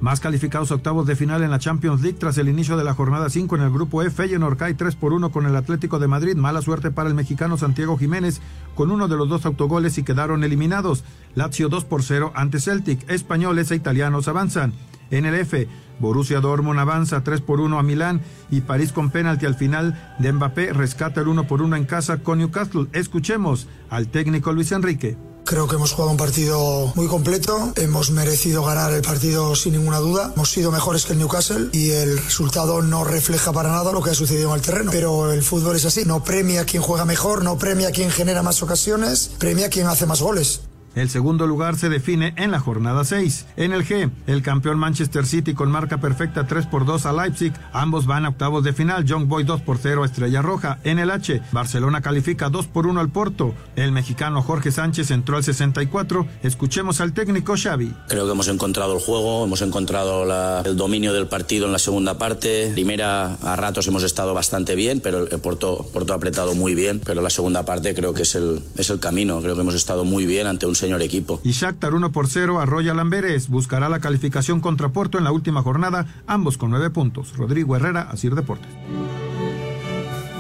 Más 0.00 0.18
calificados 0.18 0.70
octavos 0.70 1.06
de 1.06 1.14
final 1.14 1.42
en 1.42 1.50
la 1.50 1.58
Champions 1.58 2.00
League 2.00 2.16
tras 2.18 2.38
el 2.38 2.48
inicio 2.48 2.78
de 2.78 2.84
la 2.84 2.94
jornada 2.94 3.28
5 3.28 3.54
en 3.56 3.62
el 3.62 3.70
grupo 3.70 4.02
E. 4.02 4.10
Feyenoord 4.10 4.56
cae 4.56 4.72
3 4.72 4.96
por 4.96 5.12
1 5.12 5.30
con 5.30 5.44
el 5.44 5.54
Atlético 5.54 5.98
de 5.98 6.08
Madrid. 6.08 6.36
Mala 6.36 6.62
suerte 6.62 6.90
para 6.90 7.10
el 7.10 7.14
mexicano 7.14 7.58
Santiago 7.58 7.98
Jiménez 7.98 8.40
con 8.74 8.90
uno 8.90 9.08
de 9.08 9.16
los 9.16 9.28
dos 9.28 9.44
autogoles 9.44 9.98
y 9.98 10.02
quedaron 10.02 10.42
eliminados. 10.42 11.04
Lazio 11.34 11.68
2 11.68 11.84
por 11.84 12.02
0 12.02 12.32
ante 12.34 12.60
Celtic. 12.60 13.08
Españoles 13.10 13.70
e 13.70 13.76
italianos 13.76 14.26
avanzan. 14.26 14.72
En 15.10 15.26
el 15.26 15.34
F, 15.34 15.68
Borussia 15.98 16.40
Dortmund 16.40 16.78
avanza 16.78 17.22
3 17.22 17.42
por 17.42 17.60
1 17.60 17.78
a 17.78 17.82
Milán 17.82 18.22
y 18.50 18.62
París 18.62 18.92
con 18.92 19.10
penalti 19.10 19.44
al 19.44 19.56
final 19.56 20.16
de 20.18 20.32
Mbappé 20.32 20.72
rescata 20.72 21.20
el 21.20 21.28
1 21.28 21.46
por 21.46 21.60
1 21.60 21.76
en 21.76 21.84
casa 21.84 22.22
con 22.22 22.38
Newcastle. 22.38 22.86
Escuchemos 22.92 23.68
al 23.90 24.08
técnico 24.08 24.52
Luis 24.52 24.72
Enrique. 24.72 25.18
Creo 25.44 25.66
que 25.66 25.74
hemos 25.76 25.92
jugado 25.92 26.12
un 26.12 26.16
partido 26.16 26.92
muy 26.94 27.08
completo, 27.08 27.72
hemos 27.76 28.10
merecido 28.10 28.64
ganar 28.64 28.92
el 28.92 29.02
partido 29.02 29.56
sin 29.56 29.72
ninguna 29.72 29.98
duda, 29.98 30.32
hemos 30.34 30.50
sido 30.50 30.70
mejores 30.70 31.06
que 31.06 31.14
el 31.14 31.18
Newcastle 31.18 31.70
y 31.72 31.90
el 31.90 32.18
resultado 32.18 32.82
no 32.82 33.02
refleja 33.04 33.52
para 33.52 33.70
nada 33.70 33.92
lo 33.92 34.02
que 34.02 34.10
ha 34.10 34.14
sucedido 34.14 34.50
en 34.50 34.56
el 34.56 34.62
terreno. 34.62 34.90
Pero 34.92 35.32
el 35.32 35.42
fútbol 35.42 35.76
es 35.76 35.84
así, 35.84 36.04
no 36.04 36.22
premia 36.22 36.62
a 36.62 36.64
quien 36.64 36.82
juega 36.82 37.04
mejor, 37.04 37.42
no 37.42 37.58
premia 37.58 37.88
a 37.88 37.92
quien 37.92 38.10
genera 38.10 38.42
más 38.42 38.62
ocasiones, 38.62 39.30
premia 39.38 39.66
a 39.66 39.70
quien 39.70 39.86
hace 39.88 40.06
más 40.06 40.22
goles. 40.22 40.60
El 40.96 41.08
segundo 41.08 41.46
lugar 41.46 41.76
se 41.76 41.88
define 41.88 42.34
en 42.36 42.50
la 42.50 42.58
jornada 42.58 43.04
6. 43.04 43.46
En 43.56 43.72
el 43.72 43.86
G, 43.86 44.10
el 44.26 44.42
campeón 44.42 44.78
Manchester 44.78 45.24
City 45.24 45.54
con 45.54 45.70
marca 45.70 46.00
perfecta 46.00 46.48
3 46.48 46.66
por 46.66 46.84
2 46.84 47.06
a 47.06 47.12
Leipzig. 47.12 47.52
Ambos 47.72 48.06
van 48.06 48.24
a 48.24 48.30
octavos 48.30 48.64
de 48.64 48.72
final. 48.72 49.04
Young 49.04 49.28
Boy 49.28 49.44
2 49.44 49.60
por 49.62 49.78
0 49.78 50.02
a 50.02 50.06
Estrella 50.06 50.42
Roja. 50.42 50.80
En 50.82 50.98
el 50.98 51.10
H, 51.10 51.42
Barcelona 51.52 52.00
califica 52.00 52.48
2 52.48 52.66
por 52.66 52.88
1 52.88 52.98
al 52.98 53.08
Porto. 53.08 53.54
El 53.76 53.92
mexicano 53.92 54.42
Jorge 54.42 54.72
Sánchez 54.72 55.12
entró 55.12 55.36
al 55.36 55.44
64. 55.44 56.26
Escuchemos 56.42 57.00
al 57.00 57.12
técnico 57.12 57.54
Xavi. 57.56 57.94
Creo 58.08 58.26
que 58.26 58.32
hemos 58.32 58.48
encontrado 58.48 58.94
el 58.94 59.00
juego, 59.00 59.44
hemos 59.44 59.62
encontrado 59.62 60.24
el 60.64 60.76
dominio 60.76 61.12
del 61.12 61.28
partido 61.28 61.66
en 61.66 61.72
la 61.72 61.78
segunda 61.78 62.18
parte. 62.18 62.70
Primera, 62.72 63.34
a 63.34 63.54
ratos 63.54 63.86
hemos 63.86 64.02
estado 64.02 64.34
bastante 64.34 64.74
bien, 64.74 65.00
pero 65.00 65.28
el 65.28 65.40
Porto, 65.40 65.86
Porto 65.92 66.14
ha 66.14 66.16
apretado 66.16 66.56
muy 66.56 66.74
bien. 66.74 67.00
Pero 67.04 67.22
la 67.22 67.30
segunda 67.30 67.64
parte 67.64 67.94
creo 67.94 68.12
que 68.12 68.22
es 68.22 68.34
el, 68.34 68.60
es 68.76 68.90
el 68.90 68.98
camino. 68.98 69.40
Creo 69.40 69.54
que 69.54 69.60
hemos 69.60 69.76
estado 69.76 70.04
muy 70.04 70.26
bien 70.26 70.48
ante 70.48 70.66
un 70.66 70.79
señor 70.80 71.02
equipo. 71.02 71.40
Y 71.44 71.52
Shakhtar 71.52 71.94
1 71.94 72.10
por 72.10 72.26
0 72.26 72.60
a 72.60 72.66
Royal 72.66 72.98
Amberes. 72.98 73.48
Buscará 73.48 73.88
la 73.88 74.00
calificación 74.00 74.60
contra 74.60 74.88
Porto 74.88 75.18
en 75.18 75.24
la 75.24 75.32
última 75.32 75.62
jornada, 75.62 76.06
ambos 76.26 76.58
con 76.58 76.70
9 76.70 76.90
puntos. 76.90 77.36
Rodrigo 77.36 77.76
Herrera, 77.76 78.02
Asir 78.02 78.34
Deportes. 78.34 78.70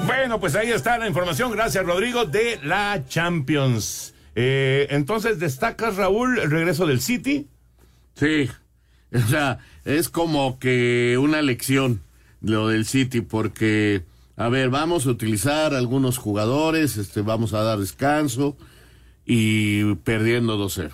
Bueno, 0.06 0.40
pues 0.40 0.56
ahí 0.56 0.70
está 0.70 0.98
la 0.98 1.06
información, 1.06 1.52
gracias 1.52 1.84
Rodrigo, 1.84 2.24
de 2.24 2.58
la 2.64 3.04
Champions. 3.06 4.14
Eh, 4.34 4.88
entonces, 4.90 5.38
¿destacas, 5.38 5.96
Raúl, 5.96 6.38
el 6.38 6.50
regreso 6.50 6.86
del 6.86 7.00
City? 7.00 7.46
Sí, 8.14 8.48
o 9.14 9.28
sea, 9.28 9.58
es 9.84 10.08
como 10.08 10.58
que 10.58 11.16
una 11.20 11.42
lección 11.42 12.02
lo 12.40 12.68
del 12.68 12.86
City, 12.86 13.20
porque, 13.20 14.04
a 14.36 14.48
ver, 14.48 14.70
vamos 14.70 15.06
a 15.06 15.10
utilizar 15.10 15.74
algunos 15.74 16.16
jugadores, 16.16 16.96
este, 16.96 17.20
vamos 17.20 17.52
a 17.52 17.62
dar 17.62 17.78
descanso 17.78 18.56
y 19.32 19.94
perdiendo 19.96 20.58
2-0. 20.58 20.90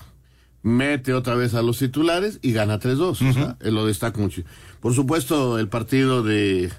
Mete 0.63 1.15
otra 1.15 1.35
vez 1.37 1.55
a 1.55 1.63
los 1.63 1.79
titulares 1.79 2.39
y 2.43 2.53
gana 2.53 2.79
3-2. 2.79 3.01
O 3.31 3.33
sea, 3.33 3.57
lo 3.61 3.87
destaca 3.87 4.21
mucho. 4.21 4.43
Por 4.81 4.95
supuesto, 4.95 5.59
el 5.59 5.69
partido 5.69 6.23
de 6.23 6.71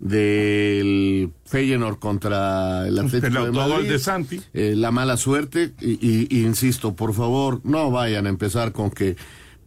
del 0.00 1.30
Feyenoord 1.46 1.98
contra 1.98 2.86
el 2.88 2.98
Atlético 2.98 3.38
El 3.38 3.52
de 3.52 3.52
Madrid. 3.52 3.88
de 3.90 3.98
Santi. 3.98 4.40
Eh, 4.52 4.74
la 4.76 4.90
mala 4.90 5.16
suerte 5.16 5.72
y, 5.80 5.92
y- 5.92 6.26
y 6.30 6.42
insisto, 6.44 6.94
por 6.94 7.14
favor, 7.14 7.60
no 7.64 7.90
vayan 7.90 8.26
a 8.26 8.28
empezar 8.28 8.72
con 8.72 8.90
que 8.90 9.16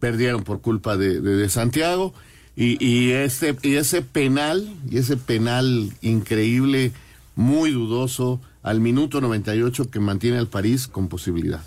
perdieron 0.00 0.44
por 0.44 0.60
culpa 0.60 0.96
de, 0.96 1.20
de- 1.20 1.36
de 1.36 1.48
Santiago 1.48 2.14
y, 2.56 2.82
y 2.84 3.12
ese 3.12 3.56
y 3.62 3.74
ese 3.74 4.02
penal 4.02 4.68
y 4.90 4.98
ese 4.98 5.16
penal 5.16 5.90
increíble, 6.02 6.92
muy 7.34 7.70
dudoso 7.70 8.40
al 8.62 8.80
minuto 8.80 9.20
98 9.20 9.90
que 9.90 10.00
mantiene 10.00 10.38
al 10.38 10.48
París 10.48 10.86
con 10.88 11.08
posibilidades. 11.08 11.66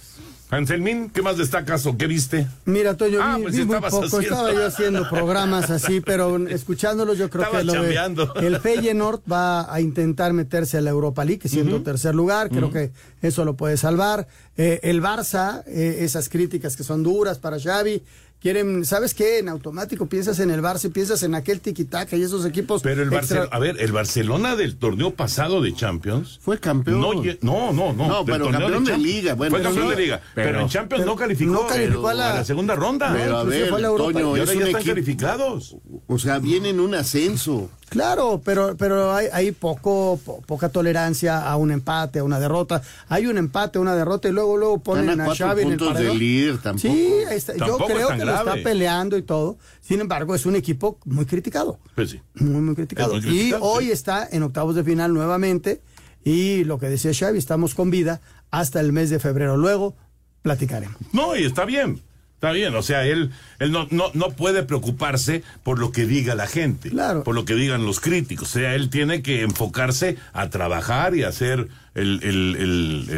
Anselmín, 0.49 1.10
¿qué 1.10 1.21
más 1.21 1.38
destacas 1.38 1.86
o 1.86 1.95
qué 1.97 2.08
viste? 2.08 2.45
Mira, 2.65 2.97
Toño, 2.97 3.19
Ah, 3.21 3.38
vi, 3.38 3.43
pues 3.43 3.56
vi 3.56 3.63
muy 3.63 3.75
estabas 3.77 3.91
poco. 3.93 4.06
haciendo. 4.08 4.27
Estaba 4.36 4.54
yo 4.54 4.65
haciendo 4.67 5.10
programas 5.10 5.69
así, 5.69 6.01
pero 6.01 6.45
escuchándolos 6.49 7.17
yo 7.17 7.30
creo 7.30 7.45
Estaba 7.45 7.60
que 7.60 7.65
lo 7.67 7.84
de- 7.84 8.47
el 8.47 8.60
Feyenoord 8.60 9.21
va 9.32 9.73
a 9.73 9.80
intentar 9.80 10.34
meterse 10.34 10.77
a 10.77 10.82
la 10.82 10.89
Europa 10.89 11.23
League, 11.23 11.47
siendo 11.47 11.82
tercer 11.84 12.15
lugar. 12.15 12.50
Creo 12.50 12.69
que 12.69 12.92
eso 13.21 13.46
lo 13.46 13.56
puede 13.56 13.77
salvar. 13.77 14.27
Eh, 14.58 14.81
el 14.83 15.02
Barça, 15.02 15.63
eh, 15.67 16.00
esas 16.02 16.27
críticas 16.27 16.75
que 16.75 16.83
son 16.83 17.02
duras 17.02 17.39
para 17.39 17.58
Xavi, 17.58 18.04
quieren, 18.42 18.85
¿sabes 18.85 19.13
qué? 19.13 19.39
En 19.39 19.50
automático 19.50 20.06
piensas 20.08 20.39
en 20.39 20.50
el 20.52 20.62
Barça, 20.62 20.92
piensas 20.92 21.21
en 21.23 21.35
aquel 21.35 21.62
tiquitaca 21.62 22.15
y 22.17 22.23
esos 22.23 22.46
equipos. 22.46 22.81
Pero 22.81 23.04
el 23.04 23.13
extra- 23.13 23.39
Barcelona, 23.42 23.50
a 23.56 23.60
ver, 23.60 23.75
el 23.79 23.92
Barcelona 23.92 24.56
del 24.56 24.77
torneo 24.77 25.13
pasado 25.13 25.62
de 25.62 25.73
Champions 25.73 26.39
fue 26.42 26.60
campeón. 26.60 27.00
No, 27.02 27.13
no, 27.13 27.71
no, 27.73 27.94
no. 27.94 28.08
No, 28.08 28.23
del 28.23 28.33
pero 28.39 28.52
campeón 28.52 28.83
de 28.83 28.98
liga, 28.98 29.33
bueno, 29.35 29.56
fue 29.56 29.63
campeón 29.63 29.89
de 29.89 29.96
liga, 29.96 30.21
pero, 30.33 30.50
pero- 30.50 30.62
en 30.62 30.67
Champions 30.69 31.02
pero 31.04 31.12
no 31.13 31.17
calificó, 31.17 31.52
no 31.54 31.67
calificó 31.67 32.08
a 32.08 32.13
la- 32.13 32.31
a 32.31 32.35
la 32.37 32.46
segunda 32.46 32.75
ronda. 32.75 33.13
Pero 33.13 33.37
a 33.37 33.44
ver, 33.44 33.69
Toño, 33.69 34.35
y 34.37 34.39
ahora 34.39 34.46
ya 34.46 34.54
están 34.54 34.67
equipo- 34.81 34.85
calificados. 34.85 35.75
O 36.08 36.17
sea, 36.19 36.39
viene 36.39 36.69
en 36.69 36.79
un 36.79 36.96
ascenso. 36.96 37.69
Claro, 37.89 38.42
pero, 38.46 38.77
pero 38.77 39.13
hay, 39.13 39.27
hay 39.33 39.52
poco, 39.52 40.17
po- 40.23 40.39
poca 40.48 40.69
tolerancia 40.69 41.46
a 41.46 41.58
un 41.58 41.71
empate, 41.71 42.19
a 42.19 42.23
una 42.23 42.39
derrota. 42.39 42.81
Hay 43.10 43.27
un 43.27 43.37
empate, 43.37 43.79
una 43.79 43.96
derrota 43.98 44.29
y 44.29 44.31
luego, 44.31 44.56
luego 44.56 44.79
ponen 44.79 45.19
a 45.19 45.35
Xavi 45.35 45.63
en 45.63 45.71
el 45.73 45.77
puntos 45.77 45.94
paredón. 45.96 46.12
del 46.12 46.19
líder, 46.19 46.58
tampoco. 46.60 46.87
Sí, 46.94 47.13
ahí 47.29 47.35
está. 47.37 47.52
yo 47.54 47.60
Tampoco 47.60 47.85
creo 47.87 48.08
que. 48.08 48.13
Está 48.40 48.54
peleando 48.63 49.17
y 49.17 49.21
todo. 49.23 49.58
Sin 49.82 50.00
embargo, 50.02 50.36
es 50.36 50.46
un 50.46 50.56
equipo 50.56 51.00
muy 51.06 51.25
criticado. 51.25 51.79
Pues 51.96 52.12
sí. 52.12 52.19
Muy, 52.36 52.62
muy 52.62 52.75
criticado. 52.75 53.13
Muy 53.21 53.29
y 53.29 53.54
hoy 53.60 53.92
está 53.92 54.27
en 54.32 54.44
octavos 54.44 54.75
de 54.75 54.84
final 54.84 55.13
nuevamente. 55.13 55.82
Y 56.23 56.63
lo 56.65 56.77
que 56.79 56.88
decía 56.88 57.12
Xavi, 57.13 57.38
estamos 57.40 57.73
con 57.75 57.90
vida 57.90 58.21
hasta 58.52 58.79
el 58.79 58.92
mes 58.94 59.10
de 59.10 59.19
febrero. 59.19 59.58
Luego 59.58 59.96
platicaremos. 60.42 60.98
No, 61.13 61.36
y 61.36 61.44
está 61.46 61.65
bien. 61.65 62.02
Está 62.36 62.54
bien, 62.54 62.73
o 62.73 62.82
sea, 62.82 63.06
él, 63.06 63.29
él 63.60 63.71
no, 63.71 63.86
no, 63.92 64.06
no 64.15 64.32
puede 64.32 64.63
preocuparse 64.63 65.44
por 65.62 65.77
lo 65.77 65.92
que 65.92 66.08
diga 66.08 66.34
la 66.34 66.48
gente, 66.48 66.90
por 67.23 67.36
lo 67.36 67.46
que 67.46 67.54
digan 67.54 67.86
los 67.86 68.00
críticos. 68.00 68.50
O 68.50 68.60
sea, 68.60 68.73
él 68.73 68.90
tiene 68.90 69.21
que 69.21 69.44
enfocarse 69.44 70.17
a 70.34 70.50
trabajar 70.50 71.15
y 71.15 71.21
hacer 71.21 71.67
el, 71.94 72.19
el, 72.23 72.56
el- 72.56 73.10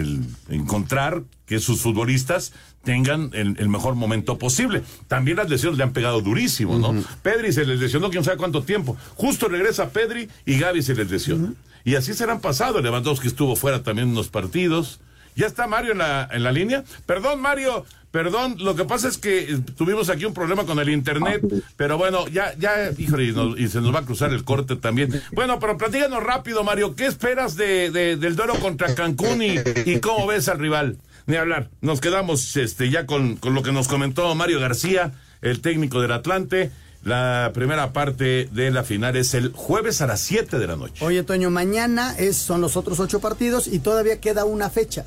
el- 0.49 0.55
encontrar 0.57 1.24
que 1.45 1.59
sus 1.59 1.80
futbolistas 1.82 2.51
tengan 2.84 3.29
el, 3.34 3.55
el 3.59 3.69
mejor 3.69 3.95
momento 3.95 4.38
posible. 4.38 4.81
También 5.07 5.38
las 5.38 5.49
lesiones 5.49 5.77
le 5.77 5.84
han 5.84 5.93
pegado 5.93 6.21
durísimo, 6.21 6.77
¿no? 6.77 6.93
Pedri 7.21 7.51
se 7.53 7.65
les 7.65 7.79
lesionó 7.79 8.09
quién 8.09 8.23
sabe 8.23 8.38
cuánto 8.38 8.63
tiempo. 8.63 8.97
Justo 9.15 9.47
regresa 9.47 9.89
Pedri 9.89 10.27
y 10.45 10.59
Gaby 10.59 10.81
se 10.81 10.95
les 10.95 11.09
lesiona. 11.09 11.53
Y 11.86 11.95
así 11.95 12.13
se 12.13 12.23
han 12.25 12.39
pasado. 12.41 12.81
Lewandowski 12.81 13.27
estuvo 13.27 13.55
fuera 13.55 13.84
también 13.84 14.09
unos 14.09 14.29
partidos. 14.29 14.99
¿Ya 15.36 15.47
está 15.47 15.65
Mario 15.67 15.93
en 15.93 15.97
la, 15.99 16.29
en 16.31 16.43
la 16.43 16.51
línea? 16.51 16.84
Perdón, 17.07 17.41
Mario, 17.41 17.86
perdón, 18.11 18.55
lo 18.59 18.75
que 18.75 18.86
pasa 18.86 19.07
es 19.07 19.17
que 19.17 19.39
eh, 19.53 19.57
tuvimos 19.75 20.09
aquí 20.09 20.25
un 20.25 20.34
problema 20.36 20.63
con 20.65 20.77
el 20.77 20.89
internet, 20.89 21.41
pero 21.75 21.97
bueno, 21.97 22.27
ya, 22.27 22.53
ya, 22.59 22.91
híjole, 22.97 23.23
y, 23.25 23.31
nos- 23.31 23.59
y 23.59 23.67
se 23.67 23.81
nos 23.81 23.95
va 23.95 23.99
a 24.01 24.05
cruzar 24.05 24.31
el 24.31 24.43
corte 24.43 24.75
también. 24.75 25.21
Bueno, 25.31 25.57
pero 25.59 25.75
platícanos 25.77 26.21
rápido, 26.21 26.63
Mario, 26.63 26.95
¿qué 26.95 27.07
esperas 27.07 27.55
de, 27.55 27.89
de- 27.89 28.15
del 28.17 28.36
duelo 28.36 28.53
contra 28.59 28.93
Cancún 28.93 29.41
y, 29.41 29.55
y 29.86 29.99
cómo 29.99 30.27
ves 30.27 30.47
al 30.49 30.59
rival? 30.59 30.97
Ni 31.26 31.38
hablar, 31.38 31.69
nos 31.82 32.01
quedamos 32.01 32.55
este, 32.57 32.89
ya 32.89 33.05
con, 33.05 33.38
con 33.38 33.53
lo 33.53 33.63
que 33.63 33.71
nos 33.71 33.88
comentó 33.88 34.34
Mario 34.36 34.59
García, 34.59 35.13
el 35.41 35.61
técnico 35.61 36.01
del 36.01 36.11
Atlante. 36.11 36.71
La 37.03 37.51
primera 37.53 37.91
parte 37.91 38.47
de 38.51 38.71
la 38.71 38.84
final 38.84 39.17
es 39.17 39.34
el 39.34 39.51
jueves 39.51 40.01
a 40.01 40.07
las 40.07 40.21
7 40.21 40.57
de 40.57 40.67
la 40.67 40.78
noche. 40.78 41.03
Oye, 41.03 41.24
Toño, 41.24 41.49
mañana 41.49 42.15
es, 42.17 42.38
son 42.38 42.61
los 42.61 42.78
otros 42.78 42.99
ocho 43.01 43.19
partidos 43.19 43.67
y 43.67 43.80
todavía 43.80 44.21
queda 44.21 44.45
una 44.45 44.69
fecha. 44.69 45.05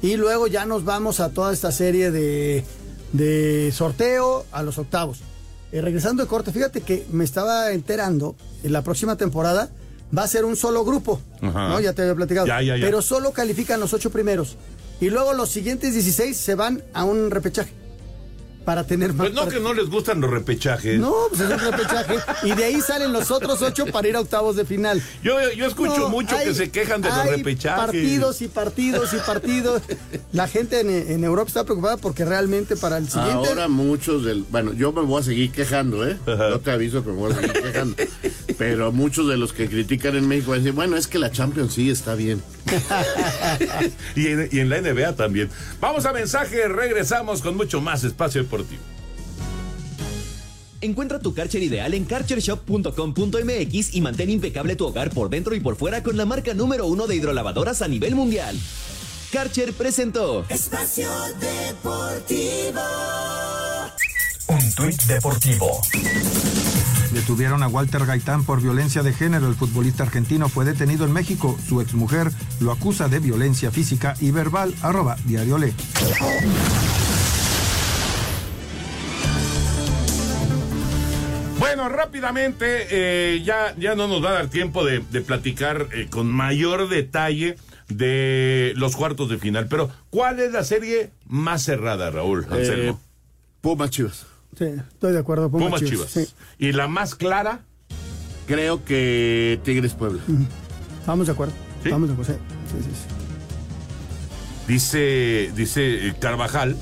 Y 0.00 0.16
luego 0.16 0.46
ya 0.46 0.64
nos 0.64 0.84
vamos 0.84 1.18
a 1.18 1.30
toda 1.30 1.52
esta 1.52 1.72
serie 1.72 2.10
de, 2.12 2.64
de 3.12 3.72
sorteo 3.72 4.46
a 4.52 4.62
los 4.62 4.78
octavos. 4.78 5.20
Eh, 5.72 5.80
regresando 5.80 6.22
de 6.22 6.28
corte, 6.28 6.52
fíjate 6.52 6.82
que 6.82 7.04
me 7.10 7.24
estaba 7.24 7.72
enterando, 7.72 8.36
en 8.62 8.72
la 8.72 8.82
próxima 8.82 9.16
temporada 9.16 9.70
va 10.16 10.22
a 10.22 10.28
ser 10.28 10.44
un 10.44 10.54
solo 10.54 10.84
grupo. 10.84 11.20
Ajá. 11.40 11.68
¿no? 11.68 11.80
Ya 11.80 11.92
te 11.94 12.02
había 12.02 12.14
platicado. 12.14 12.46
Ya, 12.46 12.62
ya, 12.62 12.76
ya. 12.76 12.84
Pero 12.84 13.02
solo 13.02 13.32
califican 13.32 13.80
los 13.80 13.92
ocho 13.92 14.10
primeros. 14.10 14.56
Y 15.00 15.10
luego 15.10 15.32
los 15.34 15.50
siguientes 15.50 15.92
16 15.94 16.36
se 16.36 16.54
van 16.54 16.82
a 16.92 17.04
un 17.04 17.30
repechaje. 17.30 17.72
Para 18.64 18.86
tener 18.86 19.12
más. 19.12 19.26
Pues 19.28 19.34
no 19.34 19.46
que 19.46 19.60
no 19.60 19.74
les 19.74 19.90
gustan 19.90 20.22
los 20.22 20.30
repechajes. 20.30 20.98
No, 20.98 21.12
pues 21.28 21.42
es 21.42 21.50
un 21.50 21.58
repechaje. 21.58 22.14
Y 22.44 22.52
de 22.52 22.64
ahí 22.64 22.80
salen 22.80 23.12
los 23.12 23.30
otros 23.30 23.60
ocho 23.60 23.84
para 23.84 24.08
ir 24.08 24.16
a 24.16 24.20
octavos 24.20 24.56
de 24.56 24.64
final. 24.64 25.02
Yo, 25.22 25.36
yo 25.52 25.66
escucho 25.66 25.98
No, 25.98 26.08
mucho 26.08 26.34
hay- 26.34 26.46
que 26.46 26.54
se 26.54 26.70
quejan 26.70 27.02
de 27.02 27.10
los 27.10 27.26
repechajes. 27.26 27.78
Partidos 27.84 28.40
y 28.40 28.48
partidos 28.48 29.12
y 29.12 29.16
partidos. 29.18 29.82
La 30.32 30.48
gente 30.48 30.80
en, 30.80 30.88
en 30.88 31.24
Europa 31.24 31.48
está 31.48 31.64
preocupada 31.64 31.98
porque 31.98 32.24
realmente 32.24 32.74
para 32.74 32.96
el 32.96 33.06
siguiente. 33.06 33.48
Ahora 33.48 33.68
muchos 33.68 34.24
del... 34.24 34.44
Bueno, 34.50 34.72
yo 34.72 34.92
me 34.92 35.02
voy 35.02 35.20
a 35.20 35.24
seguir 35.24 35.52
quejando, 35.52 36.08
¿eh? 36.08 36.16
No 36.26 36.58
te 36.60 36.70
aviso 36.70 37.04
que 37.04 37.10
me 37.10 37.16
voy 37.16 37.32
a 37.32 37.34
seguir 37.34 37.52
quejando. 37.52 37.96
Pero 38.58 38.92
muchos 38.92 39.28
de 39.28 39.36
los 39.36 39.52
que 39.52 39.68
critican 39.68 40.16
en 40.16 40.28
México 40.28 40.54
dicen, 40.54 40.74
bueno, 40.74 40.96
es 40.96 41.06
que 41.06 41.18
la 41.18 41.30
Champions 41.30 41.74
sí 41.74 41.90
está 41.90 42.14
bien. 42.14 42.42
y, 44.16 44.28
en, 44.28 44.48
y 44.50 44.60
en 44.60 44.68
la 44.68 44.80
NBA 44.80 45.16
también. 45.16 45.50
Vamos 45.80 46.06
a 46.06 46.12
mensaje, 46.12 46.68
regresamos 46.68 47.42
con 47.42 47.56
mucho 47.56 47.80
más 47.80 48.04
espacio 48.04 48.42
deportivo. 48.42 48.82
Encuentra 50.84 51.18
tu 51.18 51.32
Karcher 51.32 51.62
ideal 51.62 51.94
en 51.94 52.04
karchershop.com.mx 52.04 53.94
y 53.94 54.00
mantén 54.02 54.28
impecable 54.28 54.76
tu 54.76 54.86
hogar 54.86 55.10
por 55.10 55.30
dentro 55.30 55.54
y 55.54 55.60
por 55.60 55.76
fuera 55.76 56.02
con 56.02 56.18
la 56.18 56.26
marca 56.26 56.52
número 56.52 56.86
uno 56.86 57.06
de 57.06 57.16
hidrolavadoras 57.16 57.80
a 57.80 57.88
nivel 57.88 58.14
mundial. 58.14 58.54
Karcher 59.32 59.72
presentó. 59.72 60.44
Espacio 60.48 61.08
Deportivo. 61.40 62.82
Un 64.48 64.74
tuit 64.74 65.02
deportivo. 65.04 65.80
Detuvieron 67.14 67.62
a 67.62 67.68
Walter 67.68 68.04
Gaitán 68.06 68.44
por 68.44 68.60
violencia 68.60 69.04
de 69.04 69.12
género. 69.12 69.46
El 69.46 69.54
futbolista 69.54 70.02
argentino 70.02 70.48
fue 70.48 70.64
detenido 70.64 71.04
en 71.04 71.12
México. 71.12 71.56
Su 71.66 71.80
exmujer 71.80 72.32
lo 72.60 72.72
acusa 72.72 73.08
de 73.08 73.20
violencia 73.20 73.70
física 73.70 74.14
y 74.20 74.32
verbal. 74.32 74.74
Arroba 74.82 75.16
Diario 75.24 75.56
Le. 75.56 75.72
Bueno, 81.60 81.88
rápidamente, 81.88 82.88
eh, 82.90 83.42
ya, 83.44 83.74
ya 83.78 83.94
no 83.94 84.08
nos 84.08 84.22
va 84.22 84.30
a 84.30 84.32
dar 84.32 84.48
tiempo 84.48 84.84
de, 84.84 84.98
de 84.98 85.20
platicar 85.20 85.86
eh, 85.92 86.08
con 86.10 86.30
mayor 86.30 86.88
detalle 86.88 87.56
de 87.88 88.72
los 88.76 88.96
cuartos 88.96 89.30
de 89.30 89.38
final. 89.38 89.68
Pero, 89.68 89.88
¿cuál 90.10 90.40
es 90.40 90.52
la 90.52 90.64
serie 90.64 91.10
más 91.26 91.62
cerrada, 91.62 92.10
Raúl? 92.10 92.44
Anselmo? 92.50 92.92
Eh, 92.92 92.96
Pumas 93.60 93.90
Chivas. 93.90 94.26
Sí, 94.56 94.64
estoy 94.64 95.12
de 95.12 95.18
acuerdo. 95.18 95.50
Pumas, 95.50 95.66
Pumas 95.66 95.80
Chivas, 95.80 96.12
Chivas. 96.12 96.28
sí. 96.28 96.34
¿Y 96.58 96.72
la 96.72 96.88
más 96.88 97.14
clara? 97.14 97.60
Creo 98.46 98.84
que 98.84 99.60
Tigres 99.64 99.94
Puebla. 99.94 100.22
Estamos 101.00 101.26
de 101.26 101.32
acuerdo. 101.32 101.54
Estamos 101.82 102.08
de 102.08 102.14
acuerdo. 102.14 102.32
sí, 102.34 102.38
sí, 102.70 102.84
sí, 102.84 102.90
sí. 102.90 103.14
Dice, 104.66 105.52
dice 105.54 106.08
eh, 106.08 106.14
Carvajal 106.18 106.76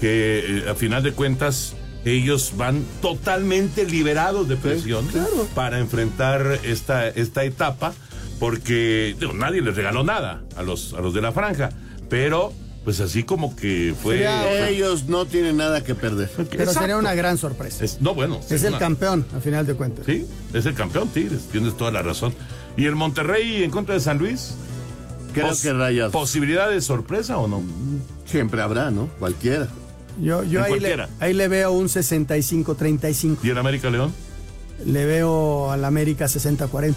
que 0.00 0.58
eh, 0.58 0.70
a 0.70 0.74
final 0.74 1.02
de 1.02 1.12
cuentas 1.12 1.74
ellos 2.04 2.52
van 2.56 2.84
totalmente 3.02 3.84
liberados 3.84 4.46
de 4.48 4.56
presión 4.56 5.08
para 5.54 5.80
enfrentar 5.80 6.60
esta, 6.62 7.08
esta 7.08 7.42
etapa 7.42 7.94
porque 8.38 9.16
digo, 9.18 9.32
nadie 9.32 9.60
les 9.60 9.74
regaló 9.74 10.04
nada 10.04 10.44
a 10.56 10.62
los, 10.62 10.94
a 10.94 11.00
los 11.00 11.14
de 11.14 11.20
la 11.20 11.32
franja, 11.32 11.70
pero 12.08 12.52
pues 12.86 13.00
así 13.00 13.24
como 13.24 13.56
que 13.56 13.94
fue... 14.00 14.24
Ellos 14.70 15.06
no 15.08 15.26
tienen 15.26 15.56
nada 15.56 15.82
que 15.82 15.96
perder. 15.96 16.30
Pero 16.56 16.72
sería 16.72 16.96
una 16.96 17.14
gran 17.14 17.36
sorpresa. 17.36 17.84
Es- 17.84 18.00
no, 18.00 18.14
bueno. 18.14 18.40
Es 18.48 18.62
el 18.62 18.68
una- 18.70 18.78
campeón, 18.78 19.26
a 19.36 19.40
final 19.40 19.66
de 19.66 19.74
cuentas. 19.74 20.06
Sí, 20.06 20.24
es 20.54 20.64
el 20.66 20.74
campeón 20.74 21.08
Tigres, 21.08 21.48
tienes 21.50 21.76
toda 21.76 21.90
la 21.90 22.02
razón. 22.02 22.32
¿Y 22.76 22.84
el 22.84 22.94
Monterrey 22.94 23.64
en 23.64 23.72
contra 23.72 23.94
de 23.96 24.00
San 24.00 24.18
Luis? 24.18 24.54
Creo 25.34 25.50
que 25.60 25.72
Rayados. 25.72 26.12
¿Posibilidad 26.12 26.70
de 26.70 26.80
sorpresa 26.80 27.38
o 27.38 27.48
no? 27.48 27.60
Siempre 28.24 28.62
habrá, 28.62 28.92
¿no? 28.92 29.08
Cualquiera. 29.18 29.66
Yo, 30.22 30.44
yo 30.44 30.60
ahí, 30.62 30.66
le, 30.74 30.78
cualquiera. 30.78 31.08
ahí 31.18 31.34
le 31.34 31.48
veo 31.48 31.72
un 31.72 31.88
65-35. 31.88 33.38
¿Y 33.42 33.50
en 33.50 33.58
América 33.58 33.90
León? 33.90 34.12
Le 34.84 35.04
veo 35.06 35.72
al 35.72 35.84
América 35.84 36.26
60-40. 36.26 36.94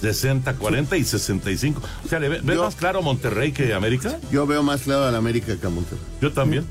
60, 0.00 0.54
40 0.54 0.96
y 0.96 1.04
65. 1.04 1.82
O 2.04 2.08
sea, 2.08 2.18
¿le 2.18 2.28
ve- 2.28 2.40
¿ves 2.42 2.56
más 2.58 2.74
claro 2.74 3.02
Monterrey 3.02 3.52
que 3.52 3.74
América? 3.74 4.18
Yo 4.30 4.46
veo 4.46 4.62
más 4.62 4.82
claro 4.82 5.04
al 5.04 5.14
América 5.14 5.56
que 5.60 5.66
a 5.66 5.70
Monterrey. 5.70 6.02
Yo 6.20 6.32
también. 6.32 6.66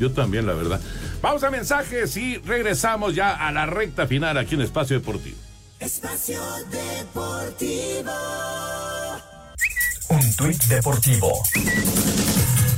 Yo 0.00 0.10
también, 0.12 0.46
la 0.46 0.54
verdad. 0.54 0.80
Vamos 1.22 1.42
a 1.44 1.50
mensajes 1.50 2.16
y 2.16 2.38
regresamos 2.38 3.14
ya 3.14 3.30
a 3.34 3.52
la 3.52 3.66
recta 3.66 4.06
final 4.06 4.36
aquí 4.38 4.54
en 4.56 4.62
Espacio 4.62 4.98
Deportivo. 4.98 5.36
Espacio 5.78 6.40
Deportivo. 6.70 8.12
Un 10.08 10.36
tuit 10.36 10.62
deportivo. 10.64 11.28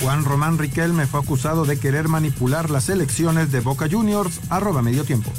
Juan 0.02 0.24
Román 0.24 0.58
Riquelme 0.58 1.06
fue 1.06 1.20
acusado 1.20 1.64
de 1.64 1.78
querer 1.78 2.08
manipular 2.08 2.70
las 2.70 2.88
elecciones 2.90 3.50
de 3.50 3.60
Boca 3.60 3.88
Juniors. 3.90 4.38
Arroba 4.50 4.82
medio 4.82 5.04
tiempo. 5.04 5.32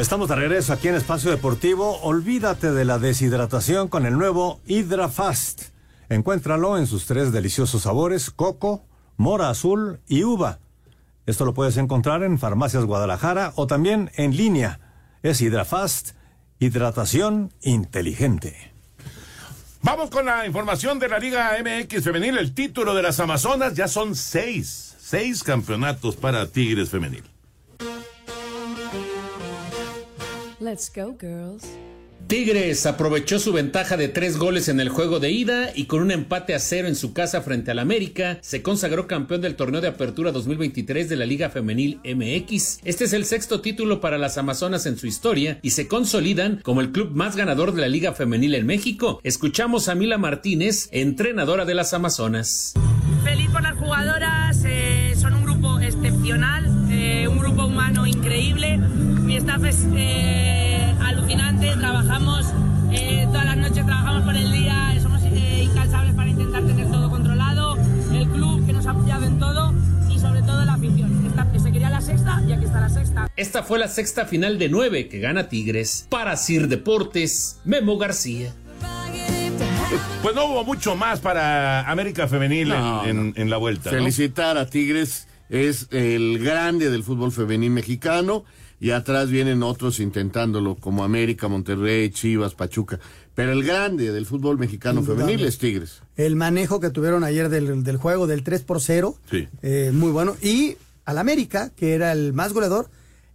Estamos 0.00 0.30
de 0.30 0.34
regreso 0.34 0.72
aquí 0.72 0.88
en 0.88 0.94
Espacio 0.94 1.30
Deportivo. 1.30 2.00
Olvídate 2.00 2.72
de 2.72 2.86
la 2.86 2.98
deshidratación 2.98 3.88
con 3.88 4.06
el 4.06 4.16
nuevo 4.16 4.62
HidraFast. 4.64 5.64
Encuéntralo 6.08 6.78
en 6.78 6.86
sus 6.86 7.04
tres 7.04 7.32
deliciosos 7.32 7.82
sabores, 7.82 8.30
coco, 8.30 8.86
mora 9.18 9.50
azul 9.50 10.00
y 10.08 10.24
uva. 10.24 10.58
Esto 11.26 11.44
lo 11.44 11.52
puedes 11.52 11.76
encontrar 11.76 12.22
en 12.22 12.38
Farmacias 12.38 12.86
Guadalajara 12.86 13.52
o 13.56 13.66
también 13.66 14.10
en 14.16 14.34
línea. 14.34 14.80
Es 15.22 15.42
HidraFast, 15.42 16.12
hidratación 16.60 17.52
inteligente. 17.60 18.72
Vamos 19.82 20.08
con 20.08 20.24
la 20.24 20.46
información 20.46 20.98
de 20.98 21.10
la 21.10 21.18
Liga 21.18 21.54
MX 21.62 22.02
Femenil. 22.02 22.38
El 22.38 22.54
título 22.54 22.94
de 22.94 23.02
las 23.02 23.20
Amazonas 23.20 23.74
ya 23.74 23.86
son 23.86 24.16
seis. 24.16 24.96
Seis 24.98 25.42
campeonatos 25.44 26.16
para 26.16 26.46
Tigres 26.46 26.88
Femenil. 26.88 27.24
Let's 30.60 30.92
go, 30.94 31.16
girls. 31.18 31.64
Tigres 32.26 32.84
aprovechó 32.84 33.38
su 33.38 33.52
ventaja 33.52 33.96
de 33.96 34.08
tres 34.08 34.36
goles 34.36 34.68
en 34.68 34.78
el 34.78 34.90
juego 34.90 35.18
de 35.18 35.30
ida 35.32 35.70
y 35.74 35.86
con 35.86 36.02
un 36.02 36.10
empate 36.10 36.54
a 36.54 36.58
cero 36.60 36.86
en 36.86 36.94
su 36.94 37.14
casa 37.14 37.40
frente 37.40 37.70
al 37.70 37.78
América, 37.78 38.38
se 38.42 38.62
consagró 38.62 39.06
campeón 39.06 39.40
del 39.40 39.56
torneo 39.56 39.80
de 39.80 39.88
apertura 39.88 40.30
2023 40.30 41.08
de 41.08 41.16
la 41.16 41.24
Liga 41.24 41.48
Femenil 41.48 41.98
MX. 42.04 42.80
Este 42.84 43.04
es 43.04 43.14
el 43.14 43.24
sexto 43.24 43.62
título 43.62 44.02
para 44.02 44.18
las 44.18 44.36
Amazonas 44.36 44.84
en 44.84 44.98
su 44.98 45.06
historia 45.06 45.58
y 45.62 45.70
se 45.70 45.88
consolidan 45.88 46.60
como 46.62 46.82
el 46.82 46.92
club 46.92 47.10
más 47.12 47.36
ganador 47.36 47.74
de 47.74 47.80
la 47.80 47.88
Liga 47.88 48.12
Femenil 48.12 48.54
en 48.54 48.66
México. 48.66 49.18
Escuchamos 49.24 49.88
a 49.88 49.94
Mila 49.94 50.18
Martínez, 50.18 50.88
entrenadora 50.92 51.64
de 51.64 51.74
las 51.74 51.94
Amazonas. 51.94 52.74
Feliz 53.24 53.50
por 53.50 53.62
las 53.62 53.76
jugadoras, 53.76 54.62
eh, 54.66 55.14
son 55.16 55.34
un 55.34 55.44
grupo 55.44 55.80
excepcional, 55.80 56.66
eh, 56.92 57.26
un 57.26 57.38
grupo 57.38 57.64
humano 57.64 58.06
increíble. 58.06 58.78
Staff 59.40 59.64
es 59.64 59.86
eh, 59.96 60.94
alucinante, 61.02 61.74
trabajamos 61.78 62.46
eh, 62.92 63.24
todas 63.26 63.44
las 63.46 63.56
noches, 63.56 63.84
trabajamos 63.86 64.22
por 64.22 64.36
el 64.36 64.52
día, 64.52 64.94
somos 65.02 65.22
eh, 65.24 65.64
incansables 65.64 66.14
para 66.14 66.30
intentar 66.30 66.62
tener 66.64 66.90
todo 66.90 67.10
controlado. 67.10 67.76
El 68.12 68.28
club 68.28 68.66
que 68.66 68.72
nos 68.72 68.86
ha 68.86 68.90
apoyado 68.90 69.24
en 69.24 69.38
todo 69.38 69.72
y 70.10 70.18
sobre 70.18 70.42
todo 70.42 70.64
la 70.64 70.74
afición. 70.74 71.24
Esta- 71.26 71.46
se 71.58 71.72
quería 71.72 71.90
la 71.90 72.00
sexta 72.00 72.42
y 72.48 72.52
aquí 72.52 72.64
está 72.64 72.80
la 72.80 72.88
sexta. 72.88 73.28
Esta 73.36 73.62
fue 73.62 73.78
la 73.78 73.88
sexta 73.88 74.24
final 74.26 74.58
de 74.58 74.68
nueve 74.68 75.08
que 75.08 75.18
gana 75.20 75.48
Tigres. 75.48 76.06
Para 76.08 76.36
Sir 76.36 76.68
Deportes, 76.68 77.60
Memo 77.64 77.98
García. 77.98 78.52
Pues 80.22 80.34
no 80.34 80.44
hubo 80.46 80.64
mucho 80.64 80.96
más 80.96 81.20
para 81.20 81.88
América 81.90 82.28
Femenil 82.28 82.68
No, 82.68 83.04
en, 83.04 83.18
en- 83.18 83.32
en 83.36 83.50
la 83.50 83.56
vuelta. 83.56 83.90
¿no? 83.90 83.98
Felicitar 83.98 84.58
a 84.58 84.66
Tigres, 84.66 85.26
es 85.48 85.88
el 85.90 86.38
grande 86.38 86.90
del 86.90 87.02
fútbol 87.02 87.32
femenil 87.32 87.70
mexicano, 87.70 88.44
y 88.80 88.90
atrás 88.92 89.28
vienen 89.30 89.62
otros 89.62 90.00
intentándolo, 90.00 90.74
como 90.74 91.04
América, 91.04 91.48
Monterrey, 91.48 92.10
Chivas, 92.10 92.54
Pachuca. 92.54 92.98
Pero 93.34 93.52
el 93.52 93.62
grande 93.62 94.10
del 94.12 94.26
fútbol 94.26 94.58
mexicano 94.58 95.02
femenil 95.02 95.44
es 95.44 95.58
Tigres. 95.58 96.00
El 96.16 96.34
manejo 96.36 96.80
que 96.80 96.90
tuvieron 96.90 97.22
ayer 97.22 97.48
del, 97.50 97.84
del 97.84 97.96
juego 97.98 98.26
del 98.26 98.42
3 98.42 98.62
por 98.62 98.80
0, 98.80 99.14
Sí. 99.30 99.48
eh, 99.62 99.90
muy 99.94 100.10
bueno. 100.10 100.36
Y 100.42 100.76
al 101.04 101.18
América, 101.18 101.70
que 101.76 101.94
era 101.94 102.12
el 102.12 102.32
más 102.32 102.52
goleador, 102.52 102.88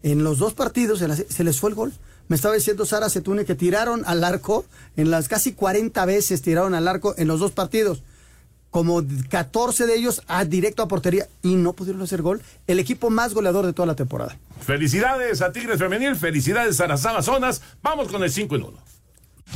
en 0.03 0.23
los 0.23 0.37
dos 0.39 0.53
partidos 0.53 1.01
la- 1.01 1.15
se 1.15 1.43
les 1.43 1.59
fue 1.59 1.69
el 1.69 1.75
gol. 1.75 1.93
Me 2.27 2.35
estaba 2.35 2.55
diciendo 2.55 2.85
Sara 2.85 3.07
Setune 3.09 3.45
que 3.45 3.53
tiraron 3.55 4.01
al 4.07 4.23
arco, 4.23 4.65
en 4.97 5.11
las 5.11 5.27
casi 5.27 5.53
40 5.53 6.05
veces 6.05 6.41
tiraron 6.41 6.73
al 6.73 6.87
arco 6.87 7.13
en 7.17 7.27
los 7.27 7.39
dos 7.39 7.51
partidos. 7.51 8.01
Como 8.75 9.01
14 9.29 9.85
de 9.85 9.95
ellos 9.95 10.21
a 10.27 10.43
directo 10.43 10.83
a 10.83 10.89
portería 10.89 11.29
y 11.41 11.55
no 11.55 11.71
pudieron 11.71 12.01
hacer 12.01 12.21
gol. 12.21 12.41
El 12.67 12.77
equipo 12.77 13.09
más 13.09 13.33
goleador 13.33 13.65
de 13.65 13.71
toda 13.71 13.85
la 13.85 13.95
temporada. 13.95 14.37
Felicidades 14.59 15.41
a 15.41 15.53
Tigres 15.53 15.79
Femenil, 15.79 16.17
felicidades 16.17 16.81
a 16.81 16.87
las 16.87 17.05
Amazonas. 17.05 17.61
Vamos 17.81 18.09
con 18.09 18.21
el 18.21 18.29
5 18.29 18.53
en 18.57 18.63
1. 18.63 18.77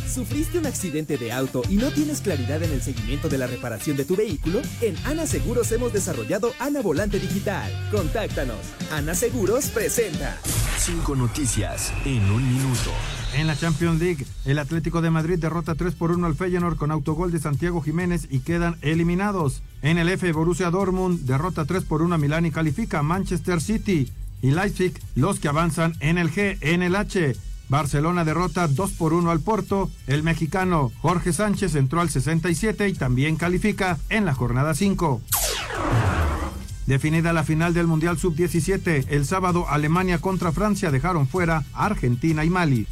¿Sufriste 0.09 0.57
un 0.57 0.67
accidente 0.67 1.17
de 1.17 1.33
auto 1.33 1.63
y 1.67 1.75
no 1.75 1.91
tienes 1.91 2.21
claridad 2.21 2.63
en 2.63 2.71
el 2.71 2.81
seguimiento 2.81 3.27
de 3.27 3.39
la 3.39 3.47
reparación 3.47 3.97
de 3.97 4.05
tu 4.05 4.15
vehículo? 4.15 4.61
En 4.79 4.95
Ana 5.05 5.27
Seguros 5.27 5.69
hemos 5.73 5.91
desarrollado 5.91 6.53
Ana 6.57 6.81
Volante 6.81 7.19
Digital. 7.19 7.69
Contáctanos. 7.91 8.61
Ana 8.89 9.15
Seguros 9.15 9.65
presenta. 9.65 10.37
Cinco 10.79 11.13
noticias 11.13 11.93
en 12.05 12.23
un 12.31 12.41
minuto. 12.47 12.91
En 13.35 13.47
la 13.47 13.57
Champions 13.57 13.99
League, 13.99 14.25
el 14.45 14.59
Atlético 14.59 15.01
de 15.01 15.09
Madrid 15.09 15.37
derrota 15.37 15.75
3 15.75 15.93
por 15.93 16.11
1 16.11 16.25
al 16.25 16.35
Feyenoord 16.35 16.77
con 16.77 16.89
autogol 16.91 17.33
de 17.33 17.39
Santiago 17.39 17.81
Jiménez 17.81 18.27
y 18.29 18.39
quedan 18.39 18.77
eliminados. 18.81 19.61
En 19.81 19.97
el 19.97 20.07
F, 20.07 20.31
Borussia 20.31 20.69
Dortmund 20.69 21.25
derrota 21.25 21.65
3 21.65 21.83
por 21.83 22.01
1 22.01 22.15
a 22.15 22.17
Milán 22.17 22.45
y 22.45 22.51
califica 22.51 22.99
a 22.99 23.03
Manchester 23.03 23.61
City. 23.61 24.09
Y 24.41 24.51
Leipzig, 24.51 24.93
los 25.15 25.39
que 25.39 25.49
avanzan 25.49 25.95
en 25.99 26.17
el 26.17 26.31
G, 26.31 26.57
en 26.61 26.81
el 26.81 26.95
H. 26.95 27.35
Barcelona 27.67 28.23
derrota 28.23 28.69
2 28.69 28.91
por 28.93 29.11
1 29.11 29.31
al 29.31 29.41
Porto. 29.41 29.91
El 30.07 30.23
mexicano 30.23 30.93
Jorge 31.01 31.33
Sánchez 31.33 31.75
entró 31.75 31.99
al 31.99 32.09
67 32.09 32.87
y 32.87 32.93
también 32.93 33.35
califica 33.35 33.99
en 34.07 34.23
la 34.23 34.33
jornada 34.33 34.73
5. 34.73 35.21
Definida 36.89 37.33
la 37.33 37.43
final 37.43 37.75
del 37.75 37.85
Mundial 37.85 38.17
Sub-17, 38.17 39.05
el 39.09 39.23
sábado 39.23 39.69
Alemania 39.69 40.17
contra 40.17 40.51
Francia 40.51 40.89
dejaron 40.89 41.27
fuera 41.27 41.63
a 41.71 41.85
Argentina 41.85 42.43
y 42.43 42.49
Mali. 42.49 42.87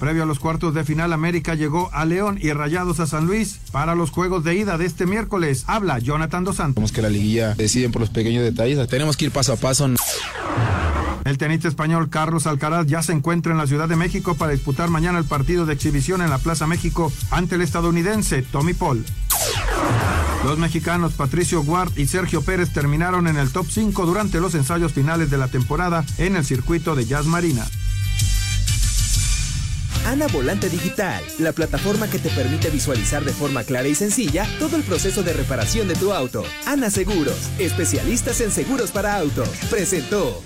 Previo 0.00 0.24
a 0.24 0.26
los 0.26 0.40
cuartos 0.40 0.74
de 0.74 0.82
final, 0.82 1.12
América 1.12 1.54
llegó 1.54 1.90
a 1.92 2.04
León 2.04 2.40
y 2.42 2.52
Rayados 2.52 2.98
a 2.98 3.06
San 3.06 3.26
Luis. 3.26 3.60
Para 3.70 3.94
los 3.94 4.10
juegos 4.10 4.42
de 4.42 4.56
ida 4.56 4.78
de 4.78 4.84
este 4.84 5.06
miércoles, 5.06 5.62
habla 5.68 6.00
Jonathan 6.00 6.42
Dos 6.42 6.56
Santos. 6.56 6.74
Vemos 6.74 6.90
que 6.90 7.02
la 7.02 7.08
liguilla 7.08 7.54
deciden 7.54 7.92
por 7.92 8.00
los 8.00 8.10
pequeños 8.10 8.42
detalles. 8.42 8.84
Tenemos 8.88 9.16
que 9.16 9.26
ir 9.26 9.30
paso 9.30 9.52
a 9.52 9.56
paso. 9.56 9.88
El 11.24 11.38
tenista 11.38 11.68
español 11.68 12.10
Carlos 12.10 12.48
Alcaraz 12.48 12.88
ya 12.88 13.00
se 13.00 13.12
encuentra 13.12 13.52
en 13.52 13.58
la 13.58 13.68
Ciudad 13.68 13.88
de 13.88 13.94
México 13.94 14.34
para 14.34 14.50
disputar 14.50 14.90
mañana 14.90 15.20
el 15.20 15.24
partido 15.24 15.66
de 15.66 15.74
exhibición 15.74 16.20
en 16.20 16.30
la 16.30 16.38
Plaza 16.38 16.66
México 16.66 17.12
ante 17.30 17.54
el 17.54 17.62
estadounidense 17.62 18.42
Tommy 18.42 18.74
Paul. 18.74 19.04
Los 20.44 20.58
mexicanos 20.58 21.14
Patricio 21.14 21.62
Guard 21.62 21.96
y 21.96 22.06
Sergio 22.06 22.42
Pérez 22.42 22.72
terminaron 22.72 23.26
en 23.26 23.36
el 23.36 23.50
top 23.50 23.66
5 23.68 24.06
durante 24.06 24.40
los 24.40 24.54
ensayos 24.54 24.92
finales 24.92 25.30
de 25.30 25.38
la 25.38 25.48
temporada 25.48 26.04
en 26.18 26.36
el 26.36 26.44
circuito 26.44 26.94
de 26.94 27.06
Jazz 27.06 27.26
Marina. 27.26 27.66
Ana 30.06 30.28
Volante 30.28 30.68
Digital, 30.68 31.24
la 31.38 31.52
plataforma 31.52 32.08
que 32.08 32.20
te 32.20 32.30
permite 32.30 32.70
visualizar 32.70 33.24
de 33.24 33.32
forma 33.32 33.64
clara 33.64 33.88
y 33.88 33.94
sencilla 33.96 34.46
todo 34.60 34.76
el 34.76 34.84
proceso 34.84 35.24
de 35.24 35.32
reparación 35.32 35.88
de 35.88 35.96
tu 35.96 36.12
auto. 36.12 36.44
Ana 36.64 36.90
Seguros, 36.90 37.50
especialistas 37.58 38.40
en 38.40 38.52
seguros 38.52 38.92
para 38.92 39.16
autos. 39.16 39.48
Presentó. 39.68 40.40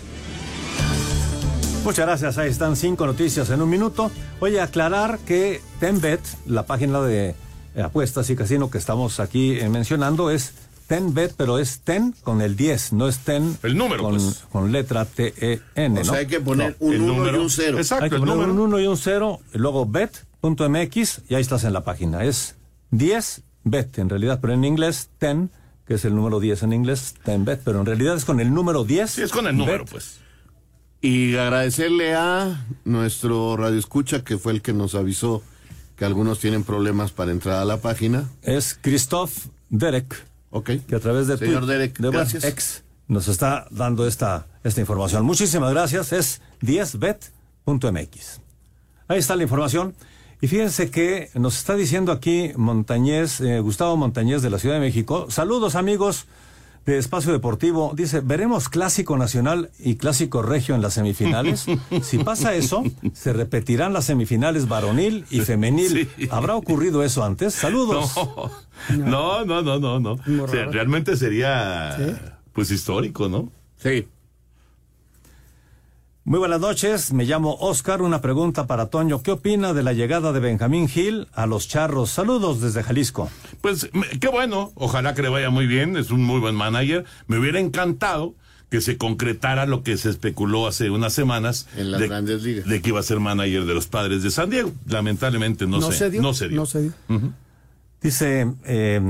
Muchas 1.85 2.07
gracias, 2.07 2.39
ahí 2.39 2.49
están 2.49 2.75
cinco 2.75 3.07
noticias 3.07 3.51
en 3.51 3.61
un 3.61 3.69
minuto. 3.69 4.11
Oye, 4.39 4.63
aclarar 4.63 5.19
que 5.19 5.61
Tenbet, 5.79 6.21
la 6.47 6.65
página 6.65 7.03
de 7.03 7.35
apuestas 7.83 8.29
y 8.31 8.37
casino 8.37 8.71
que 8.71 8.79
estamos 8.79 9.21
aquí 9.21 9.59
eh, 9.59 9.69
mencionando, 9.69 10.31
es 10.31 10.55
Tenbet, 10.87 11.35
pero 11.37 11.59
es 11.59 11.81
Ten 11.83 12.15
con 12.25 12.41
el 12.43 12.57
10, 12.57 12.95
no 12.95 13.07
es 13.07 13.19
Ten 13.21 13.57
el 13.63 13.77
número, 13.77 14.03
con, 14.03 14.15
pues. 14.15 14.45
con 14.51 14.73
letra 14.73 15.05
T-E-N. 15.05 16.01
O 16.01 16.05
¿no? 16.05 16.11
sea, 16.11 16.19
hay 16.19 16.27
que 16.27 16.41
poner 16.41 16.77
No, 16.81 16.87
un 16.87 16.93
el 16.95 17.01
uno 17.03 17.13
y 17.13 17.17
número. 17.17 17.43
un 17.43 17.51
cero. 17.51 17.79
Exacto, 17.79 18.05
Hay 18.05 18.11
que 18.11 18.17
el 18.17 18.21
poner 18.23 18.35
número. 18.37 18.53
un 18.55 18.61
1 18.61 18.81
y 18.81 18.87
un 18.89 18.97
0, 18.97 19.41
y 19.55 19.59
luego 19.59 19.87
bet.mx 19.87 21.21
y 21.29 21.35
ahí 21.35 21.41
estás 21.43 21.65
en 21.65 21.73
la 21.73 21.85
página. 21.85 22.25
Es 22.25 22.57
10 22.91 23.43
bet 23.63 23.99
en 23.99 24.09
realidad, 24.09 24.39
pero 24.41 24.53
en 24.55 24.65
inglés 24.65 25.11
10, 25.21 25.37
que 25.87 25.95
es 25.95 26.05
el 26.05 26.15
número 26.15 26.41
10 26.41 26.63
en 26.65 26.73
inglés, 26.73 27.15
10 27.25 27.45
bet, 27.45 27.61
pero 27.65 27.81
en 27.81 27.87
realidad 27.87 28.17
es 28.17 28.25
con 28.25 28.41
el 28.41 28.53
número 28.53 28.85
10. 28.85 29.11
Sí, 29.11 29.23
es 29.23 29.31
con 29.31 29.47
el 29.47 29.57
número, 29.57 29.85
bet. 29.85 29.91
pues. 29.93 30.19
Y 31.03 31.37
agradecerle 31.37 32.15
a 32.15 32.67
nuestro 32.85 33.57
radio 33.57 33.79
escucha 33.79 34.23
que 34.25 34.39
fue 34.39 34.53
el 34.53 34.61
que 34.63 34.73
nos 34.73 34.95
avisó 34.95 35.43
que 36.01 36.07
algunos 36.07 36.39
tienen 36.39 36.65
problemas 36.65 37.13
para 37.13 37.31
entrar 37.31 37.57
a 37.57 37.65
la 37.67 37.77
página. 37.77 38.27
Es 38.41 38.73
Christoph 38.81 39.49
Derek. 39.69 40.25
Ok. 40.49 40.71
Que 40.89 40.97
a 40.97 40.99
través 40.99 41.27
de 41.27 41.37
Señor 41.37 41.67
Derek, 41.67 41.99
de, 41.99 42.11
gracias. 42.11 42.43
ex 42.45 42.85
nos 43.07 43.29
está 43.29 43.67
dando 43.71 44.07
esta, 44.07 44.47
esta 44.65 44.81
información. 44.81 45.27
Muchísimas 45.27 45.71
gracias. 45.73 46.15
Es 46.15 46.41
10bet.mx. 46.63 48.41
Ahí 49.09 49.19
está 49.19 49.37
la 49.37 49.43
información. 49.43 49.95
Y 50.41 50.47
fíjense 50.49 50.91
que 50.91 51.29
nos 51.35 51.59
está 51.59 51.77
diciendo 51.77 52.13
aquí 52.13 52.53
Montañez, 52.57 53.43
eh, 53.43 53.61
Gustavo 53.61 53.99
Montañez 53.99 54.41
de 54.41 54.49
la 54.49 54.59
Ciudad 54.59 54.77
de 54.77 54.81
México. 54.81 55.27
Saludos 55.29 55.75
amigos 55.75 56.25
de 56.87 56.99
Espacio 56.99 57.33
Deportivo. 57.33 57.93
Dice, 57.95 58.21
¿veremos 58.21 58.69
clásico 58.69 59.17
nacional 59.17 59.71
y 59.79 59.97
clásico 59.97 60.43
regio 60.43 60.75
en 60.75 60.83
las 60.83 60.95
semifinales? 60.95 61.67
si 62.03 62.19
pasa 62.19 62.55
eso, 62.55 62.83
se 63.13 63.33
repetirán 63.33 63.93
las 63.93 64.07
semifinales 64.07 64.69
varonil 64.69 65.25
y 65.31 65.41
femenil. 65.41 66.09
¿Habrá 66.31 66.57
ocurrido 66.57 67.03
eso 67.05 67.25
antes? 67.25 67.55
Saludos. 67.55 68.15
No, 68.97 69.45
no, 69.45 69.63
no, 69.63 69.79
no, 69.79 70.01
no. 70.01 70.13
O 70.43 70.49
sea, 70.49 70.67
realmente 70.67 71.17
sería, 71.17 71.97
pues, 72.53 72.71
histórico, 72.71 73.29
¿no? 73.29 73.53
Sí. 73.77 74.07
Muy 76.31 76.39
buenas 76.39 76.61
noches, 76.61 77.13
me 77.13 77.25
llamo 77.25 77.57
Oscar. 77.59 78.03
Una 78.03 78.21
pregunta 78.21 78.69
para 78.69 78.87
Toño. 78.87 79.21
¿Qué 79.21 79.33
opina 79.33 79.73
de 79.73 79.83
la 79.83 79.93
llegada 79.93 80.33
de 80.33 80.39
Benjamín 80.39 80.87
Gil 80.87 81.27
a 81.35 81.47
los 81.47 81.67
charros? 81.67 82.11
Saludos 82.11 82.61
desde 82.61 82.85
Jalisco. 82.85 83.29
Pues 83.61 83.91
me- 83.93 84.07
qué 84.21 84.29
bueno, 84.29 84.71
ojalá 84.77 85.13
que 85.17 85.23
le 85.23 85.29
vaya 85.29 85.51
muy 85.51 85.67
bien, 85.67 85.97
es 85.97 86.13
un 86.13 86.23
muy 86.23 86.39
buen 86.39 86.55
manager. 86.55 87.05
Me 87.27 87.37
hubiera 87.37 87.59
encantado 87.59 88.35
que 88.71 88.81
se 88.81 88.97
concretara 88.97 89.67
lo 89.67 89.83
que 89.83 89.97
se 89.97 90.09
especuló 90.09 90.69
hace 90.69 90.91
unas 90.91 91.13
semanas 91.15 91.67
En 91.77 91.91
las 91.91 92.01
de, 92.01 92.07
grandes 92.07 92.45
ligas. 92.45 92.65
de 92.65 92.81
que 92.81 92.91
iba 92.91 93.01
a 93.01 93.03
ser 93.03 93.19
manager 93.19 93.65
de 93.65 93.75
los 93.75 93.89
padres 93.89 94.23
de 94.23 94.31
San 94.31 94.51
Diego. 94.51 94.71
Lamentablemente 94.87 95.67
no, 95.67 95.81
No 95.81 95.91
se, 95.91 95.99
se 95.99 96.11
dio, 96.11 96.23
no 96.23 96.33
se 96.33 96.47
dio. 96.49 96.57
no 96.61 96.67
se 96.67 96.83
dio. 96.83 96.93
Dice, 98.01 98.55
eh, 98.67 99.01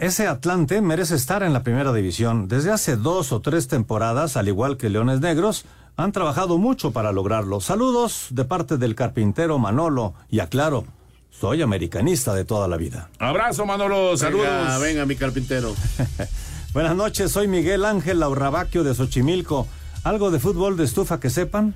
ese 0.00 0.26
Atlante 0.26 0.80
merece 0.80 1.16
estar 1.16 1.42
en 1.42 1.52
la 1.52 1.62
primera 1.62 1.92
división. 1.92 2.48
Desde 2.48 2.70
hace 2.72 2.96
dos 2.96 3.30
o 3.32 3.40
tres 3.42 3.68
temporadas, 3.68 4.38
al 4.38 4.48
igual 4.48 4.78
que 4.78 4.88
Leones 4.88 5.20
Negros, 5.20 5.66
han 5.96 6.12
trabajado 6.12 6.58
mucho 6.58 6.90
para 6.92 7.12
lograrlo. 7.12 7.60
Saludos 7.60 8.28
de 8.30 8.44
parte 8.44 8.76
del 8.76 8.94
carpintero 8.94 9.58
Manolo 9.58 10.14
y 10.30 10.40
aclaro, 10.40 10.84
soy 11.30 11.62
americanista 11.62 12.34
de 12.34 12.44
toda 12.44 12.68
la 12.68 12.76
vida. 12.76 13.08
Abrazo, 13.18 13.66
Manolo. 13.66 14.16
Saludos. 14.16 14.46
Venga, 14.46 14.78
venga, 14.78 15.06
mi 15.06 15.16
carpintero. 15.16 15.74
Buenas 16.72 16.96
noches, 16.96 17.32
soy 17.32 17.48
Miguel 17.48 17.84
Ángel 17.84 18.20
Laurabaquio 18.20 18.84
de 18.84 18.94
Xochimilco. 18.94 19.66
¿Algo 20.04 20.30
de 20.30 20.38
fútbol 20.38 20.76
de 20.76 20.84
estufa 20.84 21.20
que 21.20 21.30
sepan? 21.30 21.74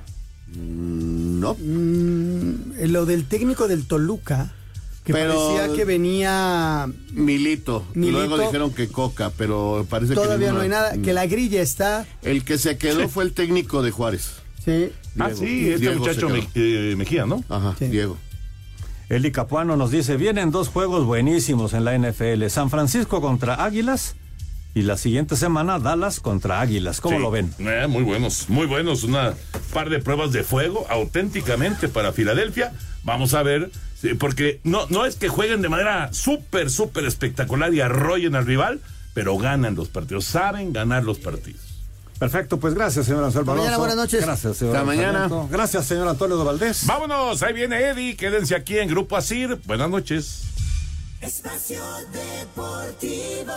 no. 0.55 1.55
Mm, 1.55 2.85
lo 2.89 3.07
del 3.07 3.27
técnico 3.27 3.69
del 3.69 3.87
Toluca, 3.87 4.53
que 5.05 5.13
Pero- 5.13 5.55
parecía 5.55 5.77
que 5.77 5.85
venía... 5.85 6.87
Milito. 7.13 7.85
Milito. 7.95 8.19
Luego 8.19 8.39
dijeron 8.39 8.73
que 8.73 8.89
Coca, 8.89 9.31
pero 9.37 9.87
parece 9.89 10.11
que 10.15 10.21
Todavía 10.21 10.53
no 10.53 10.61
hay 10.61 10.69
nada, 10.69 10.93
que 10.99 11.13
la 11.13 11.27
grilla 11.27 11.63
está... 11.63 12.07
El 12.23 12.45
que 12.45 12.59
se 12.59 12.77
quedó 12.77 13.03
Sí. 13.03 13.09
fue 13.09 13.25
el 13.25 13.33
técnico 13.33 13.83
de 13.83 13.91
Juárez. 13.91 14.33
Sí. 14.65 14.93
Ah, 15.19 15.29
Diego. 15.29 15.37
sí, 15.41 15.69
este 15.71 15.81
Diego 15.81 15.99
muchacho 16.01 16.29
Me- 16.29 16.49
eh, 16.55 16.95
Mejía, 16.97 17.25
¿no? 17.27 17.43
Ajá, 17.49 17.75
Diego. 17.81 18.19
Eli 19.09 19.33
Capuano 19.33 19.77
nos 19.77 19.91
dice, 19.91 20.17
vienen 20.17 20.51
dos 20.53 20.69
juegos 20.69 21.05
buenísimos 21.05 21.73
en 21.73 21.85
la 21.85 21.95
NFL, 21.99 22.47
San 22.49 22.71
Francisco 22.71 23.21
contra 23.21 23.65
Águilas 23.65 24.15
y 24.73 24.83
la 24.83 24.97
siguiente 24.97 25.35
semana 25.35 25.81
Dallas 25.81 26.21
contra 26.21 26.61
Águilas. 26.61 27.01
¿Cómo 27.01 27.17
Sí. 27.17 27.23
lo 27.23 27.31
ven? 27.33 27.53
Eh, 27.59 27.87
muy 27.89 28.05
buenos, 28.05 28.49
muy 28.49 28.67
buenos. 28.67 29.03
Una 29.03 29.35
par 29.73 29.91
de 29.91 29.99
pruebas 29.99 30.31
de 30.31 30.45
fuego 30.45 30.87
auténticamente 30.89 31.89
para 31.89 32.13
Filadelfia. 32.13 32.73
Vamos 33.03 33.35
a 33.35 33.43
ver, 33.43 33.73
sí, 34.01 34.15
porque 34.15 34.61
no, 34.65 34.87
no 34.89 35.05
es 35.07 35.17
que 35.17 35.29
jueguen 35.29 35.63
de 35.63 35.69
manera 35.69 36.13
súper, 36.13 36.71
súper 36.71 37.05
espectacular 37.05 37.73
y 37.75 37.81
arrollen 37.81 38.35
al 38.35 38.47
rival, 38.47 38.81
pero 39.15 39.37
ganan 39.39 39.75
los 39.75 39.89
partidos, 39.89 40.25
saben 40.25 40.73
ganar 40.73 41.05
los 41.05 41.19
partidos. 41.19 41.63
Perfecto, 42.19 42.61
pues 42.61 42.75
gracias, 42.75 43.07
señor 43.07 43.25
Anselmo 43.25 43.53
Hasta 43.53 43.63
mañana, 43.63 43.79
buenas 43.79 43.97
noches. 43.97 44.21
Gracias, 44.21 44.59
señor 44.59 44.77
Hasta 44.77 44.85
mañana. 44.85 45.29
Gracias, 45.51 45.87
señor 45.87 46.07
Antonio 46.07 46.37
de 46.37 46.45
Valdés. 46.45 46.87
Vámonos, 46.87 47.43
ahí 47.43 47.55
viene 47.55 47.81
Eddie, 47.81 48.15
quédense 48.15 48.55
aquí 48.55 48.79
en 48.79 48.89
Grupo 48.89 49.17
Asir. 49.17 49.59
Buenas 49.65 49.89
noches. 49.89 50.43
Espacio 51.23 51.83
Deportivo. 52.13 53.53